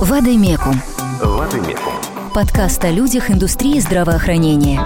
[0.00, 0.80] Вадимекум.
[1.20, 1.92] Вадимекум.
[2.34, 4.80] Подкаст о людях индустрии здравоохранения.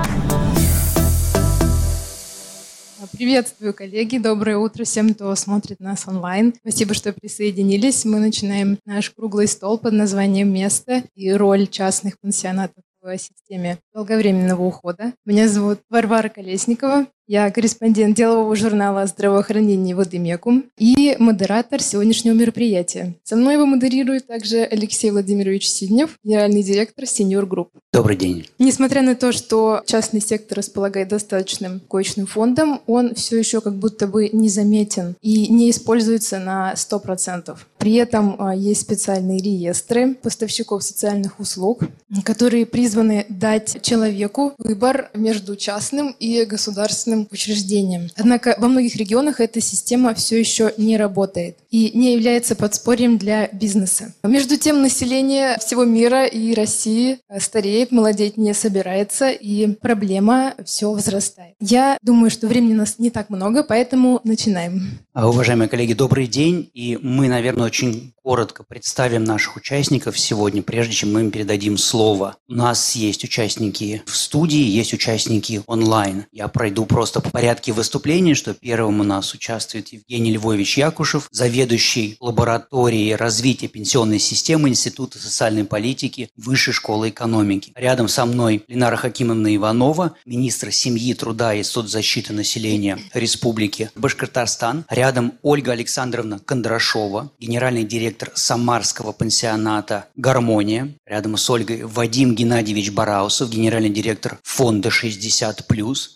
[3.13, 4.19] Приветствую, коллеги.
[4.19, 6.53] Доброе утро всем, кто смотрит нас онлайн.
[6.59, 8.05] Спасибо, что присоединились.
[8.05, 14.63] Мы начинаем наш круглый стол под названием «Место и роль частных пансионатов в системе долговременного
[14.63, 15.13] ухода.
[15.27, 17.07] Меня зовут Варвара Колесникова.
[17.27, 23.15] Я корреспондент делового журнала «Здравоохранение Водымекум» и модератор сегодняшнего мероприятия.
[23.23, 27.69] Со мной его модерирует также Алексей Владимирович Сиднев, генеральный директор Senior Group.
[27.95, 28.47] Добрый день.
[28.59, 34.07] Несмотря на то, что частный сектор располагает достаточным коечным фондом, он все еще как будто
[34.07, 37.57] бы незаметен и не используется на 100%.
[37.79, 41.85] При этом а, есть специальные реестры поставщиков социальных услуг,
[42.23, 48.11] которые призваны дать человеку выбор между частным и государственным государственным учреждениям.
[48.17, 53.49] Однако во многих регионах эта система все еще не работает и не является подспорьем для
[53.49, 54.15] бизнеса.
[54.23, 61.55] Между тем, население всего мира и России стареет, молодеть не собирается, и проблема все возрастает.
[61.61, 64.99] Я думаю, что времени у нас не так много, поэтому начинаем.
[65.13, 66.71] А, уважаемые коллеги, добрый день.
[66.75, 72.37] И мы, наверное, очень коротко представим наших участников сегодня, прежде чем мы им передадим слово.
[72.49, 76.25] У нас есть участники в студии, есть участники онлайн.
[76.33, 82.17] Я пройду просто по порядке выступления, что первым у нас участвует Евгений Львович Якушев, заведующий
[82.19, 87.73] лабораторией развития пенсионной системы Института социальной политики Высшей школы экономики.
[87.75, 94.87] Рядом со мной Ленара Хакимовна Иванова, министр семьи, труда и соцзащиты населения Республики Башкортостан.
[94.89, 100.95] Рядом Ольга Александровна Кондрашова, генеральный директор директор Самарского пансионата «Гармония».
[101.05, 105.65] Рядом с Ольгой Вадим Геннадьевич Бараусов, генеральный директор фонда «60+.»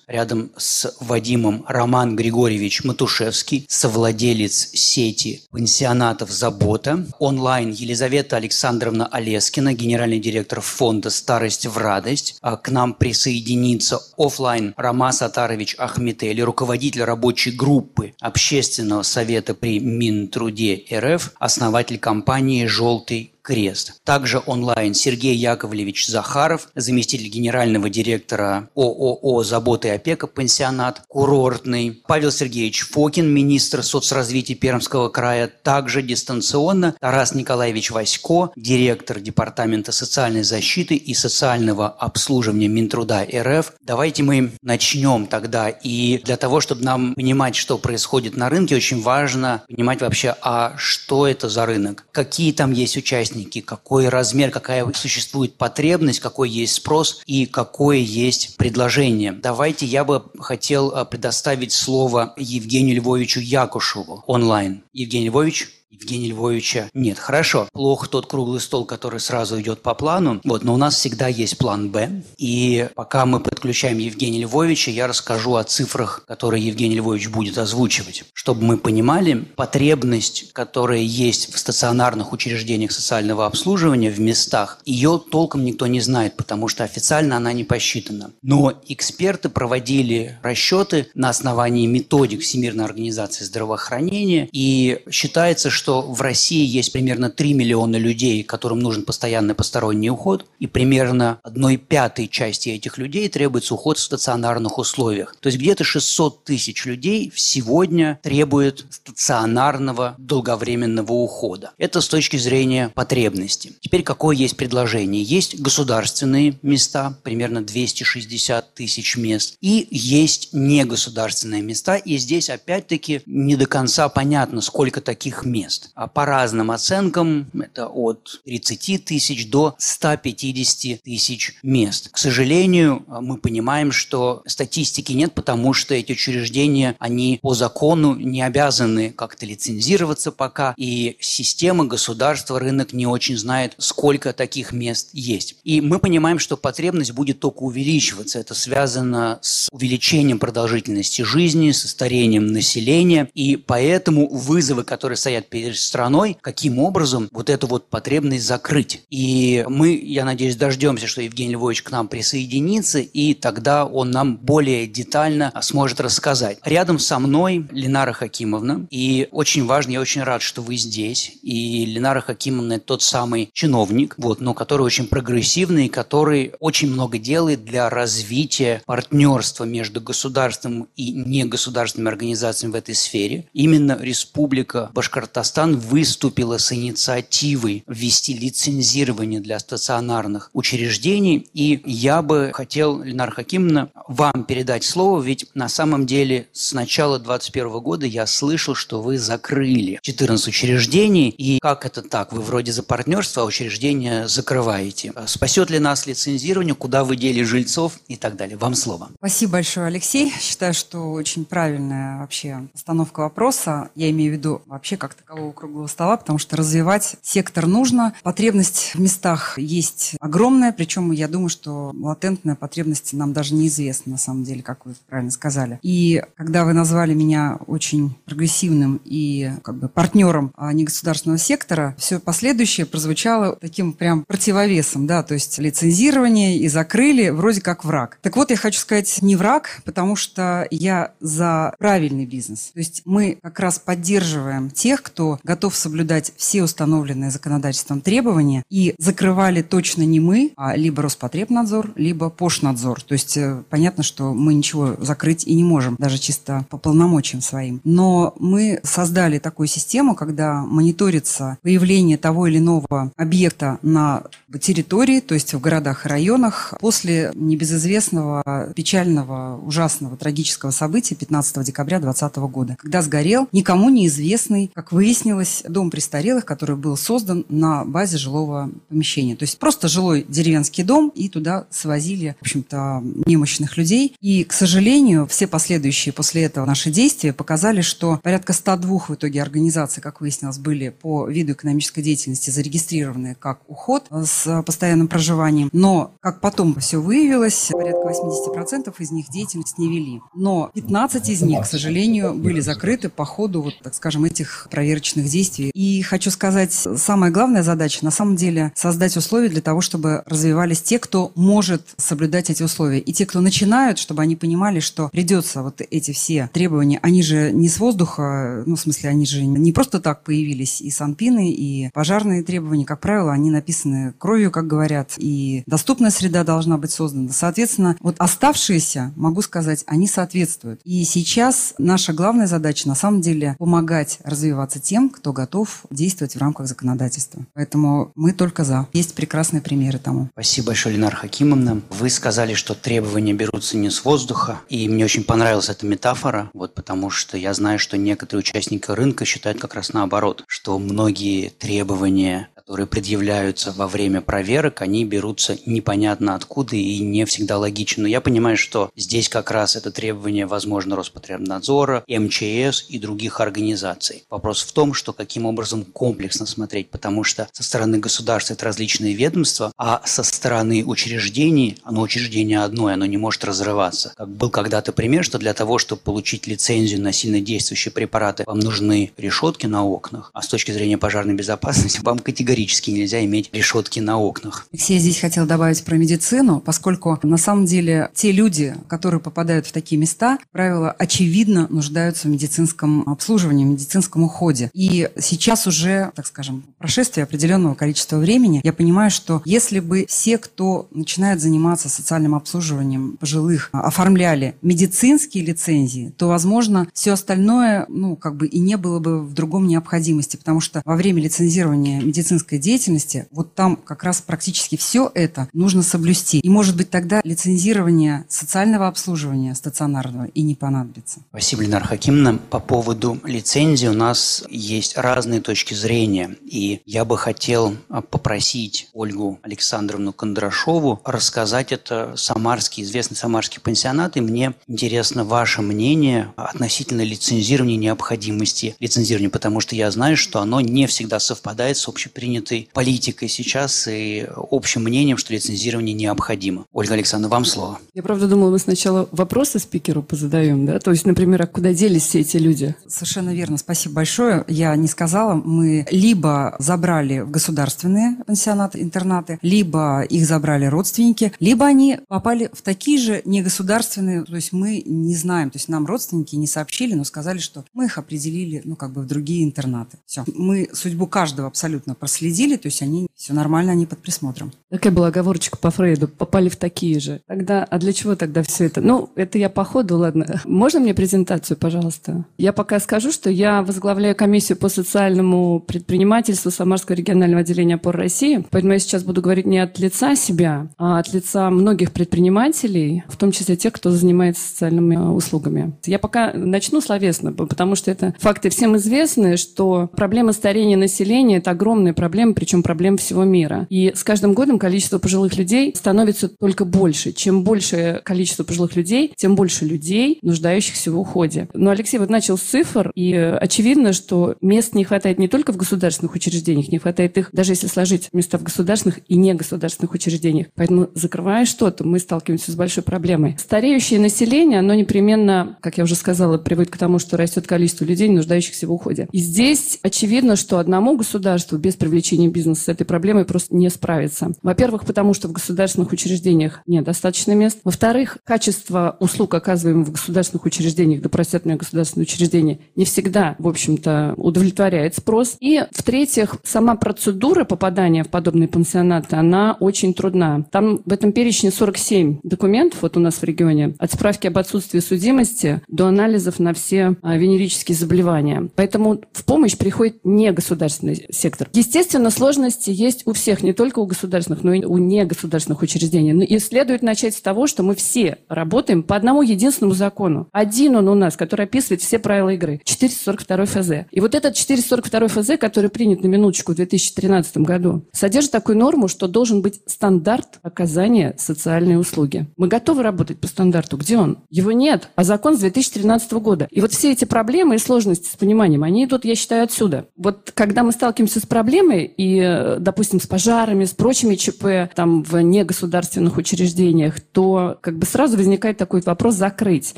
[0.06, 7.04] Рядом с Вадимом Роман Григорьевич Матушевский, совладелец сети пансионатов «Забота».
[7.18, 12.36] Онлайн Елизавета Александровна Олескина, генеральный директор фонда «Старость в радость».
[12.42, 20.84] А к нам присоединится офлайн Ромас Атарович Ахметели, руководитель рабочей группы Общественного совета при Минтруде
[20.92, 23.94] РФ, основатель основатель компании «Желтый Крест.
[24.04, 30.26] Также онлайн Сергей Яковлевич Захаров, заместитель генерального директора ООО «Забота и опека.
[30.26, 31.00] Пансионат.
[31.08, 32.02] Курортный».
[32.06, 35.48] Павел Сергеевич Фокин, министр соцразвития Пермского края.
[35.48, 43.72] Также дистанционно Тарас Николаевич Васько, директор Департамента социальной защиты и социального обслуживания Минтруда РФ.
[43.80, 45.70] Давайте мы начнем тогда.
[45.70, 50.74] И для того, чтобы нам понимать, что происходит на рынке, очень важно понимать вообще, а
[50.76, 56.50] что это за рынок, какие там есть участники, участники, какой размер, какая существует потребность, какой
[56.50, 59.32] есть спрос и какое есть предложение.
[59.32, 64.82] Давайте я бы хотел э, предоставить слово Евгению Львовичу Якушеву онлайн.
[64.92, 65.77] Евгений Львович.
[65.90, 67.18] Евгения Львовича нет.
[67.18, 71.28] Хорошо, плохо тот круглый стол, который сразу идет по плану, вот, но у нас всегда
[71.28, 72.22] есть план «Б».
[72.36, 78.24] И пока мы подключаем Евгения Львовича, я расскажу о цифрах, которые Евгений Львович будет озвучивать,
[78.34, 85.64] чтобы мы понимали потребность, которая есть в стационарных учреждениях социального обслуживания в местах, ее толком
[85.64, 88.32] никто не знает, потому что официально она не посчитана.
[88.42, 96.66] Но эксперты проводили расчеты на основании методик Всемирной организации здравоохранения, и считается, что в России
[96.66, 102.68] есть примерно 3 миллиона людей, которым нужен постоянный посторонний уход, и примерно одной пятой части
[102.70, 105.36] этих людей требуется уход в стационарных условиях.
[105.40, 111.70] То есть где-то 600 тысяч людей сегодня требуют стационарного долговременного ухода.
[111.78, 113.72] Это с точки зрения потребности.
[113.80, 115.22] Теперь какое есть предложение?
[115.22, 123.54] Есть государственные места, примерно 260 тысяч мест, и есть негосударственные места, и здесь опять-таки не
[123.54, 125.90] до конца понятно, сколько таких мест мест.
[125.94, 132.08] А по разным оценкам это от 30 тысяч до 150 тысяч мест.
[132.10, 138.40] К сожалению, мы понимаем, что статистики нет, потому что эти учреждения, они по закону не
[138.40, 145.56] обязаны как-то лицензироваться пока, и система, государства, рынок не очень знает, сколько таких мест есть.
[145.64, 148.38] И мы понимаем, что потребность будет только увеличиваться.
[148.38, 155.57] Это связано с увеличением продолжительности жизни, со старением населения, и поэтому вызовы, которые стоят перед
[155.74, 159.02] страной, каким образом вот эту вот потребность закрыть.
[159.10, 164.36] И мы, я надеюсь, дождемся, что Евгений Львович к нам присоединится, и тогда он нам
[164.36, 166.58] более детально сможет рассказать.
[166.64, 171.84] Рядом со мной Ленара Хакимовна, и очень важно, я очень рад, что вы здесь, и
[171.86, 177.88] Ленара Хакимовна– тот самый чиновник, вот, но который очень прогрессивный, который очень много делает для
[177.90, 183.46] развития партнерства между государством и негосударственными организациями в этой сфере.
[183.52, 191.48] Именно Республика Башкортостан Казахстан выступила с инициативой ввести лицензирование для стационарных учреждений.
[191.54, 197.18] И я бы хотел, Ленар Хакимовна, вам передать слово, ведь на самом деле с начала
[197.18, 201.30] 2021 года я слышал, что вы закрыли 14 учреждений.
[201.30, 202.34] И как это так?
[202.34, 205.14] Вы вроде за партнерство, а учреждения закрываете.
[205.26, 206.74] Спасет ли нас лицензирование?
[206.74, 207.94] Куда вы дели жильцов?
[208.08, 208.58] И так далее.
[208.58, 209.08] Вам слово.
[209.16, 210.30] Спасибо большое, Алексей.
[210.38, 213.88] Считаю, что очень правильная вообще постановка вопроса.
[213.94, 218.14] Я имею в виду вообще как такового круглого стола, потому что развивать сектор нужно.
[218.22, 224.18] Потребность в местах есть огромная, причем я думаю, что латентная потребность нам даже неизвестна, на
[224.18, 225.78] самом деле, как вы правильно сказали.
[225.82, 231.94] И когда вы назвали меня очень прогрессивным и как бы партнером а не государственного сектора,
[231.98, 238.18] все последующее прозвучало таким прям противовесом, да, то есть лицензирование и закрыли вроде как враг.
[238.22, 242.70] Так вот, я хочу сказать не враг, потому что я за правильный бизнес.
[242.72, 248.94] То есть мы как раз поддерживаем тех, кто готов соблюдать все установленные законодательством требования, и
[248.98, 253.02] закрывали точно не мы, а либо Роспотребнадзор, либо Пошнадзор.
[253.02, 257.42] То есть э, понятно, что мы ничего закрыть и не можем, даже чисто по полномочиям
[257.42, 257.80] своим.
[257.84, 264.22] Но мы создали такую систему, когда мониторится появление того или иного объекта на
[264.60, 271.98] территории, то есть в городах и районах, после небезызвестного, печального, ужасного, трагического события 15 декабря
[272.00, 278.18] 2020 года, когда сгорел никому неизвестный, как выяснилось, дом престарелых, который был создан на базе
[278.18, 279.36] жилого помещения.
[279.36, 284.14] То есть просто жилой деревенский дом, и туда свозили, в общем-то, немощных людей.
[284.20, 289.40] И, к сожалению, все последующие после этого наши действия показали, что порядка 102 в итоге
[289.40, 295.70] организаций, как выяснилось, были по виду экономической деятельности зарегистрированы как уход с постоянным проживанием.
[295.72, 300.20] Но, как потом все выявилось, порядка 80% из них деятельность не вели.
[300.34, 305.28] Но 15 из них, к сожалению, были закрыты по ходу, вот, так скажем, этих проверочных
[305.28, 305.70] действий.
[305.74, 310.82] И хочу сказать, самая главная задача на самом деле создать условия для того, чтобы развивались
[310.82, 312.98] те, кто может соблюдать эти условия.
[312.98, 317.52] И те, кто начинают, чтобы они понимали, что придется вот эти все требования, они же
[317.52, 321.90] не с воздуха, ну, в смысле, они же не просто так появились, и санпины, и
[321.92, 327.30] пожарные требования, как правило, они написаны кровью, как говорят, и доступная среда должна быть создана.
[327.32, 330.80] Соответственно, вот оставшиеся, могу сказать, они соответствуют.
[330.84, 336.38] И сейчас наша главная задача, на самом деле, помогать развиваться тем, кто готов действовать в
[336.38, 337.44] рамках законодательства.
[337.52, 338.88] Поэтому мы только за.
[338.94, 340.30] Есть прекрасные примеры тому.
[340.32, 341.82] Спасибо большое, Ленар Хакимовна.
[341.90, 346.74] Вы сказали, что требования берутся не с воздуха, и мне очень понравилась эта метафора, вот
[346.74, 352.48] потому что я знаю, что некоторые участники рынка считают как раз наоборот, что многие требования
[352.68, 358.02] которые предъявляются во время проверок, они берутся непонятно откуда и не всегда логично.
[358.02, 364.24] Но я понимаю, что здесь как раз это требование, возможно, Роспотребнадзора, МЧС и других организаций.
[364.28, 369.14] Вопрос в том, что каким образом комплексно смотреть, потому что со стороны государства это различные
[369.14, 374.12] ведомства, а со стороны учреждений, оно учреждение одно, оно не может разрываться.
[374.14, 379.10] Как был когда-то пример, что для того, чтобы получить лицензию на сильнодействующие препараты, вам нужны
[379.16, 384.00] решетки на окнах, а с точки зрения пожарной безопасности вам категорически категорически нельзя иметь решетки
[384.00, 384.66] на окнах.
[384.72, 389.72] Алексей здесь хотел добавить про медицину, поскольку на самом деле те люди, которые попадают в
[389.72, 394.70] такие места, правило, очевидно нуждаются в медицинском обслуживании, в медицинском уходе.
[394.74, 400.36] И сейчас уже, так скажем, прошествие определенного количества времени, я понимаю, что если бы все,
[400.38, 408.36] кто начинает заниматься социальным обслуживанием пожилых, оформляли медицинские лицензии, то, возможно, все остальное, ну, как
[408.36, 412.58] бы и не было бы в другом необходимости, потому что во время лицензирования медицинского медицинской
[412.58, 416.40] деятельности, вот там как раз практически все это нужно соблюсти.
[416.40, 421.20] И, может быть, тогда лицензирование социального обслуживания стационарного и не понадобится.
[421.30, 422.38] Спасибо, Ленар Хакимовна.
[422.50, 426.36] По поводу лицензии у нас есть разные точки зрения.
[426.44, 434.16] И я бы хотел а, попросить Ольгу Александровну Кондрашову рассказать это самарский, известный самарский пансионат.
[434.16, 440.60] И мне интересно ваше мнение относительно лицензирования, необходимости лицензирования, потому что я знаю, что оно
[440.60, 441.88] не всегда совпадает с
[442.28, 446.64] общепринятой принятой политикой сейчас и общим мнением, что лицензирование необходимо.
[446.72, 447.78] Ольга Александровна, вам слово.
[447.94, 450.78] Я правда думала, мы сначала вопросы спикеру позадаем, да?
[450.78, 452.74] То есть, например, а куда делись все эти люди?
[452.86, 454.44] Совершенно верно, спасибо большое.
[454.48, 461.66] Я не сказала, мы либо забрали в государственные пансионаты, интернаты, либо их забрали родственники, либо
[461.66, 466.36] они попали в такие же негосударственные, то есть мы не знаем, то есть нам родственники
[466.36, 469.98] не сообщили, но сказали, что мы их определили, ну, как бы в другие интернаты.
[470.06, 470.24] Все.
[470.34, 474.52] Мы судьбу каждого абсолютно проследили следили, то есть они все нормально, они под присмотром.
[474.70, 476.06] Такая была оговорочка по Фрейду.
[476.06, 477.20] Попали в такие же.
[477.26, 478.80] Тогда, а для чего тогда все это?
[478.80, 480.40] Ну, это я по ходу, ладно.
[480.44, 482.24] Можно мне презентацию, пожалуйста?
[482.38, 488.44] Я пока скажу, что я возглавляю комиссию по социальному предпринимательству Самарского регионального отделения опор России.
[488.50, 493.16] Поэтому я сейчас буду говорить не от лица себя, а от лица многих предпринимателей, в
[493.16, 495.72] том числе тех, кто занимается социальными э, услугами.
[495.86, 501.50] Я пока начну словесно, потому что это факты всем известны, что проблема старения населения– это
[501.50, 503.66] огромная проблема, причем проблема всего мира.
[503.70, 507.12] И с каждым годом количество пожилых людей становится только больше.
[507.12, 511.48] Чем больше количество пожилых людей, тем больше людей, нуждающихся в уходе.
[511.54, 515.56] Но Алексей вот начал с цифр, и очевидно, что мест не хватает не только в
[515.56, 520.48] государственных учреждениях, не хватает их, даже если сложить места в государственных и негосударственных учреждениях.
[520.54, 523.36] Поэтому, закрывая что-то, мы сталкиваемся с большой проблемой.
[523.38, 528.10] Стареющее население, оно непременно, как я уже сказала, приводит к тому, что растет количество людей,
[528.10, 529.08] нуждающихся в уходе.
[529.12, 534.32] И здесь очевидно, что одному государству без привлечения бизнеса с этой проблемой просто не справиться.
[534.42, 537.58] Во-первых, потому что в государственных учреждениях недостаточно мест.
[537.64, 543.48] Во-вторых, качество услуг, оказываемых в государственных учреждениях, да простят меня государственные учреждения, не всегда, в
[543.48, 545.36] общем-то, удовлетворяет спрос.
[545.40, 550.44] И, в-третьих, сама процедура попадания в подобные пансионаты, она очень трудна.
[550.50, 554.80] Там в этом перечне 47 документов, вот у нас в регионе, от справки об отсутствии
[554.80, 558.48] судимости до анализов на все а, венерические заболевания.
[558.54, 561.48] Поэтому в помощь приходит не государственный сектор.
[561.52, 566.12] Естественно, сложности есть у всех, не только у государственных но и у негосударственных учреждений.
[566.12, 570.28] Но и следует начать с того, что мы все работаем по одному единственному закону.
[570.32, 572.60] Один он у нас, который описывает все правила игры.
[572.64, 573.70] 442 ФЗ.
[573.90, 578.88] И вот этот 442 ФЗ, который принят на минуточку в 2013 году, содержит такую норму,
[578.88, 582.26] что должен быть стандарт оказания социальной услуги.
[582.36, 583.76] Мы готовы работать по стандарту.
[583.76, 584.18] Где он?
[584.30, 584.88] Его нет.
[584.96, 586.48] А закон с 2013 года.
[586.50, 589.86] И вот все эти проблемы и сложности с пониманием, они идут, я считаю, отсюда.
[589.96, 595.02] Вот когда мы сталкиваемся с проблемой и, э, допустим, с пожарами, с прочими ЧП там
[595.02, 599.74] в негосударственных учреждениях, то как бы сразу возникает такой вопрос закрыть.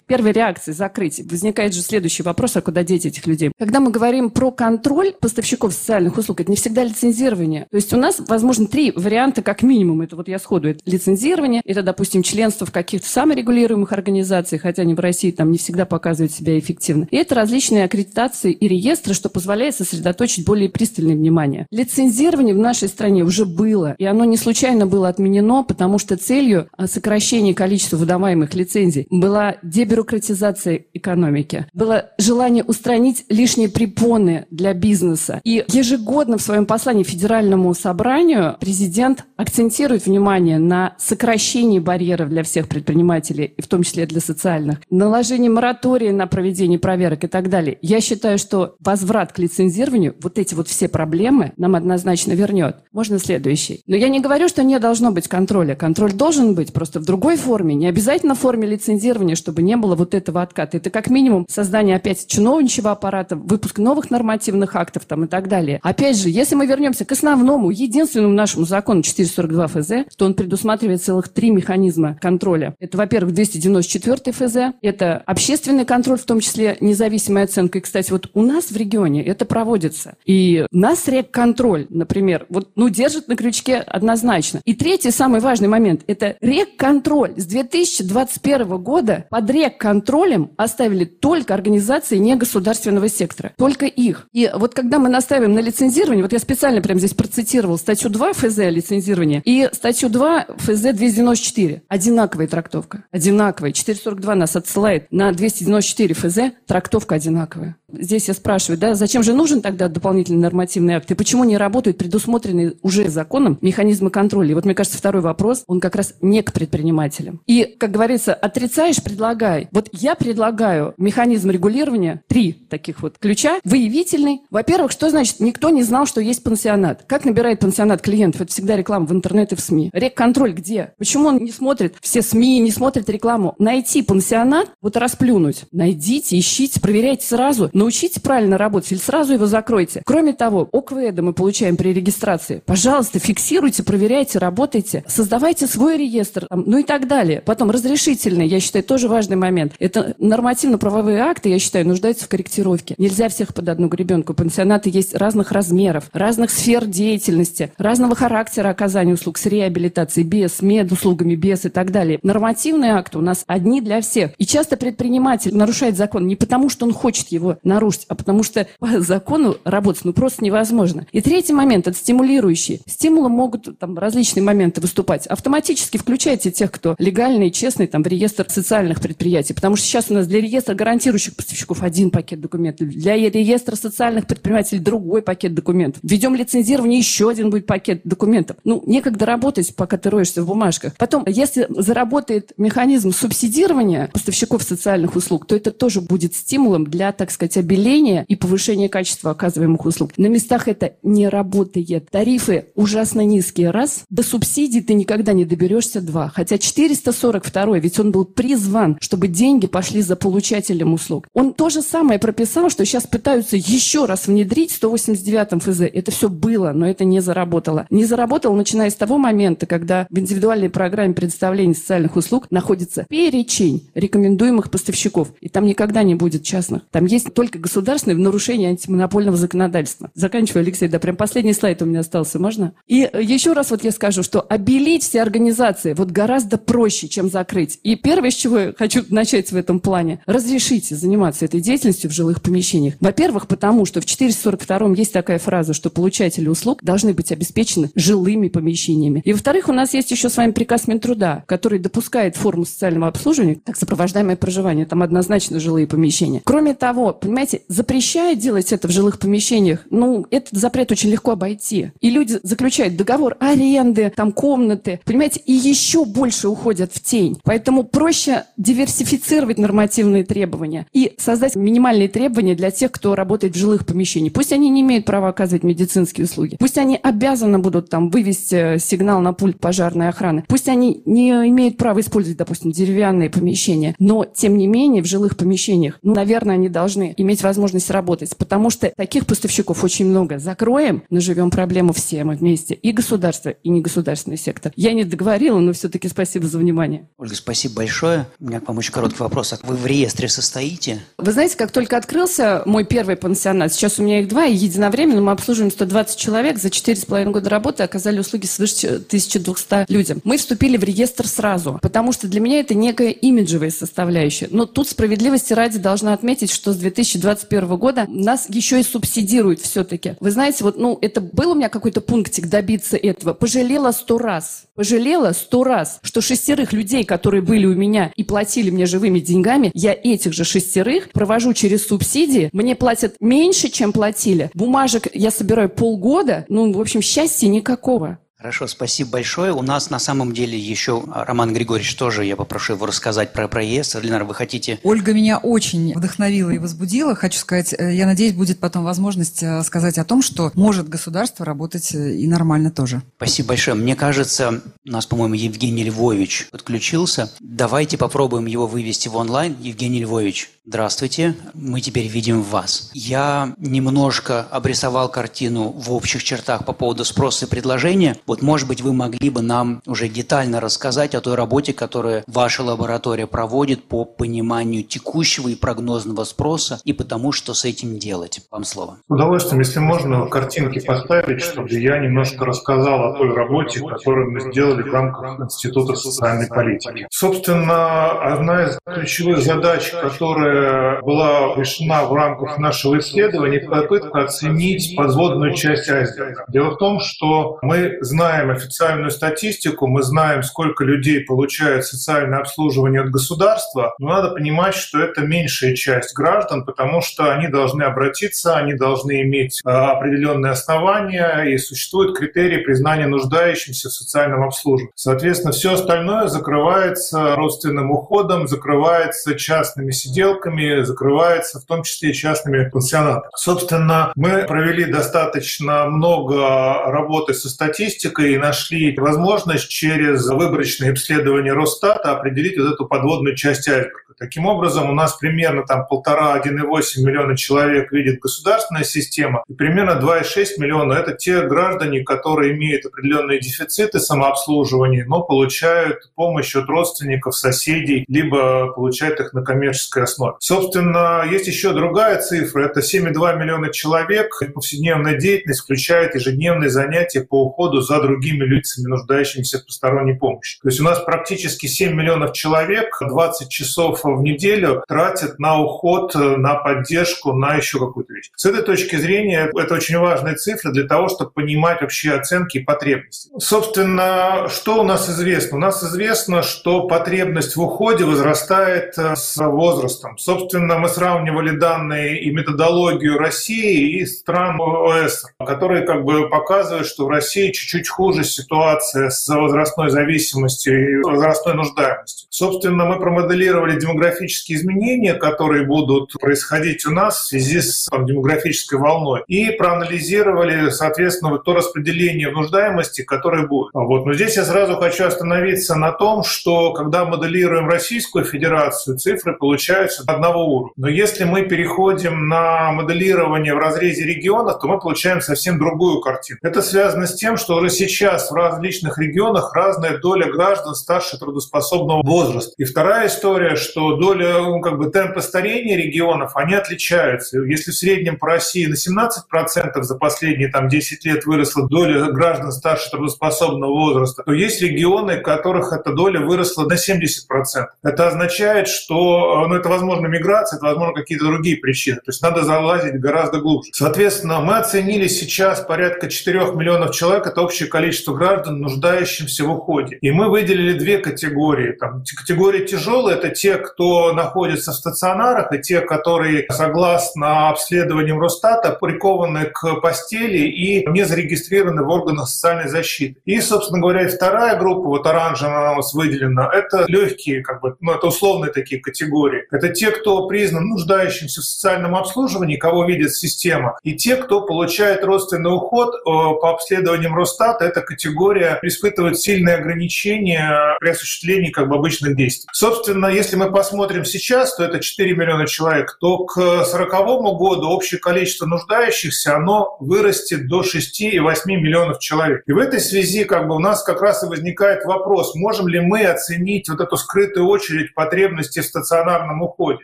[0.04, 3.52] Первой реакцией закрыть возникает же следующий вопрос, а куда деть этих людей?
[3.58, 7.66] Когда мы говорим про контроль поставщиков социальных услуг, это не всегда лицензирование.
[7.70, 10.02] То есть у нас, возможно, три варианта как минимум.
[10.02, 10.68] Это вот я сходу.
[10.68, 15.56] Это лицензирование, это, допустим, членство в каких-то саморегулируемых организациях, хотя они в России там не
[15.56, 17.08] всегда показывают себя эффективно.
[17.10, 21.66] И это различные аккредитации и реестры, что позволяет сосредоточить более пристальное внимание.
[21.70, 26.68] Лицензирование в нашей стране уже было, и оно не случайно было отменено, потому что целью
[26.76, 31.66] а, сокращения количества выдаваемых лицензий была дебюрократизация экономики.
[31.72, 35.40] Было желание устранить лишние препоны для бизнеса.
[35.44, 42.68] И ежегодно в своем послании Федеральному собранию президент акцентирует внимание на сокращении барьеров для всех
[42.68, 47.78] предпринимателей, в том числе для социальных, наложение моратория на проведение проверок и так далее.
[47.82, 52.76] Я считаю, что возврат к лицензированию вот эти вот все проблемы нам однозначно вернет.
[52.92, 53.82] Можно следующий.
[53.86, 55.74] Но я не говорю, что не должно быть контроля.
[55.74, 57.74] Контроль должен быть просто в другой форме.
[57.74, 60.76] Не обязательно в форме лицензирования, чтобы не было вот этого отката.
[60.76, 65.80] Это как минимум создание опять чиновничьего аппарата, выпуск новых нормативных актов там и так далее.
[65.82, 71.02] Опять же, если мы вернемся к основному, единственному нашему закону 442 ФЗ, то он предусматривает
[71.02, 72.74] целых три механизма контроля.
[72.78, 77.78] Это, во-первых, 294 ФЗ, это общественный контроль, в том числе независимая оценка.
[77.78, 80.14] И, кстати, вот у нас в регионе это проводится.
[80.24, 84.60] И нас рек-контроль, например, вот, ну, держит на крючке однозначно.
[84.64, 87.34] И третий, самый важный момент, это рек-контроль.
[87.36, 93.52] С 2021 года под рек-контролем оставили только организации негосударственного сектора.
[93.56, 94.26] Только их.
[94.32, 98.32] И вот когда мы настаиваем на лицензировании, вот я специально прямо здесь процитировал статью 2
[98.32, 101.82] ФЗ лицензирования и статью 2 ФЗ 294.
[101.88, 103.04] Одинаковая трактовка.
[103.10, 103.72] Одинаковая.
[103.72, 106.38] 442 нас отсылает на 294 ФЗ.
[106.66, 107.76] Трактовка одинаковая.
[107.92, 111.10] Здесь я спрашиваю, да, зачем же нужен тогда дополнительный нормативный акт?
[111.10, 114.50] И почему не работают предусмотренные уже законом механизмы контроля?
[114.50, 117.40] И вот, мне кажется, второй вопрос, он как раз не к предпринимателям.
[117.46, 119.68] И, как говорится, отрицаешь, предлагай.
[119.72, 123.60] Вот я предлагаю механизм регулирования, три таких вот ключа.
[123.64, 124.42] Выявительный.
[124.50, 127.04] Во-первых, что значит, никто не знал, что есть пансионат.
[127.06, 128.42] Как набирает пансионат клиентов?
[128.42, 129.90] Это всегда реклама в интернете в СМИ.
[129.92, 130.92] Рек-контроль где?
[130.98, 133.54] Почему он не смотрит все СМИ, не смотрит рекламу?
[133.58, 135.64] Найти пансионат, вот расплюнуть.
[135.72, 140.02] Найдите, ищите, проверяйте сразу научите правильно работать или сразу его закройте.
[140.04, 142.62] Кроме того, ОКВЭДа мы получаем при регистрации.
[142.66, 147.42] Пожалуйста, фиксируйте, проверяйте, работайте, создавайте свой реестр, ну и так далее.
[147.44, 149.72] Потом разрешительные, я считаю, тоже важный момент.
[149.78, 152.94] Это нормативно-правовые акты, я считаю, нуждаются в корректировке.
[152.98, 154.34] Нельзя всех под одну гребенку.
[154.34, 161.34] Пансионаты есть разных размеров, разных сфер деятельности, разного характера оказания услуг с реабилитацией, без, медуслугами,
[161.34, 162.18] без и так далее.
[162.22, 164.32] Нормативные акты у нас одни для всех.
[164.36, 168.66] И часто предприниматель нарушает закон не потому, что он хочет его нарушить, а потому что
[168.78, 171.06] по закону работать ну просто невозможно.
[171.12, 172.82] И третий момент– это стимулирующий.
[172.86, 175.26] Стимулом могут там различные моменты выступать.
[175.26, 179.54] Автоматически включайте тех, кто легальный и честный там, в реестр социальных предприятий.
[179.54, 184.26] Потому что сейчас у нас для реестра гарантирующих поставщиков один пакет документов, для реестра социальных
[184.26, 186.00] предпринимателей другой пакет документов.
[186.02, 188.56] Введем лицензирование, еще один будет пакет документов.
[188.64, 190.96] Ну, некогда работать, пока ты роешься в бумажках.
[190.96, 197.30] Потом, если заработает механизм субсидирования поставщиков социальных услуг, то это тоже будет стимулом для, так
[197.30, 200.12] сказать, обеления и повышения качества оказываемых услуг.
[200.16, 202.10] На местах это не работает.
[202.10, 204.04] Тарифы ужасно низкие, раз.
[204.10, 206.28] До субсидий ты никогда не доберешься, два.
[206.34, 211.26] Хотя 442, ведь он был призван, чтобы деньги пошли за получателем услуг.
[211.34, 215.80] Он то же самое прописал, что сейчас пытаются еще раз внедрить в 189 ФЗ.
[215.82, 217.86] Это все было, но это не заработало.
[217.90, 223.88] Не заработало, начиная с того момента, когда в индивидуальной программе предоставления социальных услуг находится перечень
[223.94, 225.32] рекомендуемых поставщиков.
[225.40, 226.82] И там никогда не будет частных.
[226.90, 230.10] Там есть только государственные в нарушении антимонопольного законодательства.
[230.14, 232.72] Заканчиваю, Алексей, да, прям последний слайд у меня остался, можно?
[232.86, 237.78] И еще раз вот я скажу, что обелить все организации вот гораздо проще, чем закрыть.
[237.82, 242.12] И первое, с чего я хочу начать в этом плане, разрешите заниматься этой деятельностью в
[242.12, 242.94] жилых помещениях.
[243.00, 248.48] Во-первых, потому что в 442 есть такая фраза, что получатели услуг должны быть обеспечены жилыми
[248.48, 249.22] помещениями.
[249.24, 253.60] И во-вторых, у нас есть еще с вами приказ Минтруда, который допускает форму социального обслуживания,
[253.64, 254.86] как сопровождаемое проживание.
[254.86, 256.42] Там однозначно жилые помещения.
[256.44, 261.92] Кроме того, понимаете, запрещая делать это в жилых помещениях, ну, этот запрет очень легко обойти.
[262.00, 267.38] И люди заключают договор аренды, там комнаты, понимаете, и еще больше уходят в тень.
[267.44, 273.86] Поэтому проще диверсифицировать нормативные требования и создать минимальные требования для тех, кто работает в жилых
[273.86, 274.32] помещениях.
[274.32, 276.56] Пусть они не имеют права оказывать медицинские услуги.
[276.58, 280.44] Пусть они обязаны будут там вывести сигнал на пульт пожарной охраны.
[280.48, 283.94] Пусть они не имеют права использовать, допустим, деревянные помещения.
[283.98, 288.36] Но, тем не менее, в жилых помещениях, ну, наверное, они должны иметь возможность работать.
[288.36, 290.38] Потому что таких поставщиков очень много.
[290.38, 292.74] Закроем, наживем проблему все мы вместе.
[292.74, 294.72] И государство, и негосударственный сектор.
[294.76, 297.08] Я не договорила, но все-таки спасибо за внимание.
[297.18, 298.26] Ольга, спасибо большое.
[298.38, 299.52] У меня к вам очень короткий вопрос.
[299.52, 301.00] А вы в реестре состоите?
[301.18, 305.20] Вы знаете, как только открылся мой первый пансионат, сейчас у меня их два, и единовременно
[305.20, 306.58] мы обслуживаем 120 человек.
[306.58, 310.20] За 4,5 года работы оказали услуги свыше 1200 людям.
[310.24, 314.48] Мы вступили в реестр сразу, потому что для меня это некая имиджевая составляющая.
[314.50, 316.76] Но тут справедливости ради должна отметить, что с
[317.18, 320.16] 2021 года нас еще и субсидируют все-таки.
[320.20, 323.34] Вы знаете, вот, ну, это был у меня какой-то пунктик добиться этого.
[323.34, 324.64] Пожалела сто раз.
[324.74, 329.70] Пожалела сто раз, что шестерых людей, которые были у меня и платили мне живыми деньгами,
[329.74, 332.50] я этих же шестерых провожу через субсидии.
[332.52, 334.50] Мне платят меньше, чем платили.
[334.54, 336.44] Бумажек я собираю полгода.
[336.48, 338.18] Ну, в общем, счастья никакого.
[338.40, 339.52] Хорошо, спасибо большое.
[339.52, 343.96] У нас на самом деле еще Роман Григорьевич тоже, я попрошу его рассказать про проезд.
[344.00, 344.80] Ленар, вы хотите?
[344.82, 347.14] Ольга меня очень вдохновила и возбудила.
[347.14, 351.44] Хочу сказать, э, я надеюсь, будет потом возможность э, сказать о том, что может государство
[351.44, 353.02] работать э, и нормально тоже.
[353.16, 353.76] Спасибо большое.
[353.76, 357.30] Мне кажется, у нас, по-моему, Евгений Львович подключился.
[357.40, 359.54] Давайте попробуем его вывести в онлайн.
[359.60, 361.36] Евгений Львович, здравствуйте.
[361.52, 362.90] Мы теперь видим вас.
[362.94, 368.16] Я немножко обрисовал картину в общих чертах по поводу спроса и предложения.
[368.30, 372.62] Вот, может быть, вы могли бы нам уже детально рассказать о той работе, которую ваша
[372.62, 378.42] лаборатория проводит по пониманию текущего и прогнозного спроса и потому, что с этим делать.
[378.52, 378.98] Вам слово.
[379.08, 384.52] С удовольствием, если можно, картинки поставить, чтобы я немножко рассказал о той работе, которую мы
[384.52, 387.08] сделали в рамках Института социальной политики.
[387.10, 395.52] Собственно, одна из ключевых задач, которая была решена в рамках нашего исследования, попытка оценить подводную
[395.54, 396.44] часть айсберга.
[396.46, 402.40] Дело в том, что мы знаем, знаем официальную статистику, мы знаем, сколько людей получают социальное
[402.40, 407.82] обслуживание от государства, но надо понимать, что это меньшая часть граждан, потому что они должны
[407.82, 414.92] обратиться, они должны иметь э, определенные основания, и существуют критерии признания нуждающимся в социальном обслуживании.
[414.94, 422.68] Соответственно, все остальное закрывается родственным уходом, закрывается частными сиделками, закрывается в том числе и частными
[422.68, 423.30] пансионатами.
[423.34, 431.52] Собственно, мы провели достаточно много работы со статистикой, статистикой и нашли возможность через выборочные исследования
[431.52, 434.00] Росстата определить вот эту подводную часть айсберга.
[434.20, 440.58] Таким образом, у нас примерно там полтора-1,8 миллиона человек видит государственная система, и примерно 2,6
[440.58, 448.04] миллиона— это те граждане, которые имеют определенные дефициты самообслуживания, но получают помощь от родственников, соседей,
[448.08, 450.34] либо получают их на коммерческой основе.
[450.40, 454.38] Собственно, есть еще другая цифра— это 7,2 миллиона человек.
[454.52, 460.58] Повседневная деятельность включает ежедневные занятия по уходу за другими лицами, нуждающимися в посторонней помощи.
[460.62, 466.14] То есть у нас практически 7 миллионов человек 20 часов в неделю тратят на уход,
[466.14, 468.30] на поддержку, на еще какую-то вещь.
[468.36, 472.64] С этой точки зрения это очень важная цифра для того, чтобы понимать вообще оценки и
[472.64, 473.30] потребности.
[473.38, 475.56] Собственно, что у нас известно?
[475.56, 480.18] У нас известно, что потребность в уходе возрастает э, с возрастом.
[480.18, 487.06] Собственно, мы сравнивали данные и методологию России и стран ОС, которые как бы показывают, что
[487.06, 492.26] в России чуть-чуть хуже ситуация с возрастной зависимостью и возрастной нуждаемостью.
[492.30, 498.78] Собственно, мы промоделировали демографические изменения, которые будут происходить у нас в связи с там, демографической
[498.78, 503.70] волной, и проанализировали, соответственно, то распределение нуждаемости, которое будет.
[503.74, 504.06] Вот.
[504.06, 510.04] Но здесь я сразу хочу остановиться на том, что когда моделируем Российскую Федерацию, цифры получаются
[510.06, 510.72] одного уровня.
[510.76, 516.38] Но если мы переходим на моделирование в разрезе регионов, то мы получаем совсем другую картину.
[516.42, 522.52] Это связано с тем, что сейчас в различных регионах разная доля граждан старше трудоспособного возраста.
[522.58, 527.38] И вторая история, что доля, ну, как бы темпы старения регионов, они отличаются.
[527.40, 532.52] Если в среднем по России на 17% за последние там, 10 лет выросла доля граждан
[532.52, 537.66] старше трудоспособного возраста, то есть регионы, в которых эта доля выросла на 70%.
[537.82, 541.96] Это означает, что ну, это, возможно, миграция, это, возможно, какие-то другие причины.
[541.96, 543.70] То есть надо залазить гораздо глубже.
[543.72, 549.98] Соответственно, мы оценили сейчас порядка 4 миллионов человек, это общее количество граждан, нуждающихся в уходе.
[550.00, 551.72] И мы выделили две категории.
[551.72, 558.72] Там, категория тяжелые– это те, кто находится в стационарах, и те, которые, согласно обследованиям Росстата,
[558.80, 563.20] прикованы к постели и не зарегистрированы в органах социальной защиты.
[563.26, 567.92] И, собственно говоря, вторая группа, вот оранжевая у нас выделена, это легкие, как бы, ну,
[567.92, 569.42] это условные такие категории.
[569.50, 575.04] Это те, кто признан нуждающимся в социальном обслуживании, кого видит система, и те, кто получает
[575.04, 581.76] родственный уход э, по обследованиям Росстата, эта категория испытывает сильные ограничения при осуществлении как бы
[581.76, 582.48] обычных действий.
[582.52, 586.90] Собственно, если мы посмотрим сейчас, то это 4 миллиона человек, то к 2040
[587.38, 592.42] году общее количество нуждающихся, оно вырастет до 6,8 миллионов человек.
[592.46, 595.80] И в этой связи как бы у нас как раз и возникает вопрос, можем ли
[595.80, 599.80] мы оценить вот эту скрытую очередь потребностей в стационарном уходе.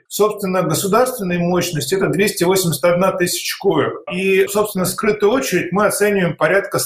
[0.09, 3.94] Собственно, государственная мощность– это 281 тысяч коек.
[4.12, 6.79] И, собственно, скрытую очередь мы оцениваем порядка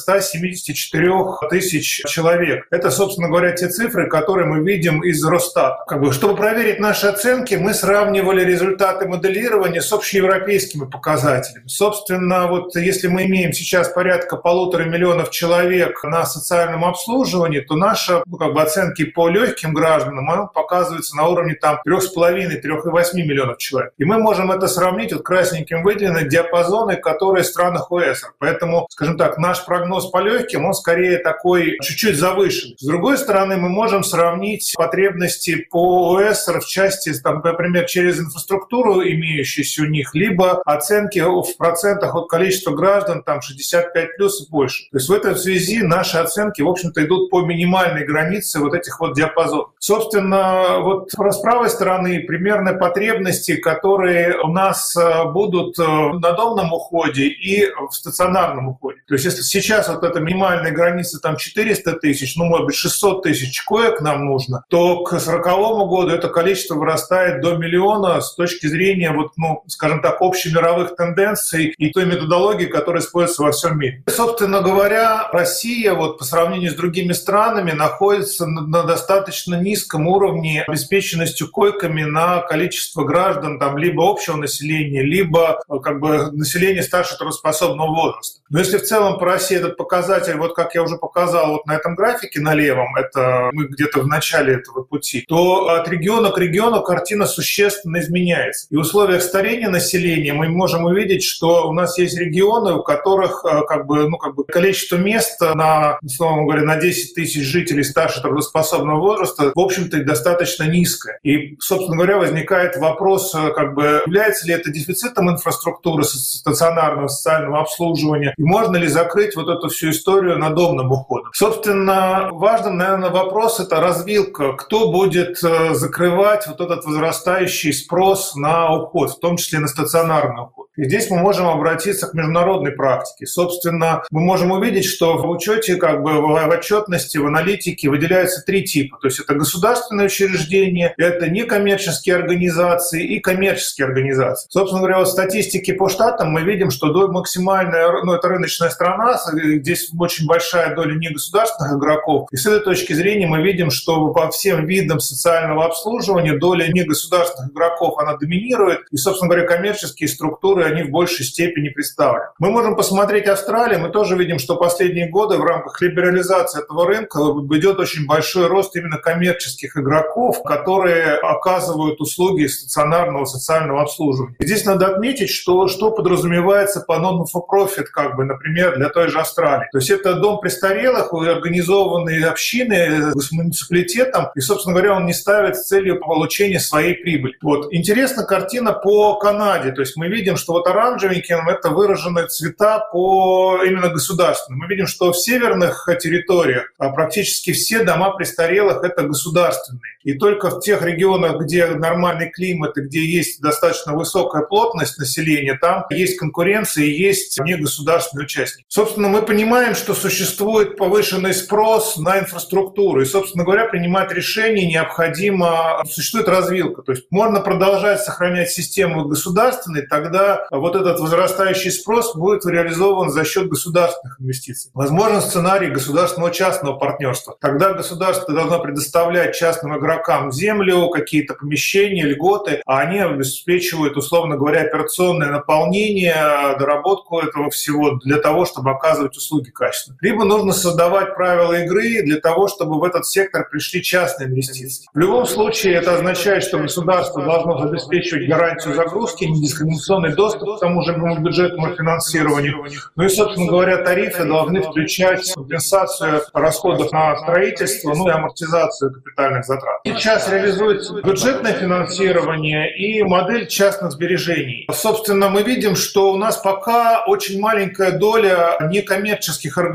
[0.75, 2.67] 174 тысяч человек.
[2.71, 5.85] Это, собственно говоря, те цифры, которые мы видим из Росстата.
[5.87, 11.67] Как бы, чтобы проверить наши оценки, мы сравнивали результаты моделирования с общеевропейскими показателями.
[11.67, 18.23] Собственно, вот если мы имеем сейчас порядка полутора миллионов человек на социальном обслуживании, то наши
[18.27, 23.93] ну, как бы, оценки по легким гражданам показываются на уровне там 3,5-3,8 миллионов человек.
[23.99, 28.33] И мы можем это сравнить, вот красненьким выделены диапазоны, которые в странах ОСР.
[28.39, 32.75] Поэтому, скажем так, наш прогноз по легким, он скорее такой чуть-чуть завышен.
[32.79, 39.03] С другой стороны, мы можем сравнить потребности по ОСР в части, там, например, через инфраструктуру,
[39.03, 44.85] имеющуюся у них, либо оценки в процентах от количества граждан, там 65 плюс и больше.
[44.91, 49.01] То есть в этой связи наши оценки, в общем-то, идут по минимальной границе вот этих
[49.01, 49.71] вот диапазонов.
[49.79, 56.73] Собственно, вот с правой стороны примерно потребности, которые у нас э, будут э, на домном
[56.73, 59.01] уходе и в стационарном уходе.
[59.07, 63.23] То есть если сейчас вот эта минимальная граница там 400 тысяч, ну, может быть, 600
[63.23, 65.45] тысяч коек нам нужно, то к 40
[65.89, 71.75] году это количество вырастает до миллиона с точки зрения, вот, ну, скажем так, общемировых тенденций
[71.77, 74.03] и той методологии, которая используется во всем мире.
[74.09, 81.51] Собственно говоря, Россия вот по сравнению с другими странами находится на достаточно низком уровне обеспеченностью
[81.51, 88.41] койками на количество граждан там либо общего населения, либо как бы населения старше трудоспособного возраста.
[88.51, 91.77] Но если в целом по России этот показатель, вот как я уже показал вот на
[91.77, 96.39] этом графике на левом, это мы где-то в начале этого пути, то от региона к
[96.39, 98.67] региону картина существенно изменяется.
[98.71, 103.45] И в условиях старения населения мы можем увидеть, что у нас есть регионы, у которых
[103.45, 107.85] э, как бы, ну, как бы количество мест на, условно говоря, на 10 тысяч жителей
[107.85, 111.19] старше трудоспособного возраста, в общем-то, достаточно низкое.
[111.23, 117.61] И, собственно говоря, возникает вопрос, э, как бы, является ли это дефицитом инфраструктуры стационарного социального
[117.61, 121.31] обслуживания, и можно ли закрыть вот эту всю историю надомным уходом.
[121.33, 124.53] Собственно, важным, наверное, вопрос– это развилка.
[124.53, 130.43] Кто будет э, закрывать вот этот возрастающий спрос на уход, в том числе на стационарный
[130.43, 130.67] уход?
[130.77, 133.27] И здесь мы можем обратиться к международной практике.
[133.27, 138.65] Собственно, мы можем увидеть, что в учете, как бы в отчетности, в аналитике выделяются три
[138.65, 138.97] типа.
[138.99, 144.49] То есть это государственные учреждения, это некоммерческие организации и коммерческие организации.
[144.51, 149.19] Собственно говоря, в статистике по штатам мы видим, что до максимальная, ну это рыночная страна,
[149.35, 152.29] здесь очень большая доля негосударственных игроков.
[152.33, 157.53] И с этой точки зрения мы видим, что по всем видам социального обслуживания доля негосударственных
[157.53, 158.81] игроков, она доминирует.
[158.91, 162.31] И, собственно говоря, коммерческие структуры, они в большей степени представлены.
[162.39, 167.19] Мы можем посмотреть Австралию, мы тоже видим, что последние годы в рамках либерализации этого рынка
[167.57, 174.37] идет очень большой рост именно коммерческих игроков, которые оказывают услуги стационарного социального обслуживания.
[174.41, 179.69] Здесь надо отметить, что, что подразумевается по non-for-profit, как бы, например, для той же Австралии.
[179.73, 185.57] То есть это дом престарелых, организованные общины с муниципалитетом, и, собственно говоря, он не ставит
[185.57, 187.37] целью получения своей прибыли.
[187.43, 187.73] Вот.
[187.73, 189.73] Интересна картина по Канаде.
[189.73, 194.61] То есть мы видим, что вот оранжевеньким это выраженные цвета по именно государственным.
[194.61, 199.81] Мы видим, что в северных территориях а практически все дома престарелых это государственные.
[200.03, 205.59] И только в тех регионах, где нормальный климат и где есть достаточно высокая плотность населения,
[205.61, 208.65] там есть конкуренция и есть негосударственные участники.
[208.69, 213.03] Собственно, мы понимаем, что существует повышенный спрос на инфраструктуру.
[213.03, 216.83] И, собственно говоря, принимать решения необходимо, существует развилка.
[216.83, 223.25] То есть можно продолжать сохранять систему государственной, тогда вот этот возрастающий спрос будет реализован за
[223.25, 224.71] счет государственных инвестиций.
[224.75, 227.37] Возможно сценарий государственного частного партнерства.
[227.41, 234.63] Тогда государство должно предоставлять частным игрокам землю, какие-то помещения, льготы, а они обеспечивают, условно говоря,
[234.63, 236.15] операционное наполнение,
[236.59, 239.51] доработку этого всего для того, чтобы оказывать услуги
[239.81, 239.97] качественно.
[240.01, 244.87] Либо нужно создавать правила игры для того, чтобы в этот сектор пришли частные инвестиции.
[244.93, 250.83] В любом случае это означает, что государство должно обеспечивать гарантию загрузки, недискриминационный доступ к тому
[250.83, 252.65] же бюджетному финансированию.
[252.97, 259.45] Ну и, собственно говоря, тарифы должны включать компенсацию расходов на строительство, ну и амортизацию капитальных
[259.45, 259.81] затрат.
[259.85, 264.67] Сейчас реализуется бюджетное финансирование и модель частных сбережений.
[264.73, 269.70] Собственно, мы видим, что у нас пока очень маленькая доля некоммерческих организаций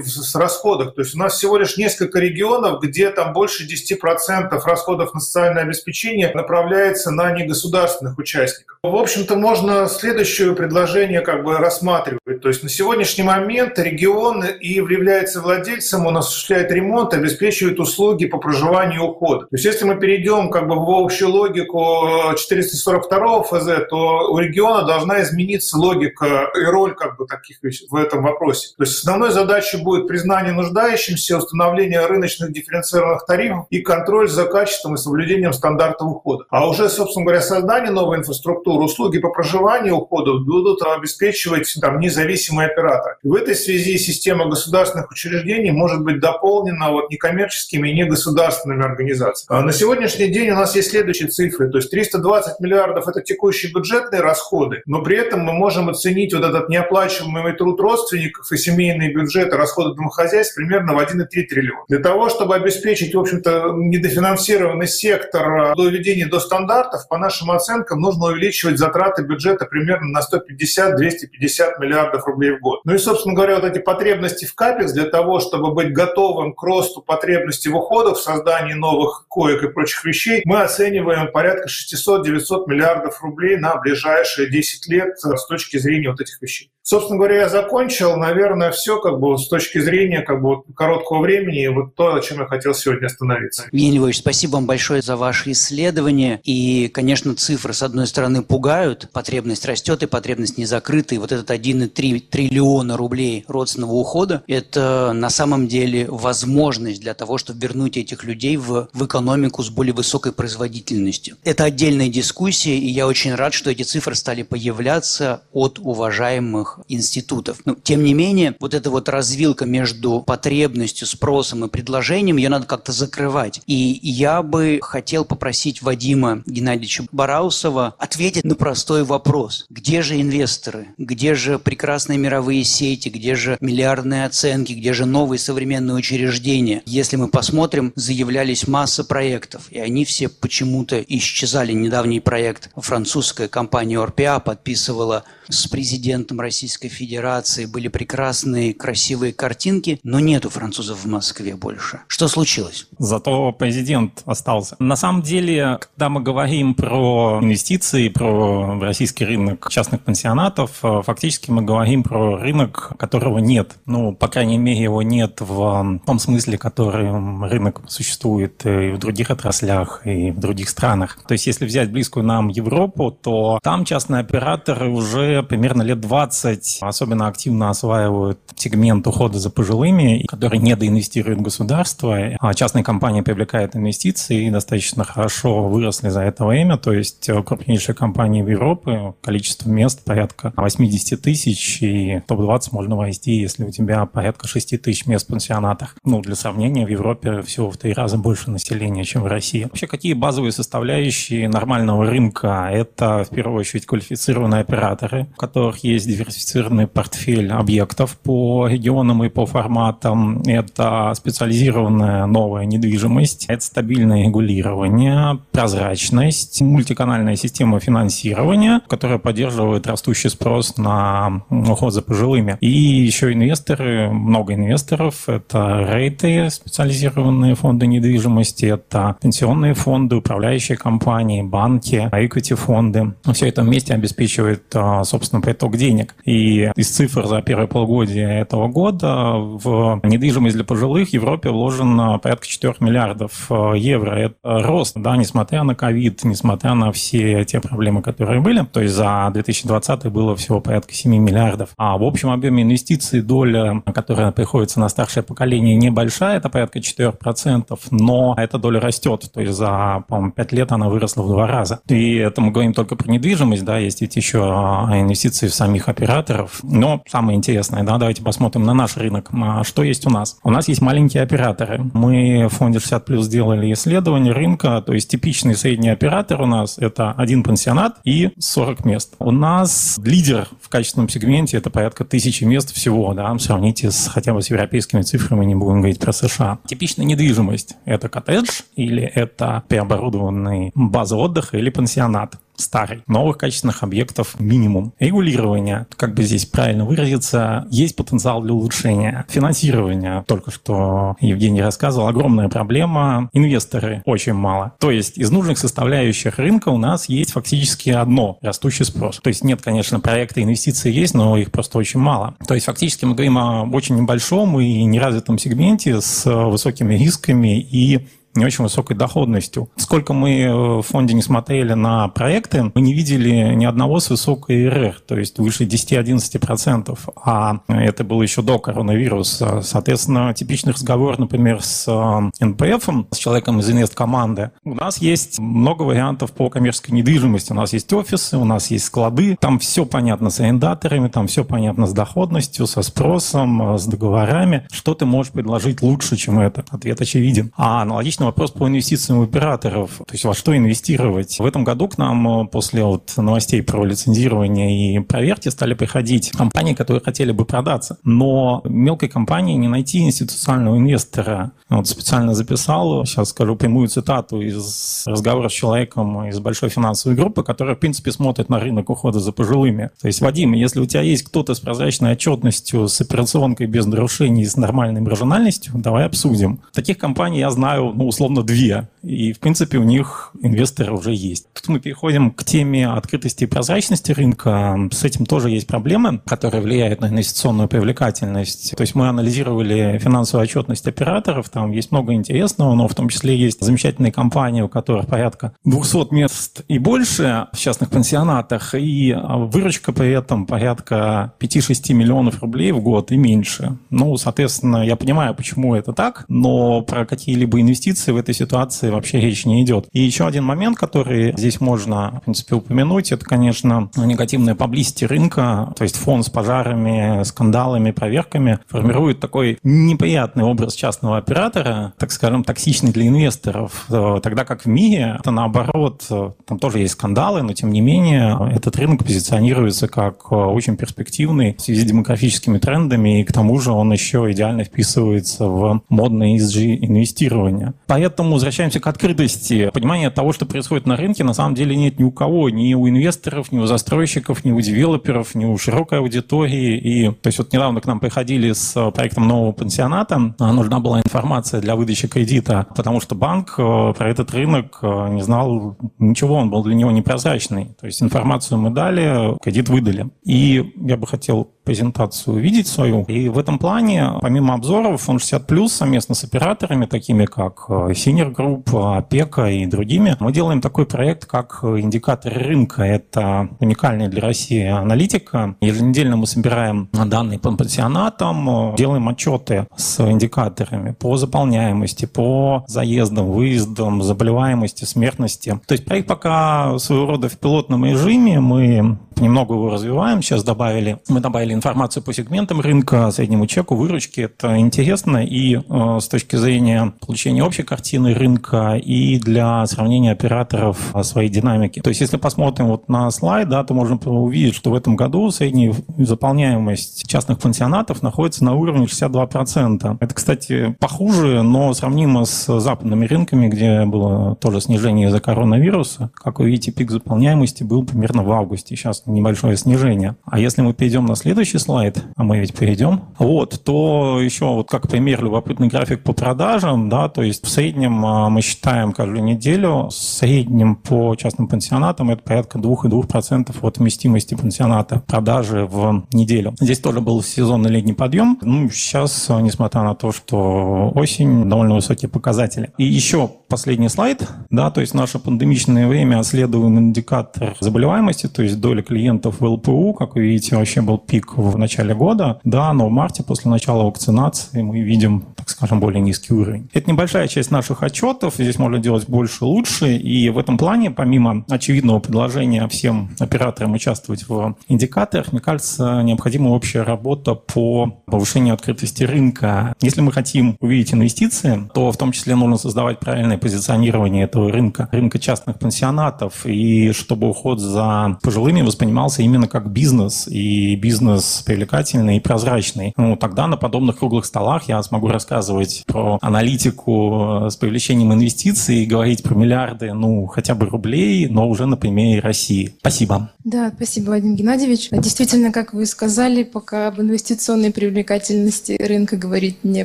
[0.00, 0.94] в расходах.
[0.94, 5.62] То есть у нас всего лишь несколько регионов, где там больше 10% расходов на социальное
[5.62, 8.78] обеспечение направляется на негосударственных участников.
[8.82, 12.19] В общем-то, можно следующее предложение как бы рассматривать.
[12.40, 18.38] То есть на сегодняшний момент регион и является владельцем, он осуществляет ремонт, обеспечивает услуги по
[18.38, 19.46] проживанию ухода.
[19.46, 24.86] То есть если мы перейдем как бы в общую логику 442 ФЗ, то у региона
[24.86, 27.58] должна измениться логика и роль как бы таких
[27.90, 28.74] в этом вопросе.
[28.76, 34.94] То есть основной задачей будет признание нуждающимся, установление рыночных дифференцированных тарифов и контроль за качеством
[34.94, 36.44] и соблюдением стандартов ухода.
[36.50, 42.00] А уже, собственно говоря, создание новой инфраструктуры, услуги по проживанию ухода будут обеспечивать там
[42.30, 43.16] независимые операторы.
[43.22, 49.60] И в этой связи система государственных учреждений может быть дополнена вот некоммерческими и негосударственными организациями.
[49.60, 51.70] А на сегодняшний день у нас есть следующие цифры.
[51.70, 56.44] То есть 320 миллиардов– это текущие бюджетные расходы, но при этом мы можем оценить вот
[56.44, 61.84] этот неоплачиваемый труд родственников и семейные бюджеты, расходы домохозяйств примерно в 1,3 триллиона.
[61.88, 68.00] Для того, чтобы обеспечить, в общем-то, недофинансированный сектор до введения до стандартов, по нашим оценкам,
[68.00, 72.80] нужно увеличивать затраты бюджета примерно на 150-250 миллиардов рублей в год.
[72.84, 76.62] Ну и, собственно говоря, вот эти потребности в капекс для того, чтобы быть готовым к
[76.62, 82.64] росту потребностей в уходах, в создании новых коек и прочих вещей, мы оцениваем порядка 600-900
[82.66, 86.70] миллиардов рублей на ближайшие 10 лет с точки зрения вот этих вещей.
[86.82, 88.16] Собственно говоря, я закончил.
[88.16, 92.40] Наверное, все как бы с точки зрения как бы короткого времени, вот то, о чем
[92.40, 93.66] я хотел сегодня остановиться.
[93.70, 96.40] Евгений Львович, спасибо вам большое за ваши исследования.
[96.42, 99.08] И, конечно, цифры, с одной стороны, пугают.
[99.12, 101.14] Потребность растет, и потребность не закрыта.
[101.14, 107.38] И вот этот 1,3 триллиона рублей родственного ухода– это на самом деле возможность для того,
[107.38, 111.36] чтобы вернуть этих людей в, в экономику с более высокой производительностью.
[111.44, 117.58] Это отдельная дискуссия, и я очень рад, что эти цифры стали появляться от уважаемых институтов.
[117.64, 122.66] Но, тем не менее, вот эта вот развилка между потребностью, спросом и предложением, ее надо
[122.66, 123.60] как-то закрывать.
[123.66, 129.66] И я бы хотел попросить Вадима Геннадьевича Бараусова ответить на простой вопрос.
[129.68, 130.88] Где же инвесторы?
[130.98, 136.82] Где же прекрасные прекрасные мировые сети, где же миллиардные оценки, где же новые современные учреждения.
[136.86, 141.72] Если мы посмотрим, заявлялись масса проектов, и они все почему-то исчезали.
[141.72, 150.20] Недавний проект французская компания RPA подписывала с президентом Российской Федерации, были прекрасные, красивые картинки, но
[150.20, 152.02] нету французов в Москве больше.
[152.06, 152.86] Что случилось?
[152.98, 154.76] Зато президент остался.
[154.78, 161.50] На самом деле, когда мы говорим про инвестиции, про российский рынок частных пансионатов, э, фактически
[161.50, 163.76] мы говорим про рынок, которого нет.
[163.86, 167.10] Ну, по крайней мере, его нет в том смысле, который
[167.48, 171.18] рынок существует и в других отраслях, и в других странах.
[171.26, 176.80] То есть, если взять близкую нам Европу, то там частные операторы уже примерно лет 20
[176.82, 184.46] особенно активно осваивают сегмент ухода за пожилыми, который недоинвестирует государство, а частные компании привлекают инвестиции
[184.46, 186.76] и достаточно хорошо выросли за это время.
[186.76, 192.96] То есть э, крупнейшие компании в Европе, количество мест порядка 80 тысяч, и топ-20 можно
[192.96, 195.96] войти, если у тебя порядка 6 тысяч мест в пансионатах.
[196.04, 199.64] Ну, для сравнения, в Европе всего в три раза больше населения, чем в России.
[199.64, 202.68] Вообще, какие базовые составляющие нормального рынка?
[202.72, 209.28] Это, в первую очередь, квалифицированные операторы, у которых есть диверсифицированный портфель объектов по регионам и
[209.28, 210.42] по форматам.
[210.42, 220.76] Это специализированная новая недвижимость, это стабильное регулирование, прозрачность, мультиканальная система финансирования, которая поддерживает растущий спрос
[220.76, 222.56] на уход за пожилыми.
[222.60, 231.42] И еще инвесторы, много инвесторов, это рейты, специализированные фонды недвижимости, это пенсионные фонды, управляющие компании,
[231.42, 233.14] банки, equity-фонды.
[233.32, 236.14] Все это вместе обеспечивает, а, собственно, приток денег.
[236.24, 242.18] И из цифр за первое полугодие этого года в недвижимость для пожилых в Европе вложено
[242.18, 244.12] порядка 4 миллиардов а, евро.
[244.12, 248.64] Это рост, да, несмотря на ковид, несмотря на все те проблемы, которые были.
[248.64, 251.49] То есть за 2020 было всего порядка 7 миллиардов.
[251.76, 257.78] А в общем объеме инвестиций доля, которая приходится на старшее поколение, небольшая, это порядка 4%,
[257.90, 259.30] но эта доля растет.
[259.32, 261.80] То есть за, по-моему, 5 лет она выросла в два раза.
[261.88, 265.88] И это мы говорим только про недвижимость, да, есть ведь еще а, инвестиции в самих
[265.88, 266.60] операторов.
[266.62, 269.30] Но самое интересное, да, давайте посмотрим на наш рынок.
[269.32, 270.38] А что есть у нас?
[270.42, 271.80] У нас есть маленькие операторы.
[271.92, 276.78] Мы в фонде 60 плюс сделали исследование рынка, то есть типичный средний оператор у нас
[276.78, 279.14] это один пансионат и 40 мест.
[279.18, 284.34] У нас лидер в качественном сегменте это порядка тысячи мест всего, да, сравните с хотя
[284.34, 286.58] бы с европейскими цифрами, не будем говорить про США.
[286.66, 293.02] Типичная недвижимость– это коттедж или это переоборудованный база отдыха или пансионат старый.
[293.06, 294.92] Новых качественных объектов минимум.
[294.98, 299.26] Регулирование, как бы здесь правильно выразиться, есть потенциал для улучшения.
[299.28, 303.28] Финансирование, только что Евгений рассказывал, огромная проблема.
[303.32, 304.72] Инвесторы очень мало.
[304.78, 309.20] То есть из нужных составляющих рынка у нас есть фактически одно– растущий спрос.
[309.22, 312.34] То есть нет, конечно, проекта инвестиции есть, но их просто очень мало.
[312.46, 318.06] То есть фактически мы говорим о очень небольшом и неразвитом сегменте с высокими рисками и
[318.34, 319.70] не очень высокой доходностью.
[319.76, 324.10] Сколько мы э, в фонде не смотрели на проекты, мы не видели ни одного с
[324.10, 326.98] высокой РР, то есть выше 10-11%.
[327.24, 329.62] А это было еще до коронавируса.
[329.62, 334.52] Соответственно, типичный разговор, например, с э, НПФ, с человеком из инвест-команды.
[334.64, 337.52] У нас есть много вариантов по коммерческой недвижимости.
[337.52, 339.36] У нас есть офисы, у нас есть склады.
[339.40, 344.66] Там все понятно с арендаторами, там все понятно с доходностью, со спросом, э, с договорами.
[344.70, 346.64] Что ты можешь предложить лучше, чем это?
[346.70, 347.52] Ответ очевиден.
[347.56, 349.92] А аналогично Отличный вопрос по инвестициям операторов.
[349.96, 351.38] То есть во что инвестировать?
[351.38, 356.30] В этом году к нам э, после вот новостей про лицензирование и проверки стали приходить
[356.32, 357.96] компании, которые хотели бы продаться.
[358.04, 361.52] Но мелкой компании не найти институционального инвестора.
[361.70, 367.42] Вот специально записал, сейчас скажу прямую цитату из разговора с человеком из большой финансовой группы,
[367.42, 369.92] которая, в принципе, смотрит на рынок ухода за пожилыми.
[369.98, 374.44] То есть, Вадим, если у тебя есть кто-то с прозрачной отчетностью, с операционкой без нарушений,
[374.44, 376.60] с нормальной маржинальностью, давай обсудим.
[376.74, 378.88] Таких компаний я знаю, ну, условно, две.
[379.02, 381.46] И, в принципе, у них инвесторы уже есть.
[381.54, 384.76] Тут мы переходим к теме открытости и прозрачности рынка.
[384.92, 388.74] С этим тоже есть проблемы, которые влияют на инвестиционную привлекательность.
[388.76, 393.36] То есть мы анализировали финансовую отчетность операторов, там есть много интересного, но в том числе
[393.36, 399.92] есть замечательные компании, у которых порядка 200 мест и больше в частных пансионатах, и выручка
[399.92, 403.78] при этом порядка 5-6 миллионов рублей в год и меньше.
[403.88, 408.90] Ну, соответственно, я понимаю, почему это так, но про какие-либо инвестиции инвестиции в этой ситуации
[408.90, 409.86] вообще речь не идет.
[409.92, 415.72] И еще один момент, который здесь можно, в принципе, упомянуть, это, конечно, негативная поблизости рынка,
[415.76, 422.44] то есть фон с пожарами, скандалами, проверками формирует такой неприятный образ частного оператора, так скажем,
[422.44, 426.06] токсичный для инвесторов, тогда как в мире это наоборот,
[426.46, 431.60] там тоже есть скандалы, но тем не менее этот рынок позиционируется как очень перспективный в
[431.60, 437.74] связи с демографическими трендами, и к тому же он еще идеально вписывается в модное ESG-инвестирование.
[437.90, 439.68] Поэтому возвращаемся к открытости.
[439.74, 442.88] Понимание того, что происходит на рынке, на самом деле нет ни у кого, ни у
[442.88, 446.78] инвесторов, ни у застройщиков, ни у девелоперов, ни у широкой аудитории.
[446.78, 451.00] И, то есть вот недавно к нам приходили с проектом нового пансионата, а нужна была
[451.00, 456.36] информация для выдачи кредита, потому что банк э, про этот рынок э, не знал ничего,
[456.36, 457.74] он был для него непрозрачный.
[457.80, 460.10] То есть информацию мы дали, кредит выдали.
[460.24, 463.04] И я бы хотел презентацию увидеть свою.
[463.04, 468.34] И в этом плане, помимо обзоров, он 60+, совместно с операторами, такими как э, Senior
[468.34, 472.82] Group, Опека и другими, мы делаем такой проект, как индикатор рынка.
[472.82, 475.56] Это уникальная для России аналитика.
[475.60, 484.02] Еженедельно мы собираем данные по пансионатам, делаем отчеты с индикаторами по заполняемости, по заездам, выездам,
[484.02, 485.60] заболеваемости, смертности.
[485.66, 488.40] То есть проект пока своего рода в пилотном режиме.
[488.40, 490.22] Мы немного его развиваем.
[490.22, 494.20] Сейчас добавили, мы добавили информацию по сегментам рынка, среднему чеку, выручки.
[494.20, 500.94] Это интересно и э, с точки зрения получения общей картины рынка, и для сравнения операторов
[501.02, 501.80] своей динамики.
[501.80, 505.30] То есть, если посмотрим вот на слайд, да, то можно увидеть, что в этом году
[505.30, 509.98] средняя заполняемость частных пансионатов находится на уровне 62%.
[510.00, 516.10] Это, кстати, похуже, но сравнимо с западными рынками, где было тоже снижение из-за коронавируса.
[516.14, 518.76] Как вы видите, пик заполняемости был примерно в августе.
[518.76, 520.16] Сейчас небольшое снижение.
[520.24, 524.68] А если мы перейдем на следующий слайд, а мы ведь перейдем, вот, то еще вот
[524.68, 529.24] как пример любопытный график по продажам, да, то есть в среднем а, мы считаем каждую
[529.24, 536.54] неделю, в среднем по частным пансионатам это порядка 2,2% от вместимости пансионата продажи в неделю.
[536.60, 538.38] Здесь тоже был сезонный летний подъем.
[538.42, 542.70] Ну, сейчас, несмотря на то, что осень, довольно высокие показатели.
[542.78, 548.60] И еще последний слайд, да, то есть наше пандемичное время следуем индикатор заболеваемости, то есть
[548.60, 552.88] доля клиентов в ЛПУ, как вы видите, вообще был пик в начале года, да, но
[552.88, 556.68] в марте после начала вакцинации мы видим, так скажем, более низкий уровень.
[556.72, 561.44] Это небольшая часть наших отчетов, здесь можно делать больше, лучше, и в этом плане, помимо
[561.48, 569.04] очевидного предложения всем операторам участвовать в индикаторах, мне кажется, необходима общая работа по повышению открытости
[569.04, 569.74] рынка.
[569.80, 574.88] Если мы хотим увидеть инвестиции, то в том числе нужно создавать правильное позиционирование этого рынка,
[574.92, 582.16] рынка частных пансионатов, и чтобы уход за пожилыми воспринимался именно как бизнес, и бизнес привлекательный
[582.16, 582.94] и прозрачный.
[582.96, 589.22] Ну, тогда на подобных круглых столах я смогу рассказывать про аналитику с привлечением инвестиций говорить
[589.22, 592.74] про миллиарды, ну, хотя бы рублей, но уже на примере России.
[592.80, 593.30] Спасибо.
[593.44, 594.88] Да, спасибо, Вадим Геннадьевич.
[594.90, 599.84] Действительно, как вы сказали, пока об инвестиционной привлекательности рынка говорить не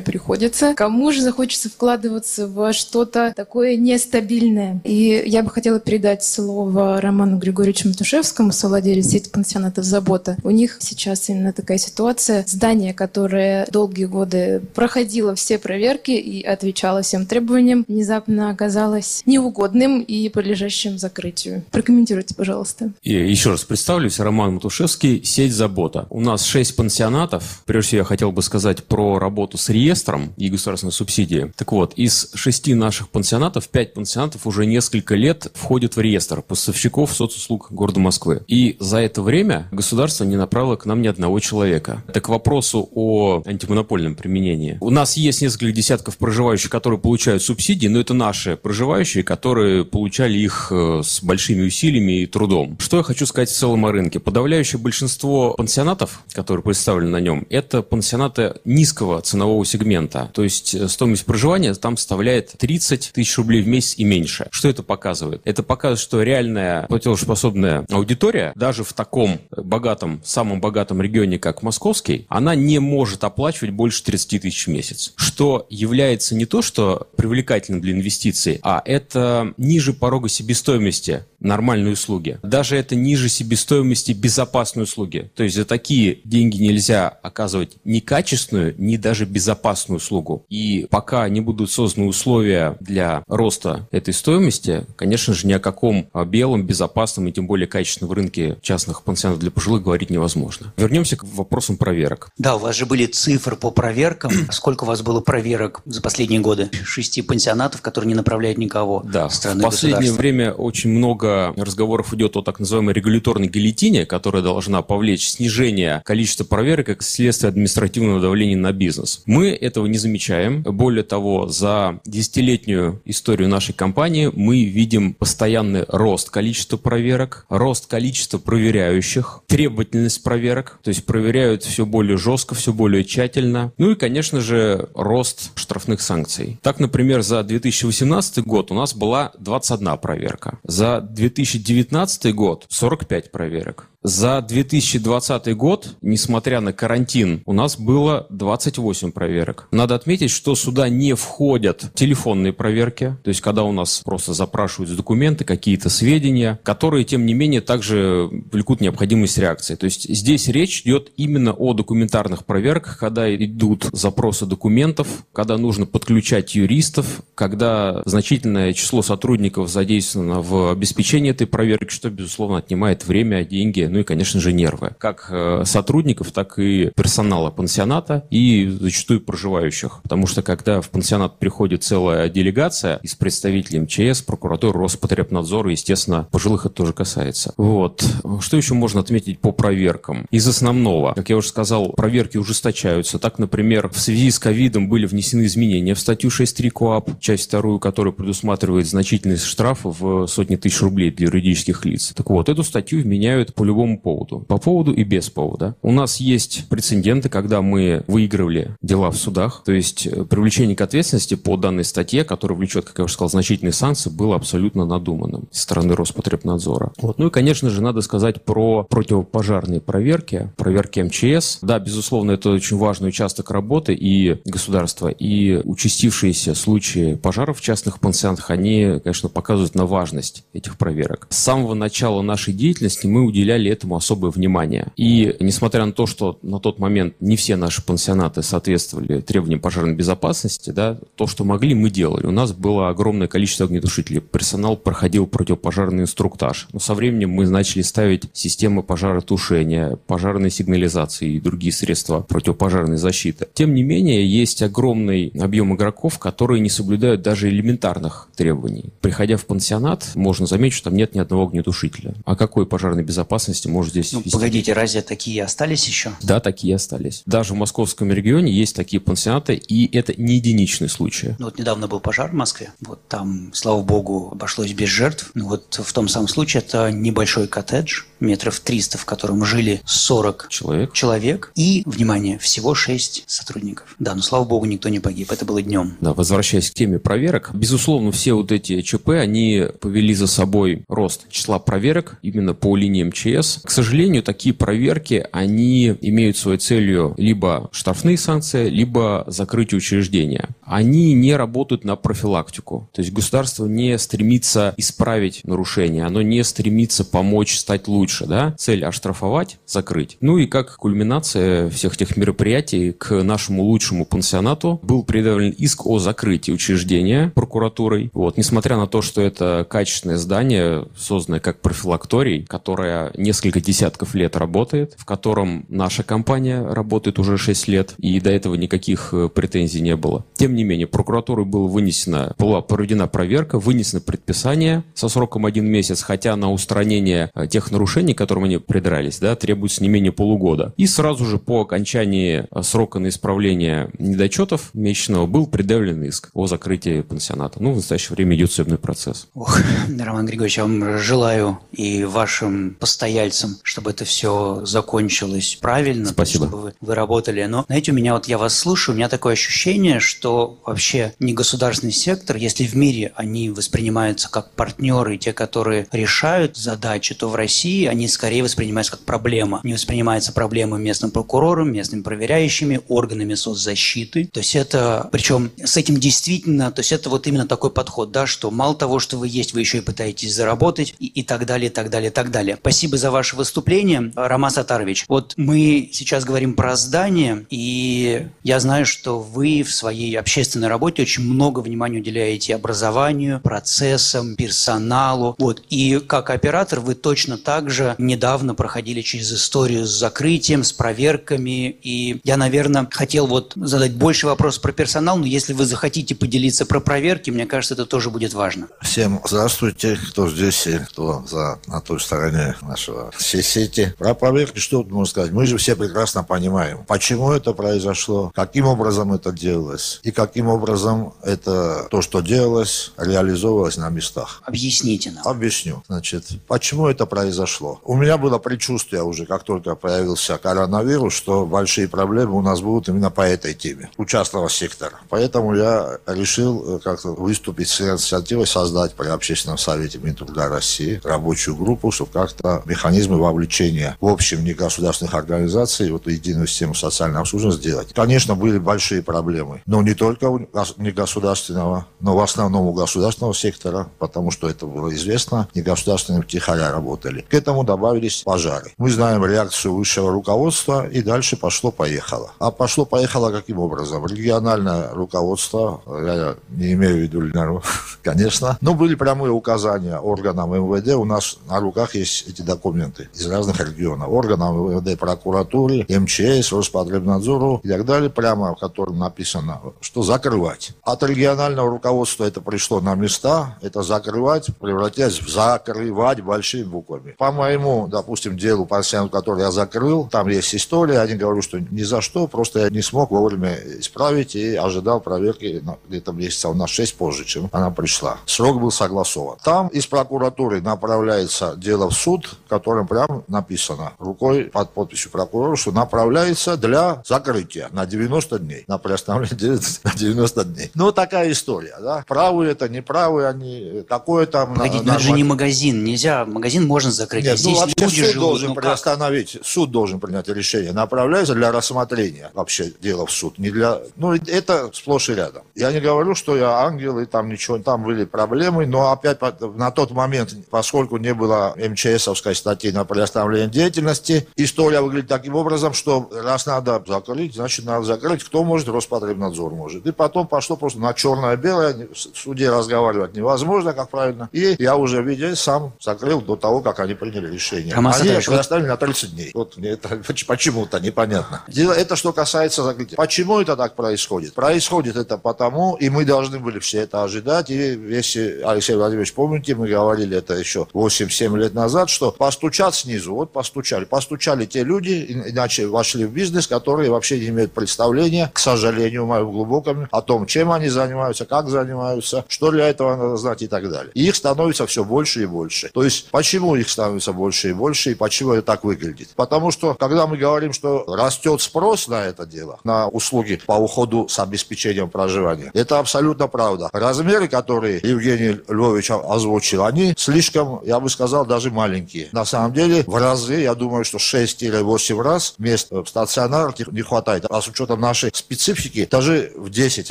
[0.00, 0.72] приходится.
[0.74, 4.80] Кому же захочется вкладываться во что-то такое нестабильное?
[4.84, 8.52] И я бы хотела передать слово Роману Григорьевичу Матушевскому,
[8.86, 10.36] совладелец сети пансионатов «Забота».
[10.44, 12.44] У них сейчас именно такая ситуация.
[12.46, 20.28] Здание, которое долгие годы проходило все проверки и отвечало всем требованиям, внезапно оказалось неугодным и
[20.28, 21.64] подлежащим закрытию.
[21.72, 22.92] Прокомментируйте, пожалуйста.
[23.02, 26.06] И еще раз представлюсь, Роман Матушевский, сеть «Забота».
[26.10, 27.62] У нас шесть пансионатов.
[27.66, 31.52] Прежде всего, я хотел бы сказать про работу с реестром и государственной субсидии.
[31.56, 37.12] Так вот, из шести наших пансионатов, пять пансионатов уже несколько лет входят в реестр поставщиков
[37.12, 38.42] соцуслуг города Москвы.
[38.46, 42.02] И за это время государство не направило к нам ни одного человека.
[42.12, 44.78] Так к вопросу о антимонопольном применении.
[44.80, 50.38] У нас есть несколько десятков проживающих, которые получают субсидии, но это наши проживающие, которые получали
[50.38, 52.76] их э, с большими усилиями и трудом.
[52.80, 54.18] Что я хочу сказать в целом о рынке.
[54.18, 60.30] Подавляющее большинство пансионатов, которые представлены на нем, это пансионаты низкого ценового сегмента.
[60.32, 64.48] То есть э, стоимость проживания там составляет 30 тысяч рублей в месяц и меньше.
[64.50, 65.42] Что это показывает?
[65.44, 72.26] Это показывает, что реальная платежеспособная аудитория, даже в таком богатом, самом богатом регионе, как московский,
[72.28, 75.12] она не может оплачивать больше 30 тысяч в месяц.
[75.14, 82.40] Что является не то, что привлекательным для инвестиций, а это ниже порога себестоимости нормальной услуги.
[82.42, 85.30] Даже это ниже себестоимости безопасной услуги.
[85.36, 90.44] То есть за такие деньги нельзя оказывать ни качественную, ни даже безопасную услугу.
[90.48, 96.08] И пока не будут созданы условия для роста этой стоимости, конечно же, ни о каком
[96.26, 100.72] белом, безопасном и тем более качественном рынке частных пансионатов для пожилых говорить невозможно.
[100.76, 102.30] Вернемся к вопросам проверок.
[102.38, 104.32] Да, у вас же были цифры по проверкам.
[104.50, 106.70] Сколько у вас было проверок за последние годы?
[106.84, 109.28] Шести пансионатов, которые не направляют никого да.
[109.28, 114.82] страны В последнее время очень много разговоров идет о так называемой регуляторной гильотине, которая должна
[114.82, 119.22] повлечь снижение количества проверок как следствие административного давления на бизнес.
[119.26, 120.62] Мы этого не замечаем.
[120.62, 128.38] Более того, за десятилетнюю историю нашей компании мы видим постоянный рост количества проверок, рост количества
[128.46, 133.72] проверяющих, требовательность проверок, то есть проверяют все более жестко, все более тщательно.
[133.76, 136.58] Ну и, конечно же, рост штрафных санкций.
[136.62, 140.58] Так, например, за 2018 год у нас была 21 проверка.
[140.62, 143.88] За 2019 год 45 проверок.
[144.08, 149.66] За 2020 год, несмотря на карантин, у нас было 28 проверок.
[149.72, 154.96] Надо отметить, что сюда не входят телефонные проверки, то есть когда у нас просто запрашивают
[154.96, 159.74] документы, какие-то сведения, которые, тем не менее, также влекут необходимость реакции.
[159.74, 165.84] То есть здесь речь идет именно о документарных проверках, когда идут запросы документов, когда нужно
[165.84, 173.44] подключать юристов, когда значительное число сотрудников задействовано в обеспечении этой проверки, что, безусловно, отнимает время,
[173.44, 174.94] деньги, ну и, конечно же, нервы.
[174.98, 180.00] Как э, сотрудников, так и персонала пансионата и зачастую проживающих.
[180.02, 186.66] Потому что когда в пансионат приходит целая делегация из представителей МЧС, прокуратуры, Роспотребнадзора, естественно, пожилых
[186.66, 187.54] это тоже касается.
[187.56, 188.04] Вот.
[188.40, 190.26] Что еще можно отметить по проверкам?
[190.30, 193.18] Из основного, как я уже сказал, проверки ужесточаются.
[193.18, 197.78] Так, например, в связи с ковидом были внесены изменения в статью 6.3 КОАП, часть вторую,
[197.78, 202.12] которая предусматривает значительные штрафы в сотни тысяч рублей для юридических лиц.
[202.14, 204.40] Так вот, эту статью меняют по любому любому поводу.
[204.40, 205.76] По поводу и без повода.
[205.82, 209.62] У нас есть прецеденты, когда мы выигрывали дела в судах.
[209.64, 213.28] То есть э, привлечение к ответственности по данной статье, которая влечет, как я уже сказал,
[213.28, 216.92] значительные санкции, было абсолютно надуманным со стороны Роспотребнадзора.
[216.98, 217.18] Вот.
[217.18, 221.58] Ну и, конечно же, надо сказать про противопожарные проверки, проверки МЧС.
[221.60, 228.00] Да, безусловно, это очень важный участок работы и государства, и участившиеся случаи пожаров в частных
[228.00, 231.26] пансионатах, они, конечно, показывают на важность этих проверок.
[231.28, 234.92] С самого начала нашей деятельности мы уделяли этому особое внимание.
[234.96, 239.94] И несмотря на то, что на тот момент не все наши пансионаты соответствовали требованиям пожарной
[239.94, 242.26] безопасности, да, то, что могли, мы делали.
[242.26, 244.20] У нас было огромное количество огнетушителей.
[244.20, 246.68] Персонал проходил противопожарный инструктаж.
[246.72, 253.46] Но со временем мы начали ставить системы пожаротушения, пожарной сигнализации и другие средства противопожарной защиты.
[253.54, 258.90] Тем не менее, есть огромный объем игроков, которые не соблюдают даже элементарных требований.
[259.00, 262.14] Приходя в пансионат, можно заметить, что там нет ни одного огнетушителя.
[262.24, 264.32] О какой пожарной безопасности возможности может здесь ну, вести.
[264.32, 266.12] Погодите, разве такие остались еще?
[266.22, 267.22] Да, такие остались.
[267.26, 271.34] Даже в московском регионе есть такие пансионаты, и это не единичный случай.
[271.38, 275.30] Ну вот недавно был пожар в Москве, вот там, слава богу, обошлось без жертв.
[275.34, 280.46] Ну вот в том самом случае это небольшой коттедж, метров 300, в котором жили 40
[280.48, 280.92] человек.
[280.92, 283.94] человек и, внимание, всего 6 сотрудников.
[283.98, 285.96] Да, но слава богу, никто не погиб, это было днем.
[286.00, 291.28] Да, возвращаясь к теме проверок, безусловно, все вот эти ЧП, они повели за собой рост
[291.30, 297.68] числа проверок именно по линии МЧС, к сожалению, такие проверки, они имеют своей целью либо
[297.72, 300.48] штрафные санкции, либо закрытие учреждения.
[300.62, 302.88] Они не работают на профилактику.
[302.92, 308.05] То есть государство не стремится исправить нарушение, оно не стремится помочь стать лучше.
[308.26, 308.54] Да?
[308.58, 310.16] Цель оштрафовать, закрыть.
[310.20, 315.98] Ну и как кульминация всех этих мероприятий к нашему лучшему пансионату был предъявлен иск о
[315.98, 318.10] закрытии учреждения прокуратурой.
[318.12, 324.36] Вот, несмотря на то, что это качественное здание, созданное как профилакторий, которое несколько десятков лет
[324.36, 329.80] работает, в котором наша компания работает уже 6 лет, и до этого никаких э, претензий
[329.80, 330.24] не было.
[330.34, 336.02] Тем не менее, прокуратурой была вынесена, была проведена проверка, вынесено предписание со сроком один месяц,
[336.02, 340.72] хотя на устранение э, тех нарушений, к которым они придрались, да, требуется не менее полугода.
[340.76, 346.46] И сразу же по окончании э, срока на исправление недочетов месячного был предъявлен иск о
[346.46, 347.62] закрытии пансионата.
[347.62, 349.28] Ну, в настоящее время идет судебный процесс.
[349.34, 349.58] Ох,
[349.98, 356.46] Роман Григорьевич, я вам желаю и вашим постояльцам чтобы это все закончилось правильно, Спасибо.
[356.46, 357.44] чтобы вы, вы работали.
[357.44, 361.32] Но, знаете, у меня вот я вас слушаю, у меня такое ощущение, что вообще не
[361.32, 367.34] государственный сектор, если в мире они воспринимаются как партнеры, те, которые решают задачи, то в
[367.34, 369.60] России они скорее воспринимаются как проблема.
[369.62, 374.28] Не воспринимается проблема местным прокурором, местными проверяющими, органами соцзащиты.
[374.32, 378.26] То есть это, причем с этим действительно, то есть это вот именно такой подход, да,
[378.26, 381.68] что мало того, что вы есть, вы еще и пытаетесь заработать и, и так далее,
[381.68, 382.56] и так далее, и так далее.
[382.60, 385.04] Спасибо за ваш ваше выступление, Роман Сатарович.
[385.08, 391.02] Вот мы сейчас говорим про здание, и я знаю, что вы в своей общественной работе
[391.02, 395.34] очень много внимания уделяете образованию, процессам, персоналу.
[395.40, 395.62] Вот.
[395.70, 401.76] И как оператор вы точно так также недавно проходили через историю с закрытием, с проверками.
[401.82, 406.64] И я, наверное, хотел вот задать больше вопрос про персонал, но если вы захотите поделиться
[406.64, 408.68] про проверки, мне кажется, это тоже будет важно.
[408.80, 413.94] Всем здравствуйте, кто здесь и кто за, на той стороне нашего всей сети.
[413.98, 415.32] Про проверки что тут можно сказать?
[415.32, 421.12] Мы же все прекрасно понимаем, почему это произошло, каким образом это делалось и каким образом
[421.22, 424.42] это то, что делалось, реализовывалось на местах.
[424.46, 425.26] Объясните нам.
[425.26, 425.82] Объясню.
[425.88, 427.65] Значит, почему это произошло?
[427.84, 432.88] У меня было предчувствие уже, как только появился коронавирус, что большие проблемы у нас будут
[432.88, 435.00] именно по этой теме, у частного сектора.
[435.08, 441.56] Поэтому я решил э, как-то выступить с инициативой создать при Общественном совете Минтруда России рабочую
[441.56, 447.92] группу, чтобы как-то механизмы вовлечения в общем негосударственных организаций, вот единую систему социального обслуживания сделать.
[447.94, 450.38] Конечно, были большие проблемы, но не только у
[450.76, 457.24] негосударственного, но в основном у государственного сектора, потому что это было известно, негосударственные втихаря работали.
[457.28, 458.72] К этому добавились пожары.
[458.78, 462.30] Мы знаем реакцию высшего руководства, и дальше пошло-поехало.
[462.38, 464.06] А пошло-поехало каким образом?
[464.06, 467.62] Региональное руководство, я не имею в виду Ленару,
[468.02, 473.26] конечно, но были прямые указания органам МВД, у нас на руках есть эти документы из
[473.26, 474.08] разных регионов.
[474.08, 480.72] Органам МВД, прокуратуры, МЧС, Роспотребнадзору и так далее, прямо в котором написано, что закрывать.
[480.82, 487.12] От регионального руководства это пришло на места, это закрывать, превратясь в закрывать большими буквами.
[487.18, 491.82] По моему, допустим, делу, пациенту, который я закрыл, там есть история, они говорят, что ни
[491.82, 496.96] за что, просто я не смог вовремя исправить и ожидал проверки где-то месяца на 6
[496.96, 498.18] позже, чем она пришла.
[498.26, 499.36] Срок был согласован.
[499.44, 505.56] Там из прокуратуры направляется дело в суд, в котором прям написано рукой под подписью прокурора,
[505.56, 510.70] что направляется для закрытия на 90 дней, на приостановление на 90 дней.
[510.74, 512.04] Ну, такая история, да.
[512.08, 514.54] Правые это, неправые они, какое там...
[514.54, 517.80] Погодите, но это же не магазин, нельзя, магазин можно закрыть, Нет, а здесь ну, люди
[517.80, 518.64] суд живут, должен ну как?
[518.64, 523.80] приостановить, суд должен принять решение, направляется для рассмотрения вообще дела в суд, не для...
[523.96, 525.42] Ну, это сплошь и рядом.
[525.54, 529.70] Я не говорю, что я ангел, и там ничего, там были проблемы, но опять на
[529.70, 536.08] тот момент, поскольку не было МЧСовской статьи на приостановление деятельности, история выглядит таким образом, что
[536.12, 538.24] раз надо закрыть, значит надо закрыть.
[538.24, 538.68] Кто может?
[538.68, 539.86] Роспотребнадзор может.
[539.86, 544.28] И потом пошло просто на черное-белое, в суде разговаривать невозможно, как правильно.
[544.32, 547.74] И я уже, видя, сам закрыл до того, как они приняли решение.
[547.74, 549.30] Роман они Сатарович, вот- приостановили на 30 дней.
[549.34, 549.88] Вот мне это
[550.26, 551.42] почему-то непонятно.
[551.48, 552.96] Дело, это что касается закрытия.
[552.96, 554.34] Почему это так происходит?
[554.34, 557.50] Происходит это потому, и мы должны были все это ожидать.
[557.50, 563.14] И если, Алексей Владимирович, помните, мы говорили это еще 8-7 лет назад, что постучат снизу.
[563.14, 563.84] Вот постучали.
[563.84, 569.32] Постучали те люди, иначе вошли в бизнес, которые вообще не имеют представления, к сожалению, моему
[569.32, 573.68] глубокому, о том, чем они занимаются, как занимаются, что для этого надо знать и так
[573.70, 573.90] далее.
[573.94, 575.70] И их становится все больше и больше.
[575.72, 579.10] То есть, почему их становится больше и больше, и почему это так выглядит?
[579.16, 584.08] Потому что, когда мы говорим, что растет спрос на это дело, на услуги по уходу
[584.08, 586.68] с обеспечением проживания, это абсолютно правда.
[586.72, 592.08] Размеры, которые Евгений Львович озвучил, они слишком, я бы сказал, даже маленькие.
[592.12, 597.26] На самом деле, в разы, я думаю, что 6-8 раз мест в стационарах не хватает.
[597.28, 599.90] А с учетом нашей специфики, даже в 10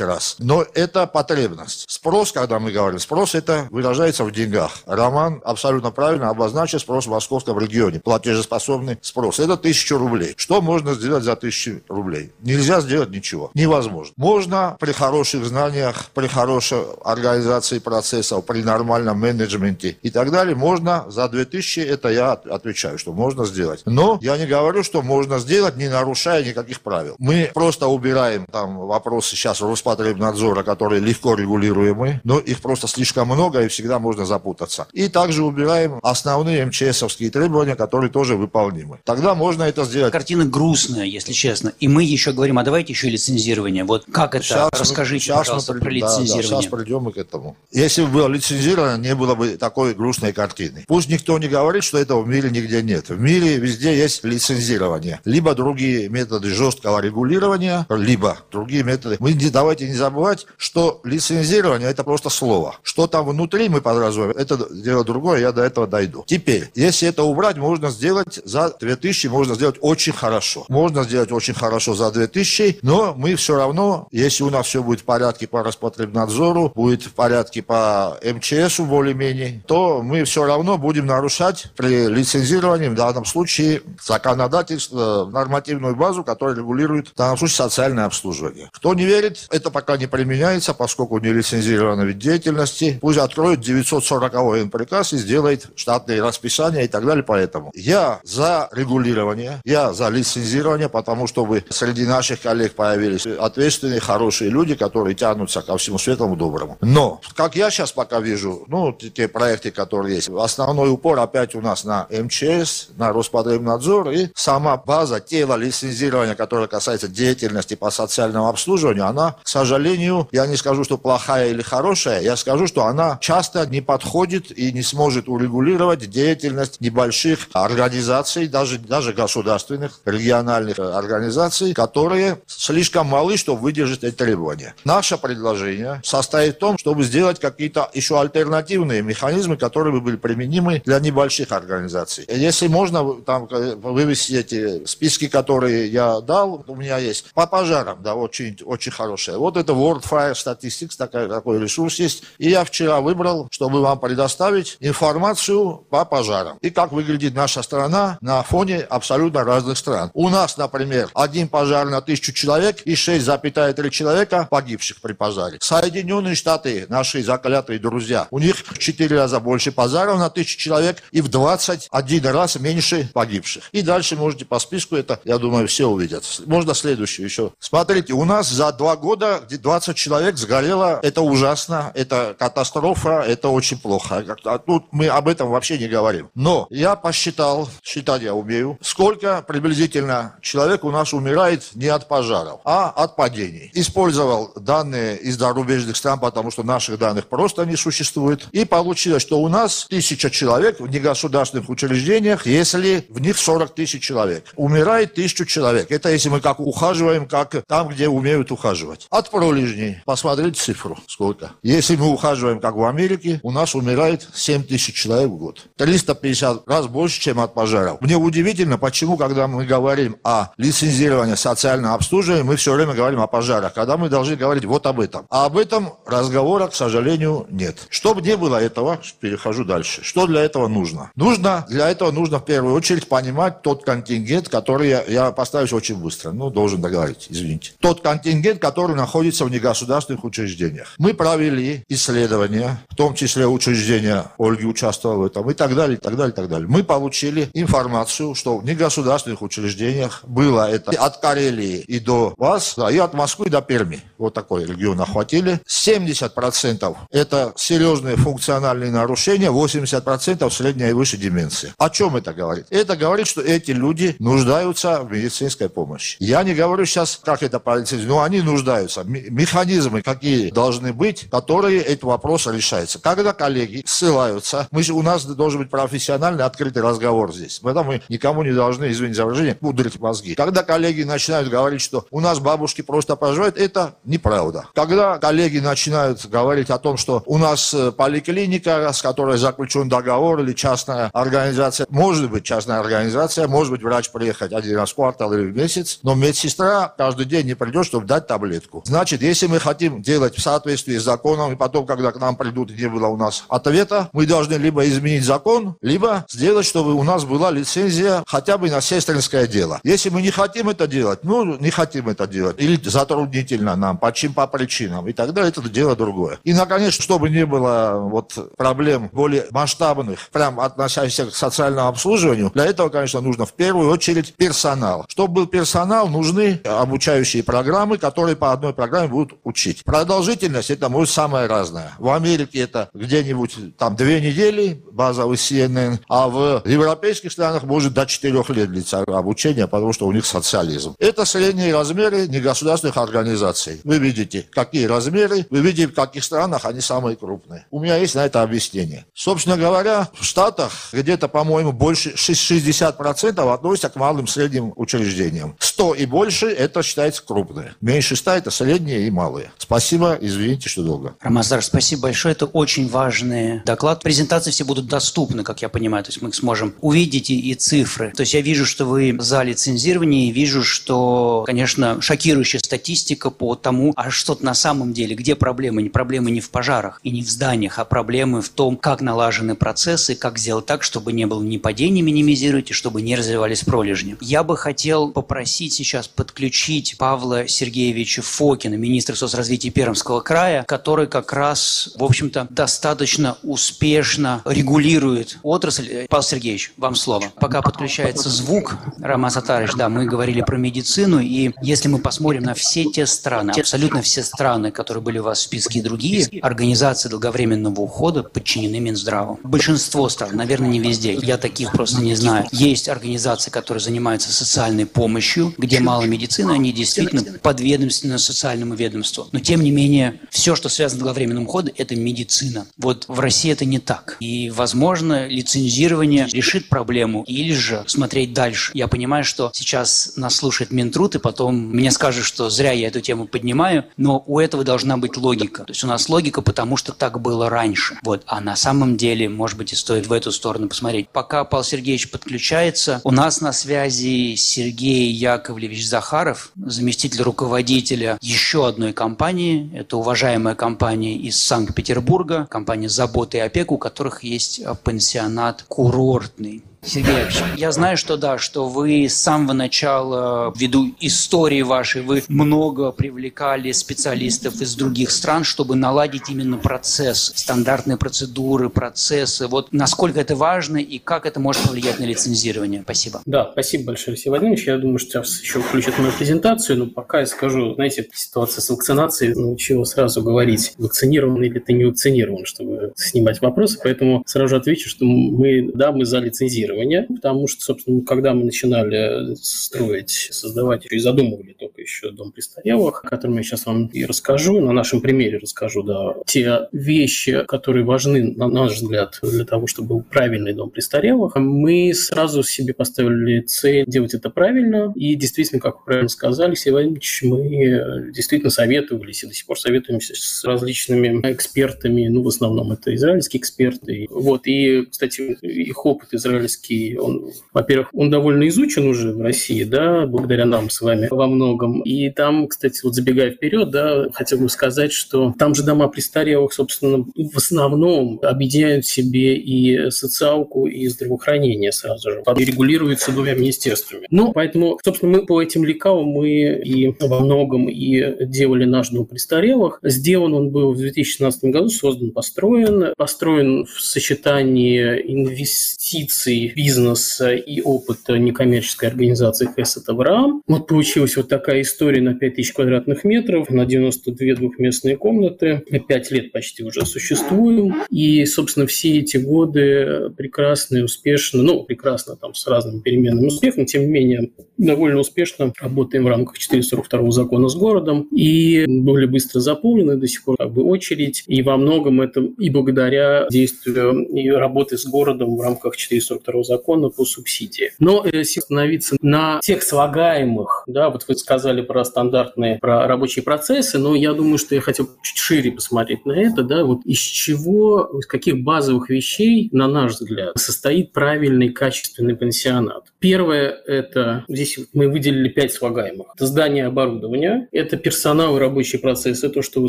[0.00, 0.36] раз.
[0.38, 1.84] Но это потребность.
[1.88, 4.72] Спрос, когда мы говорим, спрос это выражается в деньгах.
[4.86, 8.00] Роман абсолютно правильно обозначил спрос в московском регионе.
[8.00, 9.38] Платежеспособный спрос.
[9.40, 10.34] Это тысяча рублей.
[10.36, 12.32] Что можно сделать за тысячу рублей?
[12.42, 13.50] Нельзя сделать ничего.
[13.54, 14.12] Невозможно.
[14.16, 21.04] Можно при хороших знаниях, при хорошей организации процессов, при нормальном менеджменте и так далее, можно
[21.08, 23.82] за 2000, это я от- отвечаю, что можно сделать.
[23.86, 27.16] Но я не говорю, что можно сделать, не нарушая никаких правил.
[27.18, 33.62] Мы просто убираем там вопросы сейчас Роспотребнадзора, которые легко регулируемы, но их просто слишком много
[33.62, 34.86] и всегда можно запутаться.
[34.92, 36.62] И также убираем основные
[36.96, 38.98] МЧСовские требования, которые тоже выполнимы.
[39.04, 40.12] Тогда можно это сделать.
[40.12, 41.72] Картина грустная, если честно.
[41.80, 43.84] И мы еще говорим, а давайте еще лицензирование.
[43.84, 44.68] Вот как это?
[44.72, 46.62] Мы- Расскажите, щас мы пожалуйста, про придем- да, да, лицензирование.
[46.62, 47.56] сейчас придем мы к этому.
[47.72, 50.84] Если бы было лицензировано, не было бы такой грустной картины.
[50.88, 53.08] Пусть никто не говорит, что этого в мире нигде нет.
[53.08, 55.20] В мире везде есть лицензирование.
[55.24, 59.16] Либо другие методы жесткого регулирования, либо другие методы.
[59.20, 62.76] Мы не, давайте не забывать, что лицензирование– это просто слово.
[62.82, 66.24] Что там внутри мы подразумеваем, это дело другое, я до этого дойду.
[66.26, 70.64] Теперь, если это убрать, можно сделать за 2000, можно сделать очень хорошо.
[70.68, 75.00] Можно сделать очень хорошо за 2000, но мы все равно, если у нас все будет
[75.00, 81.06] в порядке по Роспотребнадзору, будет в порядке по МЧСу более-менее, то мы все равно будем
[81.06, 88.04] нарушать при лицензировании, в данном случае, законодательство, нормативную базу, которая регулирует, в данном случае, социальное
[88.04, 88.70] обслуживание.
[88.72, 94.70] Кто не верит, это пока не применяется, поскольку не лицензированный вид деятельности, пусть откроет 940
[94.70, 97.24] приказ и сделает штатные расписания и так далее.
[97.24, 104.50] Поэтому я за регулирование, я за лицензирование, потому чтобы среди наших коллег появились ответственные, хорошие
[104.50, 106.76] люди, которые тянутся ко всему светлому доброму.
[106.80, 111.60] Но, как я сейчас пока вижу, ну, те проекты, которые есть, основной упор опять у
[111.60, 118.48] нас на МЧС, на Роспотребнадзор и сама база тела лицензирования, которая касается деятельности по социальному
[118.48, 123.18] обслуживанию, она, к сожалению, я не скажу, что плохая или хорошая, я скажу, что она
[123.20, 131.74] часто не подходит и не сможет урегулировать деятельность небольших организаций, даже, даже государственных, региональных организаций,
[131.74, 134.74] которые слишком малы, чтобы выдержать эти требования.
[134.84, 140.82] Наше предложение состоит в том, чтобы сделать какие-то еще альтернативные механизмы, которые бы были применимы
[140.84, 142.24] для небольших организаций.
[142.28, 148.14] Если можно там вывести эти списки, которые я дал, у меня есть по пожарам, да,
[148.14, 149.38] очень, очень хорошие.
[149.38, 152.24] Вот это World Fire Statistics, такой, такой ресурс есть.
[152.38, 156.55] И я вчера выбрал, чтобы вам предоставить информацию по пожарам.
[156.60, 160.10] И как выглядит наша страна на фоне абсолютно разных стран.
[160.14, 165.58] У нас, например, один пожар на тысячу человек и 6,3 человека погибших при пожаре.
[165.60, 171.02] Соединенные Штаты, наши заклятые друзья, у них в 4 раза больше пожаров на тысячу человек
[171.10, 173.64] и в 21 раз меньше погибших.
[173.72, 176.24] И дальше можете по списку это, я думаю, все увидят.
[176.46, 177.52] Можно следующее еще.
[177.58, 181.00] Смотрите, у нас за два года 20 человек сгорело.
[181.02, 184.24] Это ужасно, это катастрофа, это очень плохо.
[184.44, 186.30] А тут мы об этом вообще не говорим.
[186.36, 192.60] Но я посчитал, считать я умею, сколько приблизительно человек у нас умирает не от пожаров,
[192.64, 193.70] а от падений.
[193.72, 198.46] Использовал данные из зарубежных стран, потому что наших данных просто не существует.
[198.52, 204.02] И получилось, что у нас тысяча человек в негосударственных учреждениях, если в них 40 тысяч
[204.02, 204.52] человек.
[204.56, 205.90] Умирает тысячу человек.
[205.90, 209.06] Это если мы как ухаживаем, как там, где умеют ухаживать.
[209.08, 210.02] От пролежней.
[210.04, 210.98] Посмотрите цифру.
[211.06, 211.52] Сколько.
[211.62, 215.66] Если мы ухаживаем, как в Америке, у нас умирает 7 тысяч человек в год.
[215.78, 216.25] 350
[216.66, 218.00] раз больше, чем от пожаров.
[218.00, 223.26] Мне удивительно, почему, когда мы говорим о лицензировании социального обслуживания, мы все время говорим о
[223.26, 225.26] пожарах, когда мы должны говорить вот об этом.
[225.30, 227.86] А об этом разговора, к сожалению, нет.
[227.88, 230.02] Чтобы не было этого, перехожу дальше.
[230.02, 231.10] Что для этого нужно?
[231.16, 235.96] Нужно, для этого нужно в первую очередь понимать тот контингент, который я, я поставлюсь очень
[235.96, 237.72] быстро, ну, должен договорить, извините.
[237.80, 240.94] Тот контингент, который находится в негосударственных учреждениях.
[240.98, 246.00] Мы провели исследования, в том числе учреждения, Ольги участвовала в этом, и так далее, и
[246.00, 246.68] так далее, и так далее.
[246.68, 252.90] Мы получили информацию, что в негосударственных учреждениях было это от Карелии и до вас, да,
[252.90, 254.00] и от Москвы до Перми.
[254.18, 255.60] Вот такой регион охватили.
[255.66, 261.74] 70% это серьезные функциональные нарушения, 80% средняя и выше деменция.
[261.78, 262.66] О чем это говорит?
[262.70, 266.16] Это говорит, что эти люди нуждаются в медицинской помощи.
[266.20, 269.04] Я не говорю сейчас, как это по но они нуждаются.
[269.04, 272.98] Механизмы какие должны быть, которые этот вопрос решаются.
[272.98, 275.70] Когда коллеги ссылаются, мы, у нас должен быть
[276.06, 277.58] профессиональный открытый разговор здесь.
[277.62, 280.34] Поэтому мы никому не должны, извините за выражение, пудрить мозги.
[280.34, 284.66] Когда коллеги начинают говорить, что у нас бабушки просто проживают, это неправда.
[284.74, 290.40] Когда коллеги начинают говорить о том, что у нас э, поликлиника, с которой заключен договор,
[290.40, 295.32] или частная организация, может быть частная организация, может быть врач приехать один раз в квартал
[295.32, 298.82] или в месяц, но медсестра каждый день не придет, чтобы дать таблетку.
[298.86, 302.70] Значит, если мы хотим делать в соответствии с законом, и потом, когда к нам придут,
[302.70, 305.95] не было у нас ответа, мы должны либо изменить закон, либо
[306.28, 309.80] сделать, чтобы у нас была лицензия хотя бы на сестринское дело.
[309.82, 314.12] Если мы не хотим это делать, ну, не хотим это делать, или затруднительно нам, по
[314.12, 316.38] чьим по причинам, и тогда это дело другое.
[316.44, 322.66] И, наконец, чтобы не было вот проблем более масштабных, прям относящихся к социальному обслуживанию, для
[322.66, 325.04] этого, конечно, нужно в первую очередь персонал.
[325.08, 329.84] Чтобы был персонал, нужны обучающие программы, которые по одной программе будут учить.
[329.84, 331.92] Продолжительность это может самое разное.
[331.98, 338.06] В Америке это где-нибудь там две недели, базовый CNN, а в европейских странах может до
[338.06, 340.94] четырех лет длиться обучение, потому что у них социализм.
[340.98, 343.80] Это средние размеры негосударственных организаций.
[343.84, 347.66] Вы видите, какие размеры, вы видите, в каких странах они самые крупные.
[347.70, 349.06] У меня есть на это объяснение.
[349.14, 355.56] Собственно говоря, в Штатах где-то, по-моему, больше 60% относятся к малым средним учреждениям.
[355.58, 357.74] 100 и больше– это считается крупные.
[357.80, 359.50] Меньше 100– это средние и малые.
[359.58, 361.14] Спасибо, извините, что долго.
[361.20, 362.32] Рамазар, спасибо большое.
[362.32, 364.02] Это очень важный доклад.
[364.02, 366.02] Презентации все будут доступны, как я понимаю.
[366.04, 368.10] То есть мы сможем увидеть и, и цифры.
[368.16, 373.54] То есть я вижу, что вы за лицензирование, и вижу, что, конечно, шокирующая статистика по
[373.56, 375.82] тому, а что на самом деле, где проблемы.
[375.82, 379.54] Не проблемы не в пожарах и не в зданиях, а проблемы в том, как налажены
[379.54, 384.16] процессы, как сделать так, чтобы не было ни падений минимизировать, и чтобы не развивались пролежни.
[384.20, 391.34] Я бы хотел попросить сейчас подключить Павла Сергеевича Фокина, министра соцразвития Пермского края, который как
[391.34, 395.65] раз, в общем-то, достаточно успешно регулирует отрасль.
[396.08, 397.32] Павел Сергеевич, вам слово.
[397.36, 402.54] Пока подключается звук, Роман Сатарович, да, мы говорили про медицину, и если мы посмотрим на
[402.54, 407.08] все те страны, абсолютно все страны, которые были у вас в списке и другие, организации
[407.08, 409.38] долговременного ухода подчинены Минздраву.
[409.42, 412.46] Большинство стран, наверное, не везде, я таких просто не знаю.
[412.52, 419.28] Есть организации, которые занимаются социальной помощью, где мало медицины, они действительно подведомственны социальному ведомству.
[419.32, 422.66] Но тем не менее, все, что связано с долговременным уходом, это медицина.
[422.76, 424.16] Вот в России это не так.
[424.20, 428.72] И, возможно, лицензирование решит проблему или же смотреть дальше.
[428.74, 433.00] Я понимаю, что сейчас нас слушает Минтруд, и потом мне скажут, что зря я эту
[433.00, 435.64] тему поднимаю, но у этого должна быть логика.
[435.64, 437.98] То есть у нас логика, потому что так было раньше.
[438.02, 438.24] Вот.
[438.26, 441.08] А на самом деле, может быть, и стоит в эту сторону посмотреть.
[441.10, 448.92] Пока Павел Сергеевич подключается, у нас на связи Сергей Яковлевич Захаров, заместитель руководителя еще одной
[448.92, 449.70] компании.
[449.74, 456.62] Это уважаемая компания из Санкт-Петербурга, компания «Забота и опека», у которых есть пансионат курортный.
[456.86, 457.16] Сергей
[457.56, 463.72] я знаю, что да, что вы с самого начала, ввиду истории вашей, вы много привлекали
[463.72, 469.48] специалистов из других стран, чтобы наладить именно процесс, стандартные процедуры, процессы.
[469.48, 472.82] Вот насколько это важно и как это может повлиять на лицензирование?
[472.82, 473.20] Спасибо.
[473.26, 474.66] Да, спасибо большое, Алексей Владимирович.
[474.66, 478.70] Я думаю, что сейчас еще включат мою презентацию, но пока я скажу, знаете, ситуация с
[478.70, 484.56] вакцинацией научила сразу говорить, вакцинирован или ты не вакцинирован, чтобы снимать вопросы, поэтому сразу же
[484.56, 490.28] отвечу, что мы, да, мы за лицензирование планирования, потому что, собственно, когда мы начинали строить,
[490.30, 494.72] создавать и задумывали только еще дом престарелых, о котором я сейчас вам и расскажу, на
[494.72, 500.02] нашем примере расскажу, да, те вещи, которые важны, на наш взгляд, для того, чтобы был
[500.02, 505.84] правильный дом престарелых, мы сразу себе поставили цель делать это правильно, и действительно, как вы
[505.84, 512.22] правильно сказали, Алексей мы действительно советовались и до сих пор советуемся с различными экспертами, ну,
[512.22, 514.06] в основном это израильские эксперты.
[514.10, 519.64] Вот, и, кстати, их опыт израильский английский, он, во-первых, он довольно изучен уже в России,
[519.64, 521.82] да, благодаря нам с вами во многом.
[521.82, 526.52] И там, кстати, вот забегая вперед, да, хотел бы сказать, что там же дома престарелых,
[526.52, 532.22] собственно, в основном объединяют в себе и социалку, и здравоохранение сразу же.
[532.36, 534.06] И регулируются двумя министерствами.
[534.10, 536.28] Ну, поэтому, собственно, мы по этим лекалам мы
[536.64, 539.78] и во многом и делали наш дом престарелых.
[539.82, 542.94] Сделан он был в 2016 году, создан, построен.
[542.96, 550.42] Построен в сочетании инвестиций бизнеса и опыта некоммерческой организации ХЭС Авраам.
[550.46, 555.62] Вот получилась вот такая история на 5000 квадратных метров, на 92 двухместные комнаты.
[555.88, 557.82] 5 лет почти уже существуем.
[557.90, 563.66] И, собственно, все эти годы прекрасно и успешно, ну, прекрасно там с разным переменным успехом,
[563.66, 568.08] тем не менее, довольно успешно работаем в рамках 442 закона с городом.
[568.14, 571.24] И были быстро заполнены до сих пор как бы очередь.
[571.26, 576.88] И во многом это и благодаря действию и работы с городом в рамках 442 закона
[576.88, 577.72] по субсидии.
[577.78, 583.22] Но э, если остановиться на тех слагаемых, да, вот вы сказали про стандартные, про рабочие
[583.22, 586.98] процессы, но я думаю, что я хотел чуть шире посмотреть на это, да, вот из
[586.98, 592.84] чего, из каких базовых вещей, на наш взгляд, состоит правильный качественный пансионат.
[592.98, 596.08] Первое– это, здесь мы выделили пять слагаемых.
[596.14, 599.68] Это здание оборудования, это персонал и рабочие процессы, то, что вы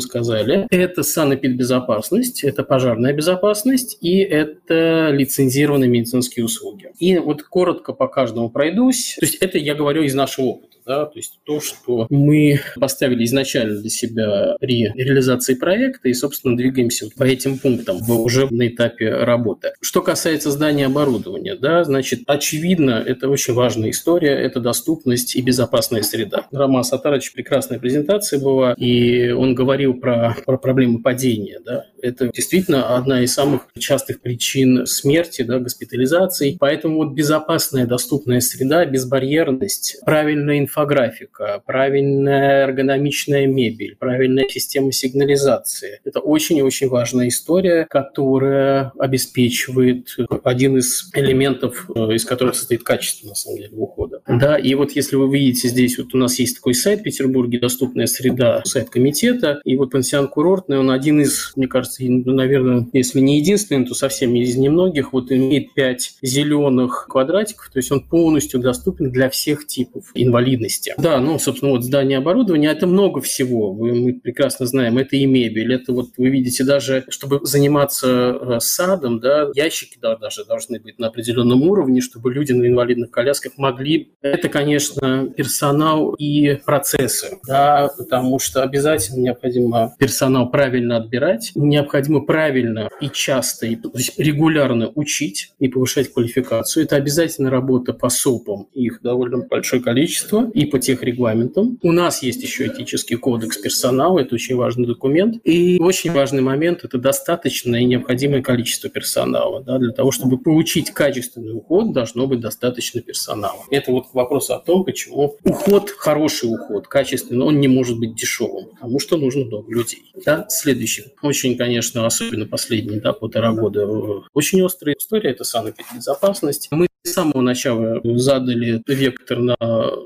[0.00, 6.92] сказали, это санэпидбезопасность, это пожарная безопасность и это лицензированные медицинские услуги услуги.
[6.98, 9.16] И вот коротко по каждому пройдусь.
[9.18, 13.24] То есть это я говорю из нашего опыта да, то есть то, что мы поставили
[13.24, 19.10] изначально для себя при реализации проекта и, собственно, двигаемся по этим пунктам уже на этапе
[19.10, 19.72] работы.
[19.82, 26.02] Что касается здания оборудования, да, значит, очевидно, это очень важная история, это доступность и безопасная
[26.02, 26.46] среда.
[26.50, 32.96] Роман Сатарович прекрасная презентация была, и он говорил про, про проблемы падения, да, это действительно
[32.96, 36.56] одна из самых частых причин смерти, да, госпитализаций.
[36.58, 46.00] Поэтому вот безопасная, доступная среда, безбарьерность, правильная инфографика, правильная эргономичная мебель, правильная система сигнализации.
[46.04, 52.82] Это очень и очень важная история, которая обеспечивает один из элементов, э, из которых состоит
[52.84, 54.20] качество, на самом деле, ухода.
[54.26, 57.58] Да, и вот если вы видите здесь, вот у нас есть такой сайт в Петербурге,
[57.58, 62.86] доступная среда, сайт комитета, и вот пансион курортный, он один из, мне кажется, ну, наверное,
[62.92, 68.00] если не единственный, то совсем из немногих, вот имеет пять зеленых квадратиков, то есть он
[68.02, 70.94] полностью доступен для всех типов инвалидов ликвидности.
[70.98, 73.72] Да, ну, собственно, вот здание оборудования– это много всего.
[73.72, 79.20] Мы прекрасно знаем, это и мебель, это вот вы видите даже, чтобы заниматься э, садом,
[79.20, 84.12] да, ящики да, даже должны быть на определенном уровне, чтобы люди на инвалидных колясках могли.
[84.22, 92.88] Это, конечно, персонал и процессы, да, потому что обязательно необходимо персонал правильно отбирать, необходимо правильно
[93.00, 96.84] и часто, и, то есть регулярно учить и повышать квалификацию.
[96.84, 101.78] Это обязательно работа по СОПам, их довольно большое количество, и по тех регламентам.
[101.82, 105.36] У нас есть еще этический кодекс персонала, это очень важный документ.
[105.44, 109.62] И очень важный момент– это достаточное и необходимое количество персонала.
[109.62, 113.64] Да, для того, чтобы получить качественный уход, должно быть достаточно персонала.
[113.70, 118.70] Это вот вопрос о том, почему уход, хороший уход, качественный, он не может быть дешевым,
[118.70, 120.12] потому что нужно много людей.
[120.24, 120.46] Да?
[120.48, 121.04] Следующий.
[121.22, 123.86] Очень, конечно, особенно последний, да, полтора года,
[124.34, 126.68] очень острая история– это санэпидбезопасность.
[126.70, 129.56] Мы с самого начала задали вектор на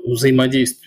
[0.05, 0.32] взаимодействие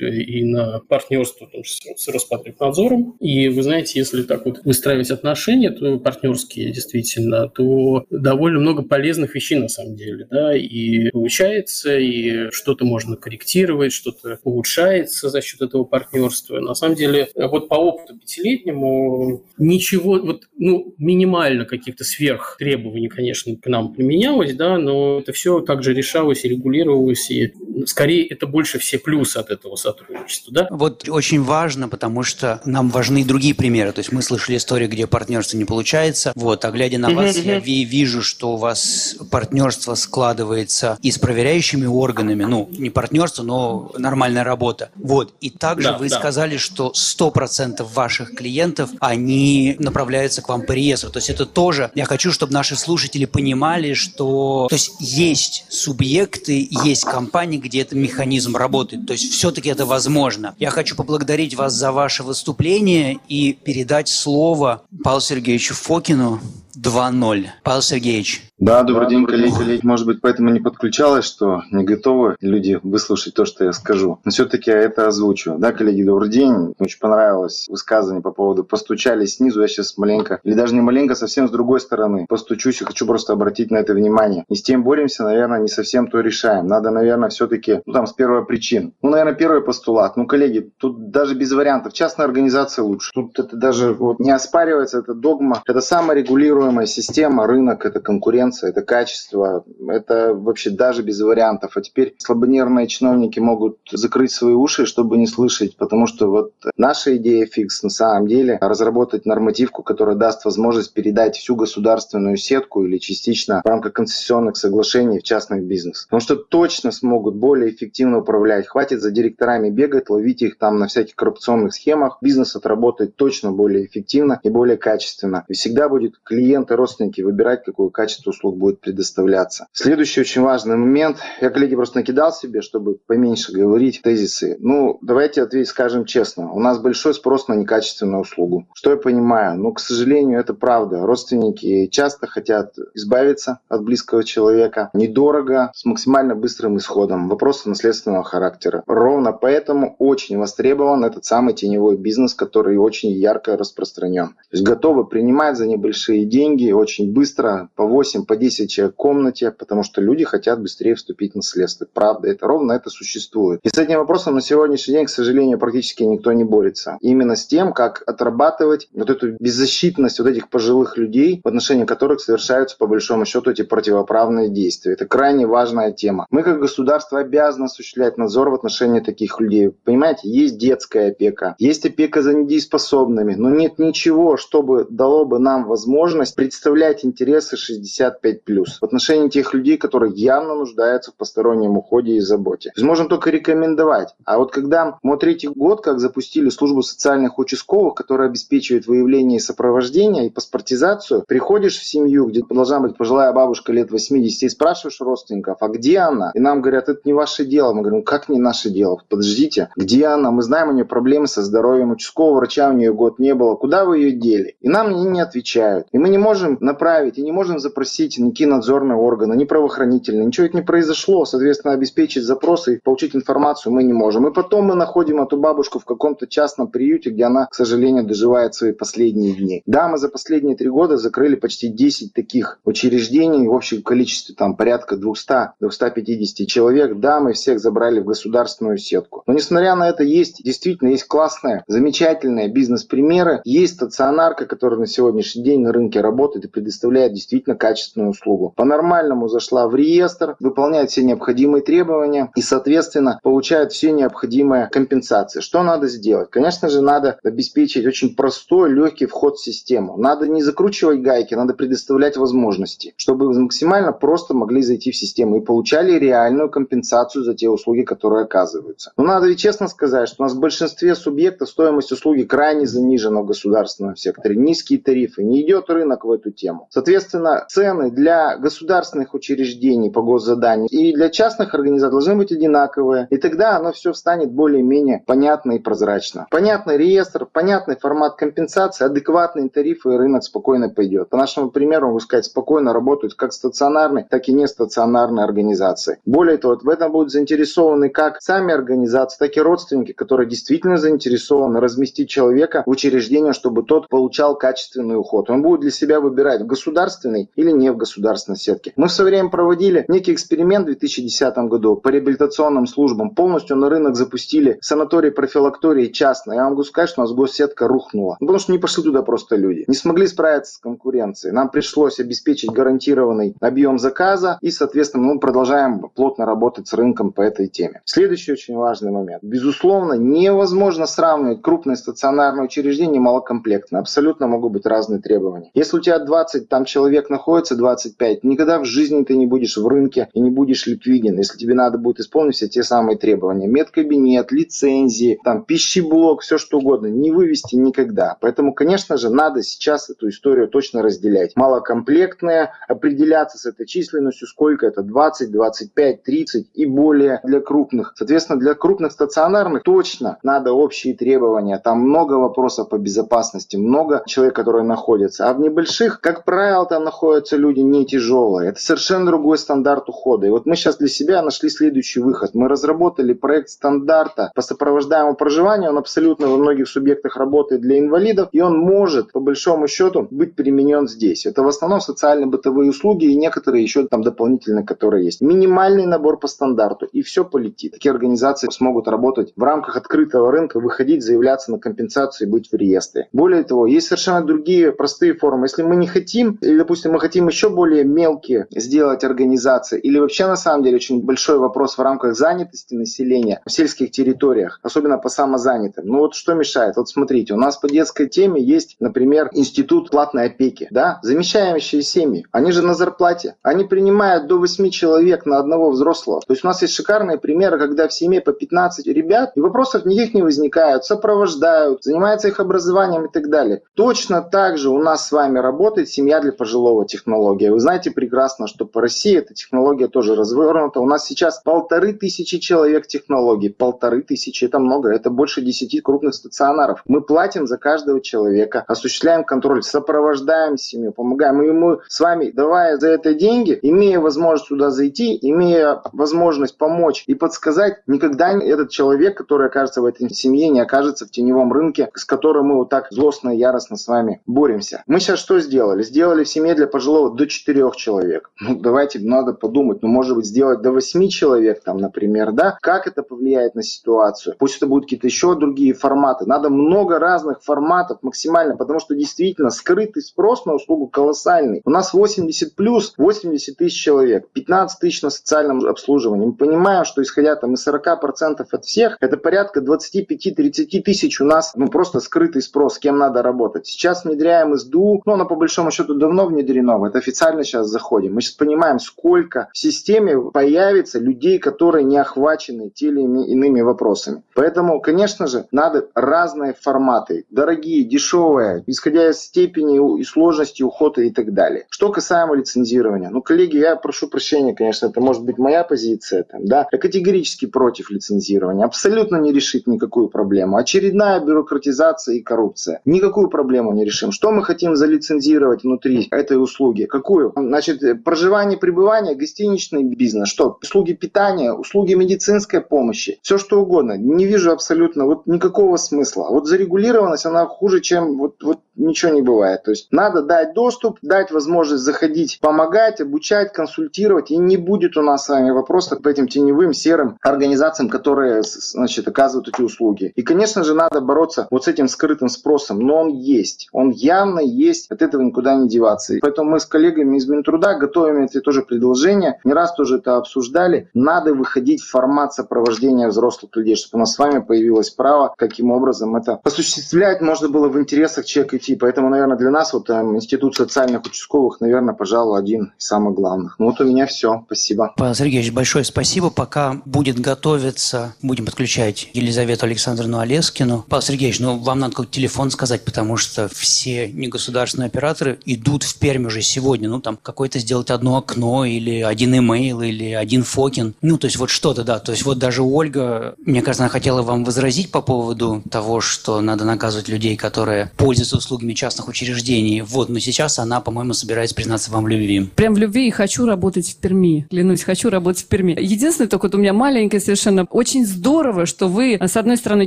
[0.01, 3.16] и на партнерство том числе, с Роспотребнадзором.
[3.20, 9.34] И вы знаете, если так вот выстраивать отношения, то партнерские действительно, то довольно много полезных
[9.34, 10.26] вещей на самом деле.
[10.30, 16.61] Да, и получается, и что-то можно корректировать, что-то улучшается за счет этого партнерства.
[16.61, 23.57] На самом деле, вот по опыту пятилетнему ничего, вот, ну, минимально каких-то сверх требований, конечно,
[23.57, 27.53] к нам применялось, да, но это все также решалось и регулировалось, и
[27.86, 30.53] скорее это больше все плюсы от этого сотрудничества.
[30.53, 30.68] Да?
[30.70, 33.93] Вот очень важно, потому что нам важны другие примеры.
[33.93, 36.32] То есть мы слышали истории, где партнерство не получается.
[36.34, 41.87] Вот, а глядя на вас, я вижу, что у вас партнерство складывается и с проверяющими
[41.87, 42.45] органами.
[42.45, 44.91] Ну, не партнерство, но нормальная работа.
[44.95, 45.34] Вот.
[45.41, 46.18] И также да, вы да.
[46.18, 51.11] сказали, что 100% ваших клиентов, они направляются к вам по реестру.
[51.11, 56.68] То есть это тоже, я хочу, чтобы наши слушатели понимали, что то есть есть субъекты,
[56.84, 59.07] есть компании, где этот механизм работает.
[59.07, 60.55] То есть все-таки это возможно.
[60.59, 66.41] Я хочу поблагодарить вас за ваше выступление и передать слово Павлу Сергеевичу Фокину,
[66.77, 67.47] 2-0.
[67.62, 68.43] Павел Сергеевич.
[68.59, 69.55] Да, добрый день, коллеги.
[69.55, 69.81] коллеги.
[69.85, 74.18] Может быть, поэтому не подключалось, что не готовы люди выслушать то, что я скажу.
[74.24, 75.57] Но все-таки я это озвучу.
[75.59, 76.74] Да, коллеги, добрый день.
[76.79, 79.61] Очень понравилось высказывание по поводу постучали снизу.
[79.61, 83.35] Я сейчас маленько, или даже не маленько, совсем с другой стороны постучусь и хочу просто
[83.35, 84.45] обратить на это внимание.
[84.49, 86.66] Не с тем боремся, наверное, не совсем то решаем.
[86.66, 88.95] Надо, наверное, все-таки, ну там, с первой причин.
[89.03, 90.16] Ну, наверное, первый постулат.
[90.16, 91.93] Ну, коллеги, тут даже без вариантов.
[91.93, 93.12] Частная организация лучше.
[93.12, 95.62] Тут это даже вот не оспаривается, это догма.
[95.66, 101.76] Это саморегулируемая регулируемая система, рынок, это конкуренция, это качество, это вообще даже без вариантов.
[101.76, 107.16] А теперь слабонервные чиновники могут закрыть свои уши, чтобы не слышать, потому что вот наша
[107.16, 112.98] идея фикс на самом деле разработать нормативку, которая даст возможность передать всю государственную сетку или
[112.98, 116.04] частично в рамках концессионных соглашений в частный бизнес.
[116.04, 118.66] Потому что точно смогут более эффективно управлять.
[118.66, 122.18] Хватит за директорами бегать, ловить их там на всяких коррупционных схемах.
[122.20, 125.44] Бизнес отработает точно более эффективно и более качественно.
[125.48, 129.66] И всегда будет клиент клиенты, родственники выбирать, какое качество услуг будет предоставляться.
[129.72, 131.18] Следующий очень важный момент.
[131.40, 134.57] Я, коллеги, просто накидал себе, чтобы поменьше говорить тезисы.
[134.61, 136.52] Ну, давайте ответить, скажем честно.
[136.52, 138.66] У нас большой спрос на некачественную услугу.
[138.74, 139.59] Что я понимаю?
[139.59, 141.04] Ну, к сожалению, это правда.
[141.04, 144.90] Родственники часто хотят избавиться от близкого человека.
[144.94, 147.28] Недорого, с максимально быстрым исходом.
[147.28, 148.82] Вопросы наследственного характера.
[148.86, 154.28] Ровно поэтому очень востребован этот самый теневой бизнес, который очень ярко распространен.
[154.28, 158.94] То есть готовы принимать за небольшие деньги деньги очень быстро, по 8, по 10 человек
[158.94, 161.86] в комнате, потому что люди хотят быстрее вступить в наследство.
[161.92, 163.61] Правда, это ровно это существует.
[163.62, 166.99] И с этим вопросом на сегодняшний день, к сожалению, практически никто не борется.
[167.01, 172.20] Именно с тем, как отрабатывать вот эту беззащитность вот этих пожилых людей, в отношении которых
[172.20, 174.92] совершаются по большому счету эти противоправные действия.
[174.92, 176.26] Это крайне важная тема.
[176.30, 179.70] Мы как государство обязаны осуществлять надзор в отношении таких людей.
[179.84, 185.64] Понимаете, есть детская опека, есть опека за недееспособными, но нет ничего, чтобы дало бы нам
[185.64, 188.41] возможность представлять интересы 65+,
[188.81, 192.70] в отношении тех людей, которые явно нуждаются в постороннем уходе и заботе.
[192.70, 194.14] То есть можем только рекомендовать.
[194.24, 199.41] А вот когда мы третий год, как запустили службу социальных участковых, которая обеспечивает выявление и
[199.41, 205.01] сопровождение и паспортизацию, приходишь в семью, где должна быть пожилая бабушка лет 80, и спрашиваешь
[205.01, 206.31] родственников, а где она?
[206.35, 207.72] И нам говорят, это не ваше дело.
[207.72, 209.01] Мы говорим, как не наше дело?
[209.09, 210.31] Подождите, где она?
[210.31, 213.57] Мы знаем, у нее проблемы со здоровьем, участкового врача у нее год не было.
[213.57, 214.57] Куда вы ее дели?
[214.61, 215.87] И нам не отвечают.
[215.93, 220.26] И мы не можем направить и не можем запросить никакие надзорные органы, ни правоохранительные.
[220.26, 221.24] Ничего это не произошло.
[221.24, 224.26] Соответственно, обеспечить запросы и получить информацию мы не можем.
[224.26, 228.54] И потом мы находим эту бабушку в каком-то частном приюте, где она, к сожалению, доживает
[228.54, 229.62] свои последние дни.
[229.66, 234.56] Да, мы за последние три года закрыли почти 10 таких учреждений в общем количестве там
[234.56, 236.98] порядка 200-250 человек.
[236.98, 239.22] Да, мы всех забрали в государственную сетку.
[239.26, 243.40] Но несмотря на это, есть действительно есть классные, замечательные бизнес-примеры.
[243.44, 248.52] Есть стационарка, которая на сегодняшний день на рынке работает и предоставляет действительно качественную услугу.
[248.57, 255.40] По-нормальному зашла в реестр, выполняет все необходимые требования и, соответственно, получает все необходимые компенсации.
[255.40, 256.30] Что надо сделать?
[256.30, 259.96] Конечно же, надо обеспечить очень простой, легкий вход в систему.
[259.96, 265.44] Надо не закручивать гайки, надо предоставлять возможности, чтобы максимально просто могли зайти в систему и
[265.44, 268.92] получали реальную компенсацию за те услуги, которые оказываются.
[268.96, 273.22] Но надо ведь честно сказать, что у нас в большинстве субъектов стоимость услуги крайне занижена
[273.22, 274.36] в государственном секторе.
[274.36, 276.68] Низкие тарифы, не идет рынок в эту тему.
[276.70, 283.07] Соответственно, цены для государственных учреждений по госзаданию и для частных организаций должны быть одинаковые.
[283.11, 286.26] И тогда оно все станет более-менее понятно и прозрачно.
[286.30, 291.09] Понятный реестр, понятный формат компенсации, адекватные тарифы и рынок спокойно пойдет.
[291.09, 295.99] По нашему примеру, могу сказать, спокойно работают как стационарные, так и нестационарные организации.
[296.05, 301.61] Более того, в этом будут заинтересованы как сами организации, так и родственники, которые действительно заинтересованы
[301.61, 305.30] разместить человека в учреждение, чтобы тот получал качественный уход.
[305.30, 308.72] Он будет для себя выбирать в государственной или не в государственной сетке.
[308.76, 313.11] Мы в свое время проводили некий эксперимент в 2010 году по реабилитационным службам.
[313.11, 316.37] Полностью на рынок запустили санатории, профилактории частные.
[316.37, 318.16] Я могу сказать, что у нас госсетка рухнула.
[318.20, 319.64] Потому что не пошли туда просто люди.
[319.66, 321.32] Не смогли справиться с конкуренцией.
[321.32, 327.20] Нам пришлось обеспечить гарантированный объем заказа и, соответственно, мы продолжаем плотно работать с рынком по
[327.20, 327.82] этой теме.
[327.84, 329.22] Следующий очень важный момент.
[329.22, 333.80] Безусловно, невозможно сравнивать крупные стационарные учреждения и малокомплектные.
[333.80, 335.51] Абсолютно могут быть разные требования.
[335.55, 339.66] Если у тебя 20 там человек находится, 25, никогда в жизни ты не будешь в
[339.66, 343.47] рынке и не будешь ликвиден, если тебе надо будет исполнить все те самые требования.
[343.47, 346.87] Медкабинет, лицензии, там, пищеблок, все что угодно.
[346.87, 348.16] Не вывести никогда.
[348.20, 351.37] Поэтому, конечно же, надо сейчас эту историю точно разделять.
[351.37, 357.93] Малокомплектные, определяться с этой численностью, сколько это, 20, 25, 30 и более для крупных.
[357.97, 361.59] Соответственно, для крупных стационарных точно надо общие требования.
[361.59, 365.29] Там много вопросов по безопасности, много человек, которые находятся.
[365.29, 365.65] А в небольших,
[366.00, 368.50] как правило, там находятся люди не тяжелые.
[368.50, 370.26] Это совершенно другой стандарт ухода.
[370.26, 372.34] И вот мы сейчас для себя нашли следующий выход.
[372.34, 375.70] Мы разработали проект стандарта по сопровождаемому проживанию.
[375.70, 378.28] Он абсолютно во многих субъектах работает для инвалидов.
[378.32, 381.26] И он может, по большому счету, быть применен здесь.
[381.26, 385.20] Это в основном социально-бытовые услуги и некоторые еще там дополнительные, которые есть.
[385.20, 386.86] Минимальный набор по стандарту.
[386.86, 387.72] И все полетит.
[387.72, 392.54] Такие организации смогут работать в рамках открытого рынка, выходить, заявляться на компенсацию и быть в
[392.54, 393.08] реестре.
[393.12, 395.46] Более того, есть совершенно другие простые формы.
[395.46, 400.26] Если мы не хотим, или, допустим, мы хотим еще более мелкие сделать организации, или вообще
[400.26, 405.09] на самом деле очень большой вопрос в рамках занятости населения в сельских территориях, особенно по
[405.09, 405.86] самозанятым.
[405.86, 406.76] Ну вот что мешает?
[406.76, 412.26] Вот смотрите, у нас по детской теме есть, например, институт платной опеки, да, замещающие семьи,
[412.32, 416.20] они же на зарплате, они принимают до 8 человек на одного взрослого.
[416.26, 419.84] То есть у нас есть шикарные примеры, когда в семье по 15 ребят, и вопросов
[419.84, 423.62] никаких не возникают, сопровождают, занимаются их образованием и так далее.
[423.74, 427.51] Точно так же у нас с вами работает семья для пожилого технология.
[427.51, 430.80] Вы знаете прекрасно, что по России эта технология тоже развернута.
[430.80, 433.49] У нас сейчас полторы тысячи человек технологий.
[433.49, 436.82] Полторы тысячи, это много, это больше десяти крупных стационаров.
[436.87, 441.37] Мы платим за каждого человека, осуществляем контроль, сопровождаем семью, помогаем.
[441.37, 447.14] Мы с вами, давая за это деньги, имея возможность туда зайти, имея возможность помочь и
[447.14, 452.05] подсказать, никогда этот человек, который окажется в этой семье, не окажется в теневом рынке, с
[452.05, 454.82] которым мы вот так злостно и яростно с вами боремся.
[454.87, 455.83] Мы сейчас что сделали?
[455.83, 458.31] Сделали в семье для пожилого до 4 человек.
[458.39, 462.57] Ну, давайте, надо подумать, ну, может быть, сделать до 8 человек, там, например, да?
[462.62, 464.37] Как это повлияет на ситуацию?
[464.39, 466.27] Пусть это будут какие-то еще другие форматы.
[466.27, 471.61] Надо много разных форматов максимально, потому что действительно скрытый спрос на услугу колоссальный.
[471.64, 476.27] У нас 80 плюс, 80 тысяч человек, 15 тысяч на социальном обслуживании.
[476.27, 481.53] Мы понимаем, что исходя там из 40% от всех, это порядка 25-30 тысяч у нас
[481.57, 483.66] ну, просто скрытый спрос, с кем надо работать.
[483.66, 488.14] Сейчас внедряем СДУ, но оно по большому счету давно внедрено, это официально сейчас заходим.
[488.14, 494.22] Мы сейчас понимаем, сколько в системе появится людей, которые не охвачены теми или иными вопросами.
[494.34, 501.10] Поэтому, конечно же, надо разные форматы, дорогие, дешевые, исходя из степени и сложности ухода и
[501.10, 501.66] так далее.
[501.68, 506.44] Что касаемо лицензирования, ну, коллеги, я прошу прощения, конечно, это может быть моя позиция, там,
[506.44, 510.56] да, я категорически против лицензирования, абсолютно не решит никакую проблему.
[510.56, 512.80] Очередная бюрократизация и коррупция.
[512.84, 514.12] Никакую проблему не решим.
[514.12, 514.76] Что мы хотим
[515.07, 516.84] залицензировать внутри этой услуги?
[516.84, 517.32] Какую?
[517.36, 520.28] Значит, проживание, пребывание, гостиничный бизнес.
[520.28, 520.59] Что?
[520.62, 523.18] Услуги питания, услуги медицинской помощи.
[523.22, 523.96] Все что угодно.
[523.96, 526.28] Не вижу абсолютно вот никакого смысла.
[526.30, 529.62] Вот зарегулированность, она хуже, чем вот, вот ничего не бывает.
[529.64, 534.30] То есть надо дать доступ, дать возможность заходить, помогать, обучать, консультировать.
[534.30, 539.09] И не будет у нас с вами вопроса по этим теневым, серым организациям, которые значит,
[539.09, 540.12] оказывают эти услуги.
[540.14, 542.80] И, конечно же, надо бороться вот с этим скрытым спросом.
[542.80, 543.68] Но он есть.
[543.72, 544.90] Он явно есть.
[544.97, 546.14] От этого никуда не деваться.
[546.14, 549.38] И поэтому мы с коллегами из Минтруда готовим эти тоже предложения.
[549.44, 550.88] Не раз тоже это обсуждали.
[550.94, 555.70] Надо выходить в формат сопровождения взрослых людей, чтобы у нас с вами появилось право, каким
[555.70, 560.16] образом это осуществлять можно было в интересах человека и Поэтому, наверное, для нас вот там,
[560.16, 563.57] институт социальных участковых, наверное, пожалуй, один из самых главных.
[563.59, 564.44] Ну вот у меня все.
[564.47, 564.94] Спасибо.
[564.97, 566.30] Павел Сергеевич, большое спасибо.
[566.30, 570.84] Пока будет готовиться, будем подключать Елизавету Александровну Олескину.
[570.88, 575.99] Павел Сергеевич, ну вам надо какой-то телефон сказать, потому что все негосударственные операторы идут в
[575.99, 576.89] Пермь уже сегодня.
[576.89, 580.94] Ну там какое-то сделать одно окно или один имейл или один фокин.
[581.02, 581.98] Ну то есть вот что-то, да.
[581.98, 586.40] То есть вот даже Ольга, мне кажется, она хотела вам возразить по поводу того, что
[586.40, 589.82] надо наказывать людей, которые пользуются услугами частных учреждений.
[589.82, 592.48] Вот, но сейчас она, по-моему, собирается признаться вам в любви.
[592.55, 594.47] Прям в любви и хочу работать в Перми.
[594.51, 595.77] Клянусь, хочу работать в Перми.
[595.81, 597.65] Единственное, только вот у меня маленькое совершенно.
[597.70, 599.86] Очень здорово, что вы, с одной стороны,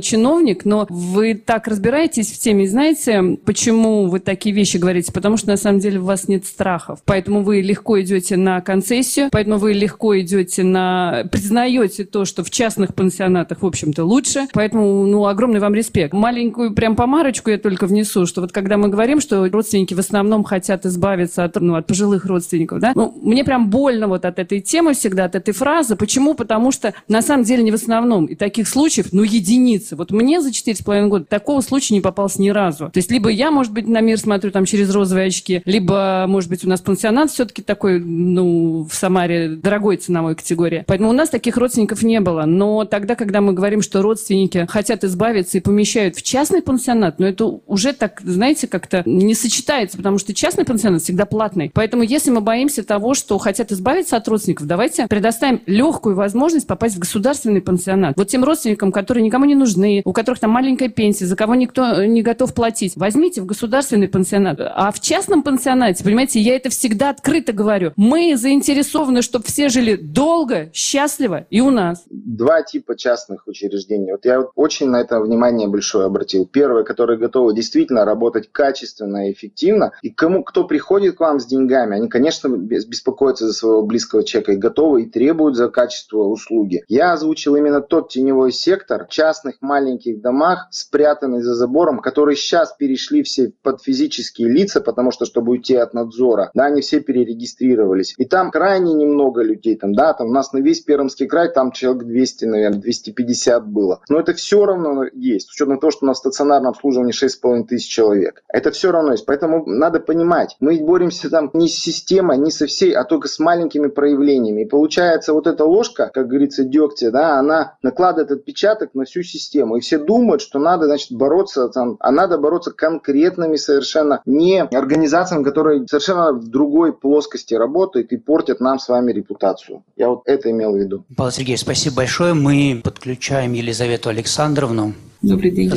[0.00, 2.64] чиновник, но вы так разбираетесь в теме.
[2.64, 4.89] И знаете, почему вы такие вещи говорите?
[5.12, 7.00] Потому что, на самом деле, у вас нет страхов.
[7.04, 11.24] Поэтому вы легко идете на концессию, поэтому вы легко идете на...
[11.30, 14.46] признаете то, что в частных пансионатах, в общем-то, лучше.
[14.52, 16.12] Поэтому, ну, огромный вам респект.
[16.12, 20.44] Маленькую прям помарочку я только внесу, что вот когда мы говорим, что родственники в основном
[20.44, 24.60] хотят избавиться от, ну, от пожилых родственников, да, ну, мне прям больно вот от этой
[24.60, 25.96] темы всегда, от этой фразы.
[25.96, 26.34] Почему?
[26.34, 28.26] Потому что на самом деле не в основном.
[28.26, 29.96] И таких случаев, ну, единицы.
[29.96, 32.86] Вот мне за четыре с половиной года такого случая не попался ни разу.
[32.86, 36.48] То есть либо я, может быть, на мир смотрю там через розовые очки, либо, может
[36.48, 40.84] быть, у нас пансионат все-таки такой, ну, в Самаре дорогой ценовой категории.
[40.86, 42.44] Поэтому у нас таких родственников не было.
[42.46, 47.26] Но тогда, когда мы говорим, что родственники хотят избавиться и помещают в частный пансионат, ну,
[47.26, 51.70] это уже так, знаете, как-то не сочетается, потому что частный пансионат всегда платный.
[51.74, 56.96] Поэтому если мы боимся того, что хотят избавиться от родственников, давайте предоставим легкую возможность попасть
[56.96, 58.16] в государственный пансионат.
[58.16, 62.04] Вот тем родственникам, которые никому не нужны, у которых там маленькая пенсия, за кого никто
[62.04, 64.59] не готов платить, возьмите в государственный пансионат.
[64.66, 69.96] А в частном пансионате, понимаете, я это всегда открыто говорю, мы заинтересованы, чтобы все жили
[69.96, 72.04] долго, счастливо и у нас.
[72.10, 74.12] Два типа частных учреждений.
[74.12, 76.46] Вот я очень на это внимание большое обратил.
[76.46, 79.92] Первое, которые готовы действительно работать качественно и эффективно.
[80.02, 84.52] И кому, кто приходит к вам с деньгами, они, конечно, беспокоятся за своего близкого человека
[84.52, 86.84] и готовы и требуют за качество услуги.
[86.88, 93.22] Я озвучил именно тот теневой сектор частных маленьких домах, спрятанный за забором, которые сейчас перешли
[93.22, 98.14] все под физические лица, потому что, чтобы уйти от надзора, да, они все перерегистрировались.
[98.18, 101.72] И там крайне немного людей, там, да, там у нас на весь Пермский край там
[101.72, 104.00] человек 200, наверное, 250 было.
[104.08, 107.88] Но это все равно есть, с учетом того, что у нас стационарное обслуживание 6,5 тысяч
[107.88, 108.42] человек.
[108.48, 109.26] Это все равно есть.
[109.26, 113.38] Поэтому надо понимать, мы боремся там не с системой, не со всей, а только с
[113.38, 114.62] маленькими проявлениями.
[114.62, 119.76] И получается вот эта ложка, как говорится, дегтя, да, она накладывает отпечаток на всю систему.
[119.76, 125.44] И все думают, что надо, значит, бороться там, а надо бороться конкретными совершенно не организациями,
[125.44, 129.82] которые совершенно в другой плоскости работают и портят нам с вами репутацию.
[129.96, 131.04] Я вот это имел в виду.
[131.16, 132.34] Павел Сергеевич, спасибо большое.
[132.34, 134.94] Мы подключаем Елизавету Александровну.
[135.22, 135.70] Добрый день.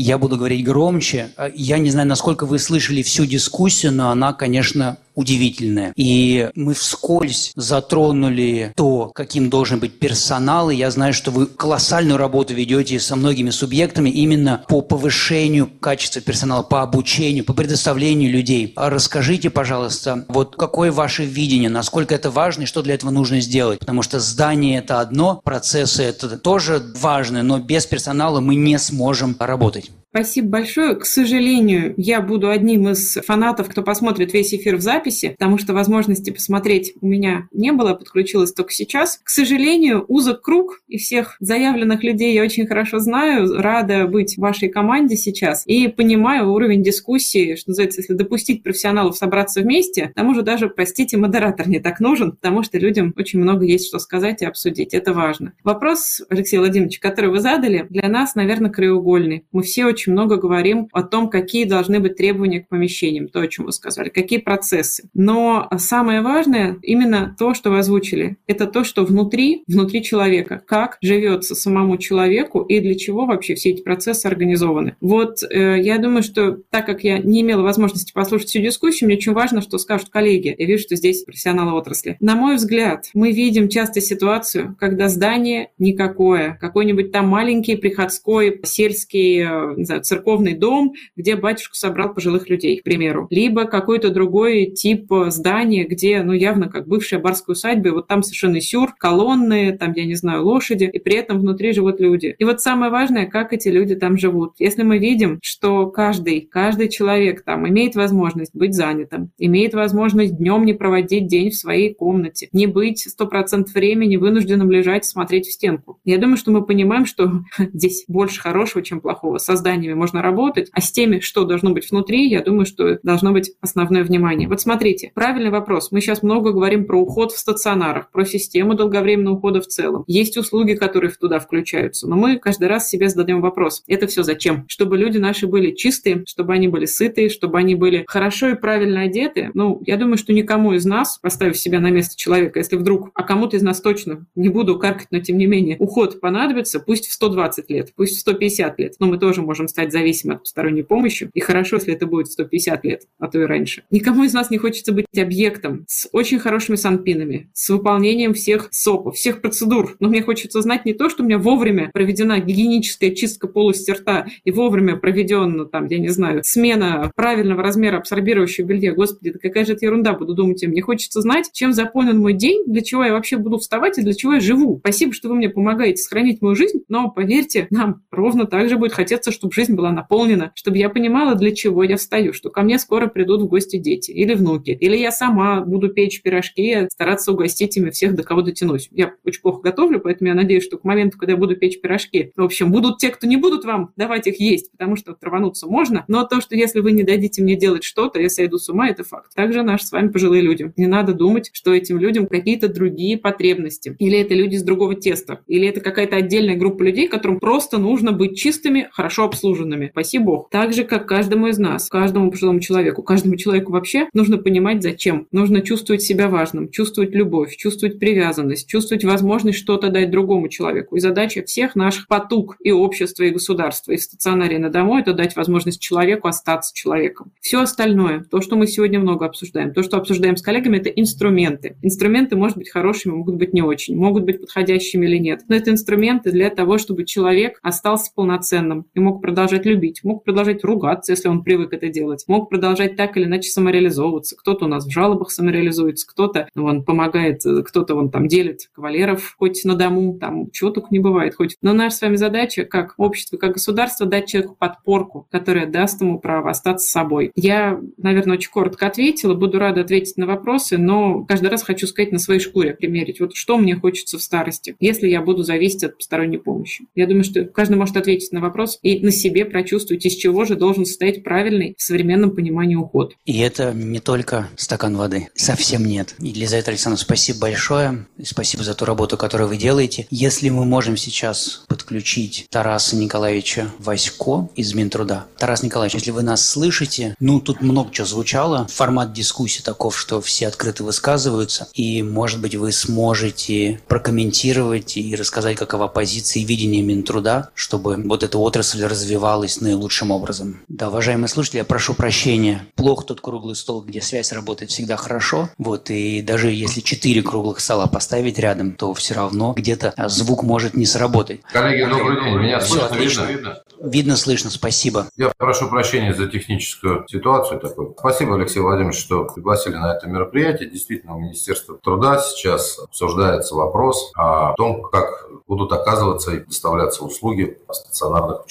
[0.00, 1.30] Я буду говорить громче.
[1.54, 5.92] Я не знаю, насколько вы слышали всю дискуссию, но она, конечно, удивительная.
[5.96, 10.70] И мы вскользь затронули то, каким должен быть персонал.
[10.70, 16.22] И я знаю, что вы колоссальную работу ведете со многими субъектами именно по повышению качества
[16.22, 18.72] персонала, по обучению, по предоставлению людей.
[18.76, 23.40] А расскажите, пожалуйста, вот какое ваше видение, насколько это важно и что для этого нужно
[23.40, 23.80] сделать?
[23.80, 29.34] Потому что здание– это одно, процессы– это тоже важно, но без персонала мы не сможем
[29.40, 29.87] работать.
[30.18, 30.96] Спасибо большое.
[30.96, 35.74] К сожалению, я буду одним из фанатов, кто посмотрит весь эфир в записи, потому что
[35.74, 39.20] возможности посмотреть у меня не было, подключилась только сейчас.
[39.22, 44.40] К сожалению, узок круг, и всех заявленных людей я очень хорошо знаю, рада быть в
[44.40, 50.14] вашей команде сейчас, и понимаю уровень дискуссии, что называется, если допустить профессионалов собраться вместе, к
[50.14, 54.00] тому же даже, простите, модератор не так нужен, потому что людям очень много есть что
[54.00, 55.52] сказать и обсудить, это важно.
[55.62, 59.44] Вопрос, Алексей Владимирович, который вы задали, для нас, наверное, краеугольный.
[59.52, 63.40] Мы все очень очень много говорим о том, какие должны быть требования к помещениям, то,
[63.40, 65.08] о чем вы сказали, какие процессы.
[65.14, 70.96] Но самое важное именно то, что вы озвучили, это то, что внутри, внутри человека, как
[71.02, 74.96] живется самому человеку и для чего вообще все эти процессы организованы.
[75.00, 79.16] Вот э, я думаю, что так как я не имела возможности послушать всю дискуссию, мне
[79.16, 80.54] очень важно, что скажут коллеги.
[80.56, 82.16] Я вижу, что здесь профессионалы отрасли.
[82.20, 89.42] На мой взгляд, мы видим часто ситуацию, когда здание никакое, какой-нибудь там маленький приходской сельский
[89.42, 93.26] э, знаю, церковный дом, где батюшка собрал пожилых людей, к примеру.
[93.30, 98.22] Либо какой-то другой тип здания, где, ну, явно как бывшая барская усадьба, и вот там
[98.22, 102.34] совершенно сюр, колонны, там, я не знаю, лошади, и при этом внутри живут люди.
[102.38, 104.54] И вот самое важное, как эти люди там живут.
[104.58, 110.64] Если мы видим, что каждый, каждый человек там имеет возможность быть занятым, имеет возможность днем
[110.64, 115.46] не проводить день в своей комнате, не быть сто процентов времени вынужденным лежать и смотреть
[115.46, 115.98] в стенку.
[116.04, 117.42] Я думаю, что мы понимаем, что
[117.72, 119.38] здесь больше хорошего, чем плохого.
[119.38, 119.48] С
[119.78, 123.52] зданиями можно работать, а с теми, что должно быть внутри, я думаю, что должно быть
[123.60, 124.48] основное внимание.
[124.48, 125.90] Вот смотрите, правильный вопрос.
[125.92, 130.04] Мы сейчас много говорим про уход в стационарах, про систему долговременного ухода в целом.
[130.06, 133.82] Есть услуги, которые туда включаются, но мы каждый раз себе задаем вопрос.
[133.86, 134.64] Это все зачем?
[134.68, 139.02] Чтобы люди наши были чистые, чтобы они были сытые, чтобы они были хорошо и правильно
[139.02, 139.50] одеты.
[139.54, 143.22] Ну, я думаю, что никому из нас, поставив себя на место человека, если вдруг, а
[143.22, 147.12] кому-то из нас точно, не буду каркать, но тем не менее, уход понадобится, пусть в
[147.12, 151.30] 120 лет, пусть в 150 лет, но мы тоже можем стать зависимы от посторонней помощи.
[151.34, 153.82] И хорошо, если это будет 150 лет, а то и раньше.
[153.90, 159.16] Никому из нас не хочется быть объектом с очень хорошими санпинами, с выполнением всех СОПов,
[159.16, 159.96] всех процедур.
[160.00, 164.26] Но мне хочется знать не то, что у меня вовремя проведена гигиеническая чистка полости рта
[164.44, 168.94] и вовремя проведена, там, я не знаю, смена правильного размера абсорбирующего белья.
[168.94, 170.64] Господи, да какая же это ерунда, буду думать.
[170.66, 174.14] Мне хочется знать, чем заполнен мой день, для чего я вообще буду вставать и для
[174.14, 174.78] чего я живу.
[174.80, 178.92] Спасибо, что вы мне помогаете сохранить мою жизнь, но поверьте, нам ровно так же будет
[178.92, 182.78] хотеться, чтобы жизнь была наполнена, чтобы я понимала, для чего я встаю, что ко мне
[182.78, 187.76] скоро придут в гости дети или внуки, или я сама буду печь пирожки, стараться угостить
[187.76, 188.88] ими всех, до кого дотянусь.
[188.92, 192.30] Я очень плохо готовлю, поэтому я надеюсь, что к моменту, когда я буду печь пирожки,
[192.36, 196.04] в общем, будут те, кто не будут вам давать их есть, потому что травануться можно,
[196.06, 199.02] но то, что если вы не дадите мне делать что-то, я сойду с ума, это
[199.02, 199.34] факт.
[199.34, 200.72] Также наши с вами пожилые люди.
[200.76, 205.40] Не надо думать, что этим людям какие-то другие потребности, или это люди с другого теста,
[205.48, 209.88] или это какая-то отдельная группа людей, которым просто нужно быть чистыми, хорошо обслуженными.
[209.92, 210.50] Спасибо Бог.
[210.50, 215.26] Так же, как каждому из нас, каждому пожилому человеку, каждому человеку вообще нужно понимать, зачем.
[215.32, 220.96] Нужно чувствовать себя важным, чувствовать любовь, чувствовать привязанность, чувствовать возможность что-то дать другому человеку.
[220.96, 225.14] И задача всех наших потуг и общества, и государства, и в стационаре на дому– это
[225.14, 227.32] дать возможность человеку остаться человеком.
[227.40, 231.76] Все остальное, то, что мы сегодня много обсуждаем, то, что обсуждаем с коллегами, это инструменты.
[231.82, 235.42] Инструменты, может быть, хорошими, могут быть не очень, могут быть подходящими или нет.
[235.48, 240.64] Но это инструменты для того, чтобы человек остался полноценным и мог продолжать любить, мог продолжать
[240.64, 244.36] ругаться, если он привык это делать, мог продолжать так или иначе самореализовываться.
[244.36, 249.64] Кто-то у нас в жалобах самореализуется, кто-то он помогает, кто-то он там делит кавалеров хоть
[249.64, 251.56] на дому, там чего только не бывает хоть.
[251.62, 256.18] Но наша с вами задача, как общество, как государство, дать человеку подпорку, которая даст ему
[256.18, 257.32] право остаться собой.
[257.34, 262.12] Я, наверное, очень коротко ответила, буду рада ответить на вопросы, но каждый раз хочу сказать
[262.12, 265.96] на своей шкуре, примерить, вот что мне хочется в старости, если я буду зависеть от
[265.96, 266.86] посторонней помощи.
[266.94, 270.56] Я думаю, что каждый может ответить на вопрос и на себе прочувствовать, из чего же
[270.56, 273.14] должен состоять правильный в современном понимании уход.
[273.26, 276.14] И это не только стакан воды, совсем нет.
[276.18, 280.06] И Елизавета Александровна, спасибо большое, спасибо за ту работу, которую вы делаете.
[280.10, 285.26] Если мы можем сейчас подключить Тараса Николаевича Васько из Минтруда.
[285.36, 288.66] Тарас Николаевич, если вы нас слышите, ну, тут много чего звучало.
[288.68, 295.56] Формат дискуссии таков, что все открыто высказываются, и, может быть, вы сможете прокомментировать и рассказать,
[295.56, 299.17] какова позиция и видение Минтруда, чтобы вот эта отрасль развивалась
[299.60, 300.60] наилучшим образом.
[300.68, 302.66] Да, уважаемые слушатели, я прошу прощения.
[302.74, 305.50] Плохо тот круглый стол, где связь работает всегда хорошо.
[305.58, 310.74] Вот, и даже если четыре круглых стола поставить рядом, то все равно где-то звук может
[310.74, 311.40] не сработать.
[311.52, 312.38] Коллеги, добрый день.
[312.38, 313.22] Меня Все слышно, отлично.
[313.24, 313.62] видно?
[313.80, 315.08] Видно, слышно, спасибо.
[315.16, 317.94] Я прошу прощения за техническую ситуацию такую.
[317.98, 320.68] Спасибо, Алексей Владимирович, что пригласили на это мероприятие.
[320.68, 327.58] Действительно, у Министерства труда сейчас обсуждается вопрос о том, как будут оказываться и доставляться услуги
[327.70, 328.46] стационарных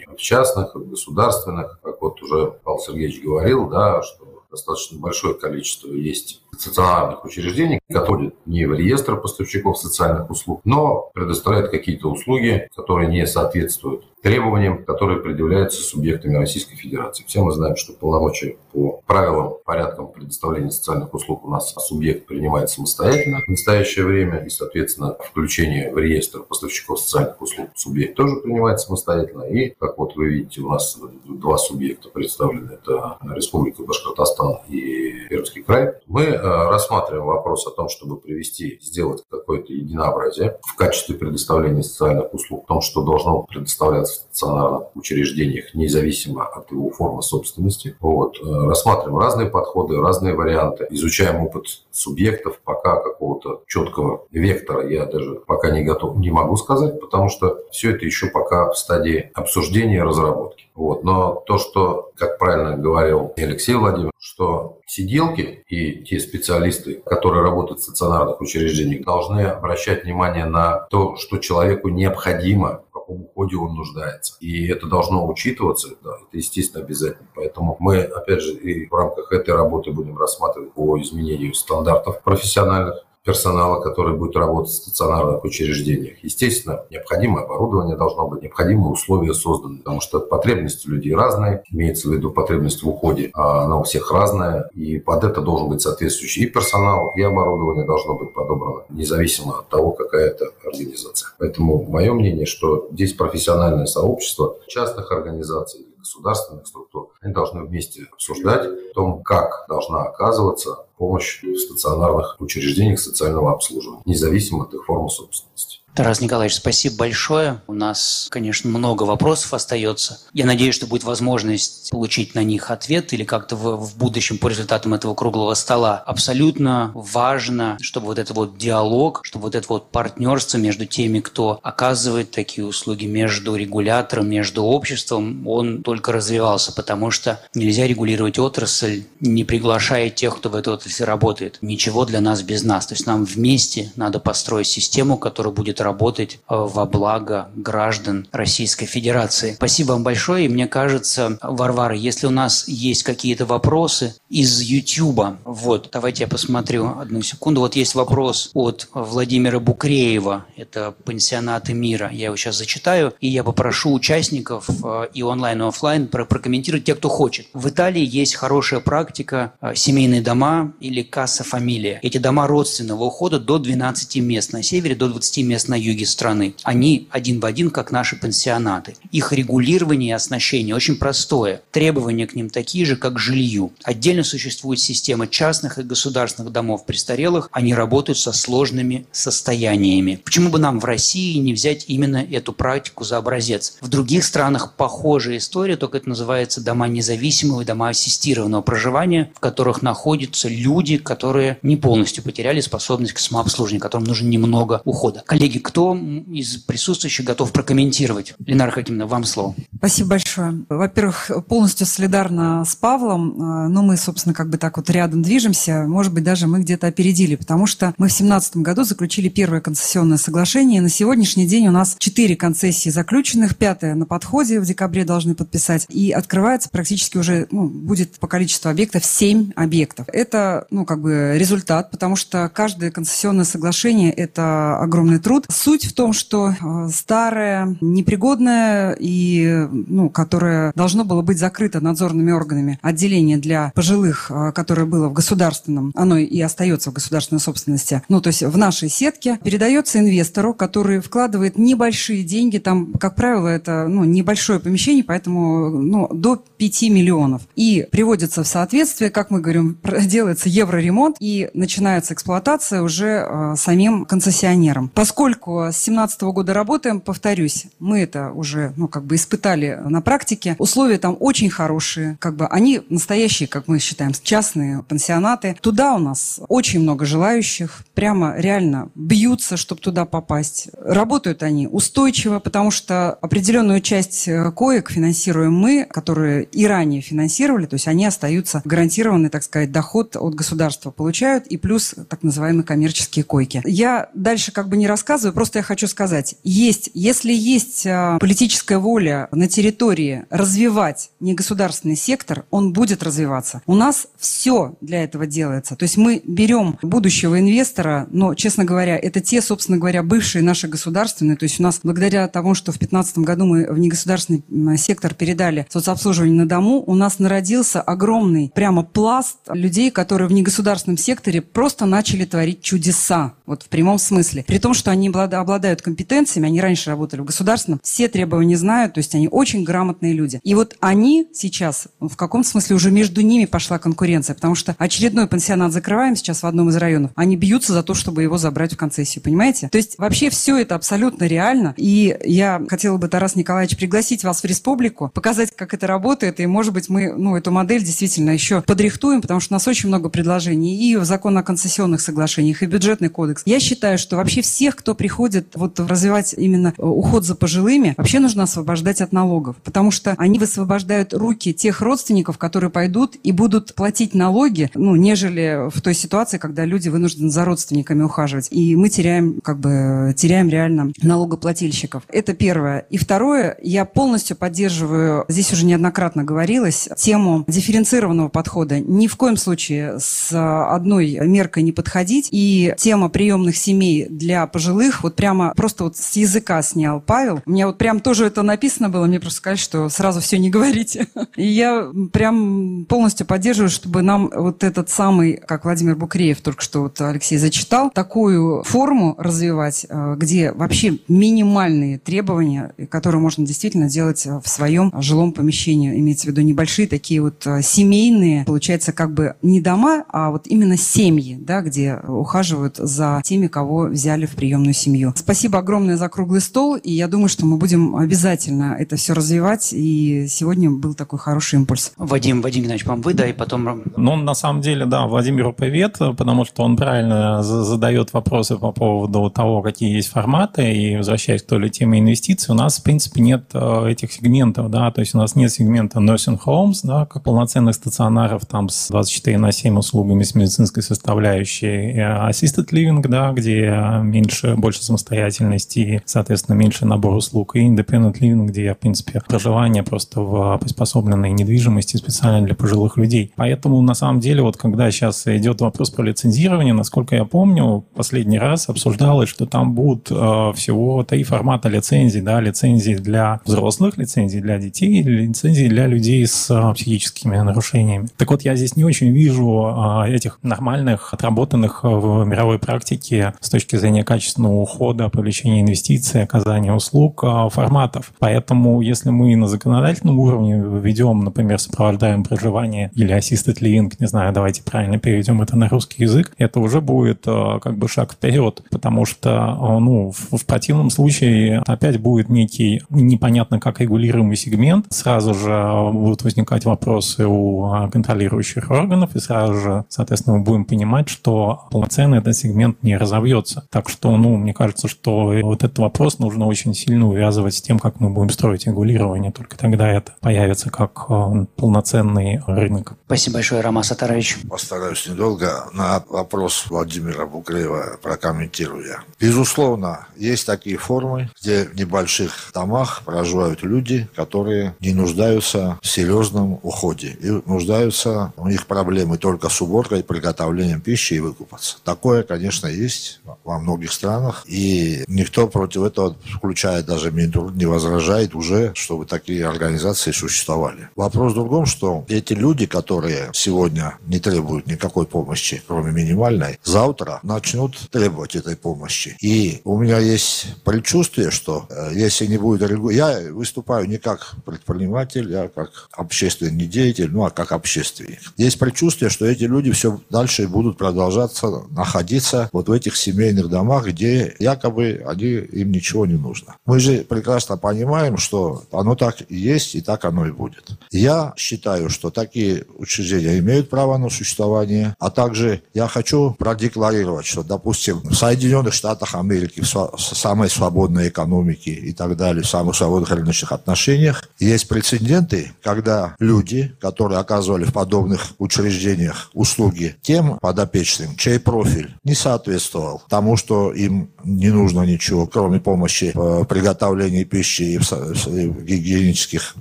[0.00, 0.18] учреждениях.
[0.18, 5.88] В частных, в государственных, как вот уже Павел Сергеевич говорил, да, что достаточно большое количество
[5.88, 13.08] есть стационарных учреждений, которые не в реестр поставщиков социальных услуг, но предоставляют какие-то услуги, которые
[13.08, 17.24] не соответствуют требованиям, которые предъявляются субъектами Российской Федерации.
[17.26, 22.68] Все мы знаем, что полномочия по правилам, порядкам предоставления социальных услуг у нас субъект принимает
[22.68, 28.80] самостоятельно в настоящее время, и, соответственно, включение в реестр поставщиков социальных услуг субъект тоже принимает
[28.80, 29.42] самостоятельно.
[29.44, 35.62] И, как вот вы видите, у нас два субъекта представлены, это Республика Башкортостан и Пермский
[35.62, 35.94] край.
[36.06, 42.32] Мы э, рассматриваем вопрос о том, чтобы привести, сделать какое-то единообразие в качестве предоставления социальных
[42.34, 47.96] услуг, в том, что должно предоставляться в стационарных учреждениях, независимо от его формы собственности.
[48.00, 48.38] Вот.
[48.40, 55.34] Э, рассматриваем разные подходы, разные варианты, изучаем опыт субъектов, пока какого-то четкого вектора я даже
[55.46, 59.98] пока не готов, не могу сказать, потому что все это еще пока в стадии обсуждения
[59.98, 60.66] и разработки.
[60.74, 61.04] Вот.
[61.04, 67.80] Но то, что, как правильно говорил Алексей Владимирович, что сиделки и те специалисты, которые работают
[67.80, 74.36] в стационарных учреждениях, должны обращать внимание на то, что человеку необходимо каком уходе он нуждается.
[74.40, 77.28] И это должно учитываться, да, это естественно обязательно.
[77.34, 83.04] Поэтому мы, опять же, и в рамках этой работы будем рассматривать по изменению стандартов профессиональных
[83.24, 86.22] персонала, который будет работать в стационарных учреждениях.
[86.22, 92.12] Естественно, необходимое оборудование должно быть, необходимые условия созданы, потому что потребности людей разные, имеется в
[92.12, 96.44] виду потребность в уходе, а она у всех разная, и под это должен быть соответствующий
[96.44, 101.30] и персонал, и оборудование должно быть подобрано, независимо от того, какая это организация.
[101.38, 108.66] Поэтому мое мнение, что здесь профессиональное сообщество частных организаций, государственных структур, они должны вместе обсуждать
[108.66, 115.08] о том, как должна оказываться помощь в стационарных учреждениях социального обслуживания, независимо от их формы
[115.08, 115.80] собственности.
[115.94, 117.62] Тарас Николаевич, спасибо большое.
[117.66, 120.20] У нас, конечно, много вопросов остается.
[120.32, 124.48] Я надеюсь, что будет возможность получить на них ответ или как-то в, в будущем по
[124.48, 125.98] результатам этого круглого стола.
[126.06, 131.58] Абсолютно важно, чтобы вот этот вот диалог, чтобы вот это вот партнерство между теми, кто
[131.62, 139.02] оказывает такие услуги, между регулятором, между обществом, он только развивался, потому что нельзя регулировать отрасль,
[139.18, 141.58] не приглашая тех, кто в этой отрасли работает.
[141.62, 142.86] Ничего для нас без нас.
[142.86, 148.86] То есть нам вместе надо построить систему, которая будет работать э, во благо граждан Российской
[148.86, 149.54] Федерации.
[149.54, 150.46] Спасибо вам большое.
[150.46, 156.28] И мне кажется, Варвара, если у нас есть какие-то вопросы из YouTube, вот, давайте я
[156.28, 157.60] посмотрю одну секунду.
[157.60, 162.10] Вот есть вопрос от Владимира Букреева, это пансионаты мира.
[162.12, 166.94] Я его сейчас зачитаю, и я попрошу участников э, и онлайн, и офлайн прокомментировать те,
[166.94, 167.46] кто хочет.
[167.52, 172.00] В Италии есть хорошая практика э, семейные дома или касса-фамилия.
[172.02, 176.54] Эти дома родственного ухода до 12 мест, на севере до 20 мест на юге страны.
[176.62, 178.96] Они один в один, как наши пансионаты.
[179.12, 181.62] Их регулирование и оснащение очень простое.
[181.70, 183.72] Требования к ним такие же, как к жилью.
[183.84, 187.48] Отдельно существует система частных и государственных домов престарелых.
[187.52, 190.20] Они работают со сложными состояниями.
[190.24, 193.76] Почему бы нам в России не взять именно эту практику за образец?
[193.80, 199.40] В других странах похожая история, только это называется дома независимого и дома ассистированного проживания, в
[199.40, 200.69] которых находятся люди,
[201.02, 205.22] которые не полностью потеряли способность к самообслуживанию, которым нужно немного ухода.
[205.26, 208.34] Коллеги, кто из присутствующих готов прокомментировать?
[208.44, 209.54] Ленара Хакимовна, вам слово.
[209.76, 210.64] Спасибо большое.
[210.68, 215.84] Во-первых, полностью солидарна с Павлом, а, но мы, собственно, как бы так вот рядом движемся.
[215.86, 220.18] Может быть, даже мы где-то опередили, потому что мы в 2017 году заключили первое концессионное
[220.18, 220.78] соглашение.
[220.78, 225.34] И на сегодняшний день у нас четыре концессии заключенных, пятая на подходе в декабре должны
[225.34, 225.86] подписать.
[225.88, 230.06] И открывается практически уже, ну, будет по количеству объектов 7 объектов.
[230.12, 235.46] Это, ну, как бы результат, потому что каждое концессионное соглашение– это огромный труд.
[235.48, 242.32] Суть в том, что э, старое, непригодное и, ну, которое должно было быть закрыто надзорными
[242.32, 248.02] органами отделение для пожилых, э, которое было в государственном, оно и остается в государственной собственности,
[248.08, 253.48] ну, то есть в нашей сетке, передается инвестору, который вкладывает небольшие деньги, там, как правило,
[253.48, 257.42] это, ну, небольшое помещение, поэтому, ну, до 5 миллионов.
[257.56, 264.04] И приводится в соответствие, как мы говорим, делается евроремонт, и начинается эксплуатация уже э, самим
[264.04, 264.90] концессионером.
[264.94, 270.56] Поскольку с 2017 года работаем, повторюсь, мы это уже, ну, как бы испытали на практике.
[270.58, 275.56] Условия там очень хорошие, как бы они настоящие, как мы считаем, частные пансионаты.
[275.60, 280.68] Туда у нас очень много желающих, прямо реально бьются, чтобы туда попасть.
[280.78, 287.66] Работают они устойчиво, потому что определенную часть э, коек финансируем мы, которые и ранее финансировали,
[287.66, 292.64] то есть они остаются гарантированный, так сказать, доход от государства получают, и плюс так называемые
[292.64, 293.60] коммерческие койки.
[293.66, 298.78] Я дальше как бы не рассказываю, просто я хочу сказать, есть, если есть а, политическая
[298.78, 303.60] воля на территории развивать негосударственный сектор, он будет развиваться.
[303.66, 305.76] У нас все для этого делается.
[305.76, 310.68] То есть мы берем будущего инвестора, но, честно говоря, это те, собственно говоря, бывшие наши
[310.68, 311.36] государственные.
[311.36, 315.66] То есть у нас благодаря тому, что в 2015 году мы в негосударственный сектор передали
[315.68, 321.86] соцобслуживание на дому, у нас народился огромный прямо пласт людей, которые в негосударственном секторе просто
[321.86, 323.34] начали творить чудеса.
[323.46, 324.44] Вот в прямом смысле.
[324.46, 328.98] При том, что они обладают компетенциями, они раньше работали в государственном, все требования знают, то
[328.98, 330.40] есть они очень грамотные люди.
[330.44, 335.26] И вот они сейчас, в каком смысле уже между ними пошла конкуренция, потому что очередной
[335.26, 338.76] пансионат закрываем сейчас в одном из районов, они бьются за то, чтобы его забрать в
[338.76, 339.68] концессию, понимаете?
[339.68, 344.42] То есть вообще все это абсолютно реально, и я хотела бы, Тарас Николаевич, пригласить вас
[344.42, 348.62] в республику, показать, как это работает, и, может быть, мы ну, эту модель действительно еще
[348.62, 353.08] подрихтуем, потому что у нас очень много предложений и закон о концессионных соглашениях, и бюджетный
[353.08, 353.42] кодекс.
[353.46, 358.42] Я считаю, что вообще всех, кто приходит вот развивать именно уход за пожилыми, вообще нужно
[358.42, 364.14] освобождать от налогов, потому что они высвобождают руки тех родственников, которые пойдут и будут платить
[364.14, 368.48] налоги, ну, нежели в той ситуации, когда люди вынуждены за родственниками ухаживать.
[368.50, 372.02] И мы теряем, как бы, теряем реально налогоплательщиков.
[372.08, 372.80] Это первое.
[372.90, 378.80] И второе, я полностью поддерживаю, здесь уже неоднократно говорилось, тему дифференцированного подхода.
[378.80, 382.28] Ни в коем случае с одной меркой не подходить.
[382.30, 387.42] И тема приемных семей для пожилых, вот прямо просто вот с языка снял Павел.
[387.46, 390.50] У меня вот прям тоже это написано было, мне просто сказали, что сразу все не
[390.50, 391.06] говорите.
[391.36, 396.82] И я прям полностью поддерживаю, чтобы нам вот этот самый, как Владимир Букреев только что
[396.82, 404.26] вот Алексей зачитал, такую форму развивать, э, где вообще минимальные требования, которые можно действительно делать
[404.26, 409.34] в своем жилом помещении, имеется в виду небольшие такие вот э, семейные, получается как бы
[409.42, 414.74] не дома, а вот именно семьи, да, где ухаживают за теми, кого взяли в приемную
[414.74, 415.12] семью.
[415.16, 419.72] Спасибо огромное за круглый стол, и я думаю, что мы будем обязательно это все развивать,
[419.72, 421.92] и сегодня был такой хороший импульс.
[421.96, 423.82] Вадим, Вадим Геннадьевич, вам вы, да, и потом...
[423.96, 429.30] Ну, на самом деле, да, Владимиру привет, потому что он правильно задает вопросы по поводу
[429.30, 433.20] того, какие есть форматы, и возвращаясь к той ли теме инвестиций, у нас, в принципе,
[433.20, 437.22] нет э, этих сегментов, да, то есть у нас нет сегмента nursing homes, да, как
[437.22, 441.98] полноценных стационаров там с 24 на 7 услугами с медицинской составляющей,
[442.30, 443.70] assisted living, да, где
[444.02, 449.82] меньше, больше самостоятельности и, соответственно, меньше набор услуг, и independent living, где, в принципе, проживание
[449.82, 453.32] просто в приспособленной недвижимости специально для пожилых людей.
[453.36, 458.38] Поэтому, на самом деле, вот когда сейчас идет вопрос про лицензирование, насколько я помню, последний
[458.38, 464.38] раз обсуждалось, что там будут э, всего три формата лицензий, да, лицензии для взрослых, лицензии
[464.38, 468.08] для детей, лицензии для людей с э, психическими нарушениями.
[468.16, 469.69] Так вот, я здесь не очень вижу
[470.06, 476.72] э, этих нормальных, отработанных в мировой практике с точки зрения качественного ухода, привлечения инвестиций, оказания
[476.72, 478.12] услуг э, форматов.
[478.18, 484.32] Поэтому, если мы на законодательном уровне введем, например, сопровождаем проживание или assisted living, не знаю,
[484.32, 488.62] давайте правильно переведем это на русский язык, это уже будет э, как бы шаг вперед,
[488.70, 495.34] потому что, э, ну, в противном случае опять будет некий непонятно как регулируемый сегмент, сразу
[495.34, 501.68] же будут возникать вопросы у контролирующих органов, и сразу же, соответственно, мы будем понимать, что
[501.70, 503.66] полноценно этот сегмент не разовьется.
[503.70, 507.78] Так что, ну, мне кажется, что вот этот вопрос нужно очень сильно увязывать с тем,
[507.78, 509.32] как мы будем строить регулирование.
[509.32, 512.94] Только тогда это появится как э, полноценный рынок.
[513.06, 514.38] Спасибо большое, Роман Сатарович.
[514.48, 515.68] Постараюсь недолго.
[515.72, 519.00] На вопрос Владимира Букреева прокомментирую я.
[519.20, 526.58] Безусловно, есть такие формы, где в небольших домах проживают люди, которые не нуждаются в серьезном
[526.62, 527.16] уходе.
[527.20, 531.76] И нуждаются, у них проблемы только с уборкой, приготовлением пищи и выкупаться.
[531.84, 534.44] Такое, конечно, есть во многих странах.
[534.46, 540.88] И никто против этого, включая даже Минтруд, не возражает уже, чтобы такие организации существовали.
[540.96, 547.20] Вопрос в другом, что эти люди, которые сегодня не требуют никакой помощи, кроме минимальной, завтра
[547.22, 549.16] начнут требовать этой помощи.
[549.20, 552.70] И у меня есть предчувствие, что э, если не будет.
[552.92, 558.20] Я выступаю не как предприниматель, я как общественный деятель, ну а как общественник.
[558.36, 563.86] Есть предчувствие, что эти люди все дальше будут продолжаться находиться вот в этих семейных домах,
[563.86, 566.56] где якобы они, им ничего не нужно.
[566.66, 570.70] Мы же прекрасно понимаем, что оно так и есть, и так оно и будет.
[570.90, 577.42] Я считаю, что такие учреждения имеют право на существование, а также я хочу продекларировать, что,
[577.42, 583.10] допустим, в Соединенных Штатах Америки, в самой свободной экономике и так далее, в самых свободных
[583.10, 591.38] рыночных отношениях, есть прецеденты, когда люди, которые оказывали в подобных учреждениях услуги тем подопечным, чей
[591.38, 597.78] профиль не соответствовал тому, что им не нужно ничего, кроме помощи в приготовлении пищи и
[597.78, 599.54] в гигиенических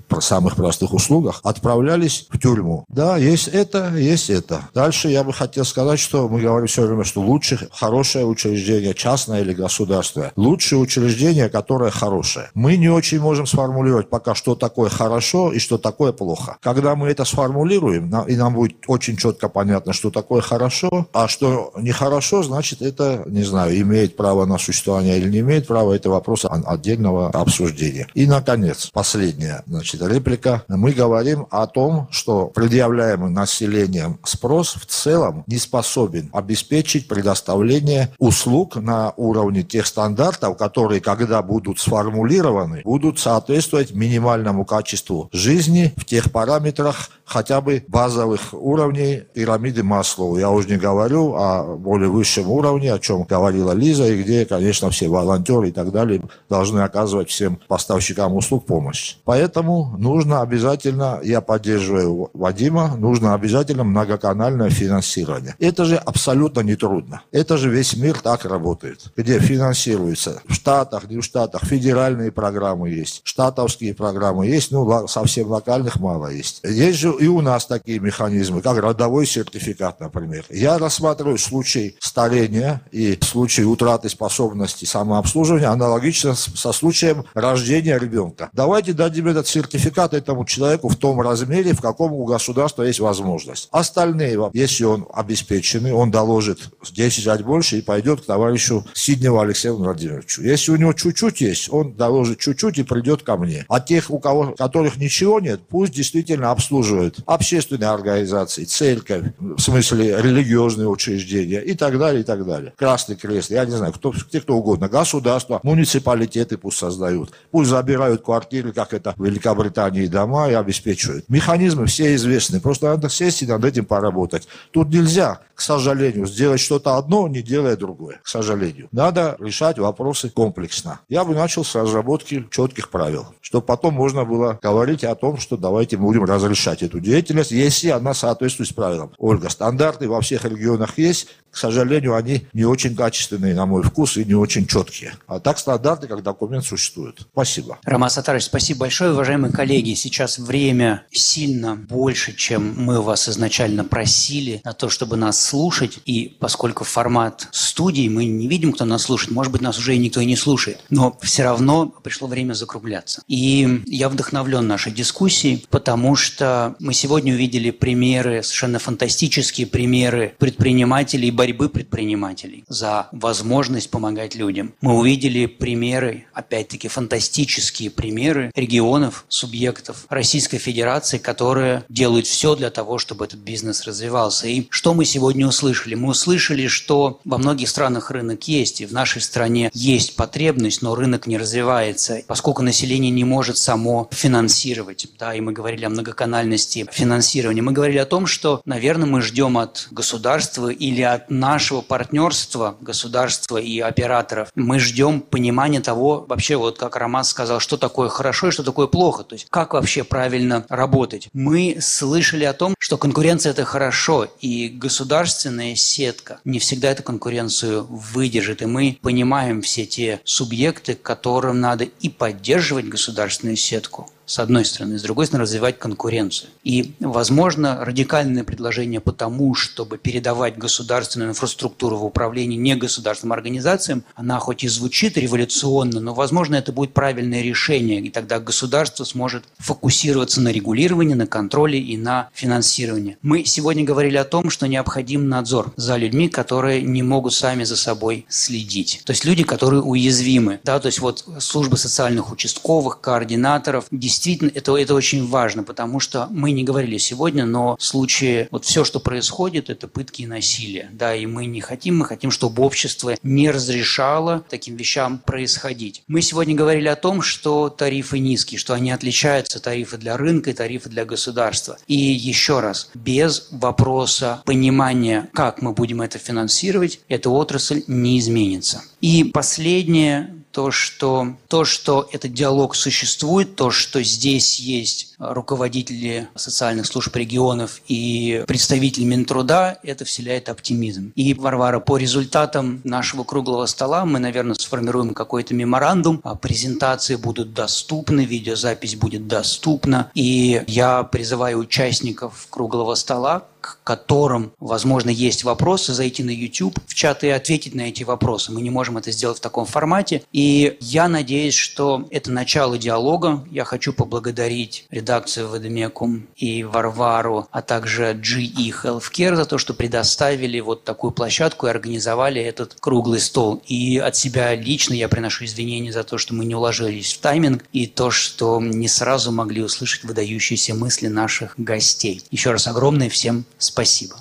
[0.20, 2.86] самых простых услугах, отправлялись в тюрьму.
[2.90, 4.70] Да, есть это, есть это.
[4.74, 9.42] Дальше я бы хотел сказать, что мы говорим все время, что лучше хорошее учреждение, частное
[9.42, 10.32] или государственное.
[10.36, 12.50] Лучшее учреждение, которое хорошее.
[12.54, 16.58] Мы не очень можем сформулировать пока, что такое хорошо и что такое плохо.
[16.62, 21.72] Когда мы это сформулируем, и нам будет очень четко понятно, что такое хорошо, а что
[21.78, 26.46] нехорошо, значит, это, не знаю, имеет право на существование или не имеет права, это вопрос
[26.46, 28.08] отдельного обсуждения.
[28.14, 30.64] И, наконец, последняя значит, реплика.
[30.68, 38.76] Мы говорим о том, что предъявляемый населением спрос в целом не способен обеспечить предоставление услуг
[38.76, 46.32] на уровне тех стандартов, которые, когда будут сформулированы, будут соответствовать минимальному качеству жизни в тех
[46.32, 50.38] параметрах, хотя бы базовых уровней пирамиды Маслоу.
[50.38, 54.90] Я уже не говорю о более высшем уровне, о чем говорила Лиза, и где, конечно,
[54.90, 59.18] все волонтеры и так далее должны оказывать всем поставщикам услуг помощь.
[59.26, 65.56] Поэтому нужно обязательно, я поддерживаю Вадима, нужно обязательно многоканальное финансирование.
[65.60, 67.22] Это же абсолютно нетрудно.
[67.32, 72.90] Это же весь мир так работает, где финансируется в Штатах, не в Штатах, федеральные программы
[72.90, 76.62] есть, штатовские программы есть, ну, совсем локальных мало есть.
[76.64, 80.46] Есть же и у нас такие механизмы, как родовой сертификат, например.
[80.50, 88.50] Я рассматриваю случай старения и случай утраты способности самообслуживания аналогично со случаем рождения ребенка.
[88.54, 93.68] Давайте дадим этот сертификат этому человеку в том размере, в каком у государства есть возможность.
[93.72, 96.60] Остальные, если он обеспеченный, он доложит
[96.90, 100.42] 10 лет больше и пойдет к товарищу Сидневу Алексею Владимировичу.
[100.42, 103.66] Если у него чуть-чуть есть, он доложит чуть-чуть и придет ко мне.
[103.68, 109.60] А тех, у кого, которых ничего нет, пусть действительно обслуживают делают общественные организации, церковь, в
[109.60, 112.74] смысле религиозные учреждения и так далее, и так далее.
[112.78, 118.22] Красный крест, я не знаю, кто, кто, кто угодно, государство, муниципалитеты пусть создают, пусть забирают
[118.22, 121.26] квартиры, как это в Великобритании, дома и обеспечивают.
[121.30, 124.48] Механизмы все известны, просто надо сесть и над этим поработать.
[124.72, 128.88] Тут нельзя, к сожалению, сделать что-то одно, не делая другое, к сожалению.
[128.92, 131.00] Надо решать вопросы комплексно.
[131.10, 135.58] Я бы начал с разработки четких правил, чтобы потом можно было говорить о том, что
[135.58, 139.12] давайте будем разрешать эту деятельность, если она соответствует правилам.
[139.18, 144.18] Ольга, стандарты во всех регионах есть, к сожалению, они не очень качественные, на мой вкус,
[144.18, 145.14] и не очень четкие.
[145.28, 147.28] А так стандарты как документ существуют.
[147.32, 147.80] Спасибо.
[147.84, 149.14] Роман Сатарович, спасибо большое.
[149.14, 155.44] Уважаемые коллеги, сейчас время сильно больше, чем мы вас изначально просили на то, чтобы нас
[155.44, 156.00] слушать.
[156.06, 159.98] И поскольку формат студии, мы не видим, кто нас слушает, может быть, нас уже и
[159.98, 160.80] никто и не слушает.
[160.90, 163.22] Но все равно пришло время закругляться.
[163.28, 171.32] И я вдохновлен нашей дискуссией, потому что мы сегодня увидели примеры, совершенно фантастические примеры предпринимателей
[171.40, 174.74] борьбы предпринимателей за возможность помогать людям.
[174.82, 182.98] Мы увидели примеры, опять-таки фантастические примеры регионов, субъектов Российской Федерации, которые делают все для того,
[182.98, 184.48] чтобы этот бизнес развивался.
[184.48, 185.96] И что мы сегодня услышали?
[185.96, 190.94] Мы услышали, что во многих странах рынок есть, и в нашей стране есть потребность, но
[190.94, 195.08] рынок не развивается, поскольку население не может само финансировать.
[195.18, 197.62] Да, и мы говорили о многоканальности финансирования.
[197.62, 203.58] Мы говорили о том, что, наверное, мы ждем от государства или от нашего партнерства государства
[203.58, 204.50] и операторов.
[204.56, 208.88] Мы ждем понимания того, вообще вот как Роман сказал, что такое хорошо и что такое
[208.88, 211.30] плохо, то есть как вообще правильно работать.
[211.34, 217.86] Мы слышали о том, что конкуренция– это хорошо, и государственная сетка не всегда эту конкуренцию
[217.86, 224.64] выдержит, и мы понимаем все те субъекты, которым надо и поддерживать государственную сетку, с одной
[224.64, 226.52] стороны, с другой стороны, развивать конкуренцию.
[226.64, 234.38] И, возможно, радикальное предложение по тому, чтобы передавать государственную инфраструктуру в управление негосударственным организациям, она
[234.38, 240.42] хоть и звучит революционно, но, возможно, это будет правильное решение, и тогда государство сможет фокусироваться
[240.42, 243.18] на регулировании, на контроле и на финансировании.
[243.24, 247.76] Мы сегодня говорили о том, что необходим надзор за людьми, которые не могут сами за
[247.76, 249.02] собой следить.
[249.06, 250.60] То есть люди, которые уязвимы.
[250.64, 256.28] Да, то есть вот службы социальных участковых, координаторов, действительно это, это очень важно, потому что
[256.30, 260.90] мы не говорили сегодня, но в случае вот все, что происходит, это пытки и насилие.
[260.94, 266.04] Да, и мы не хотим, мы хотим, чтобы общество не разрешало таким вещам происходить.
[266.08, 270.54] Мы сегодня говорили о том, что тарифы низкие, что они отличаются, тарифы для рынка и
[270.54, 271.78] тарифы для государства.
[271.88, 278.84] И еще раз, без вопроса понимания, как мы будем это финансировать, эта отрасль не изменится.
[279.02, 286.86] И последнее, то, что то, что этот диалог существует, то, что здесь есть руководители социальных
[286.86, 291.14] служб регионов и представители Минтруда, это вселяет оптимизм.
[291.16, 297.54] И, Варвара, по результатам нашего круглого стола мы, наверное, сформируем какой-то меморандум, а презентации будут
[297.54, 300.12] доступны, видеозапись будет доступна.
[300.14, 306.94] И я призываю участников круглого стола к которым, возможно, есть вопросы, зайти на YouTube в
[306.94, 308.52] чат и ответить на эти вопросы.
[308.52, 310.24] Мы не можем это сделать в таком формате.
[310.32, 313.44] И я надеюсь, что это начало диалога.
[313.52, 320.60] Я хочу поблагодарить редакцию Ведомекум и Варвару, а также GE Healthcare за то, что предоставили
[320.60, 323.62] вот такую площадку и организовали этот круглый стол.
[323.68, 327.66] И от себя лично я приношу извинения за то, что мы не уложились в тайминг
[327.74, 332.22] и то, что не сразу могли услышать выдающиеся мысли наших гостей.
[332.32, 334.16] Еще раз огромное всем Спасибо.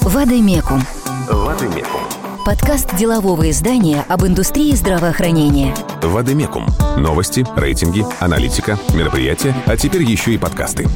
[0.00, 0.80] Вадимекум.
[1.28, 2.00] Вадимекум.
[2.46, 5.74] Подкаст делового издания об индустрии здравоохранения.
[6.02, 6.66] Вадимекум.
[6.96, 10.88] Новости, рейтинги, аналитика, мероприятия, а теперь еще и подкасты.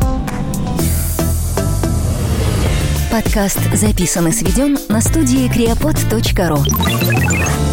[3.11, 7.66] Подкаст записан и сведен на студии creapod.ru.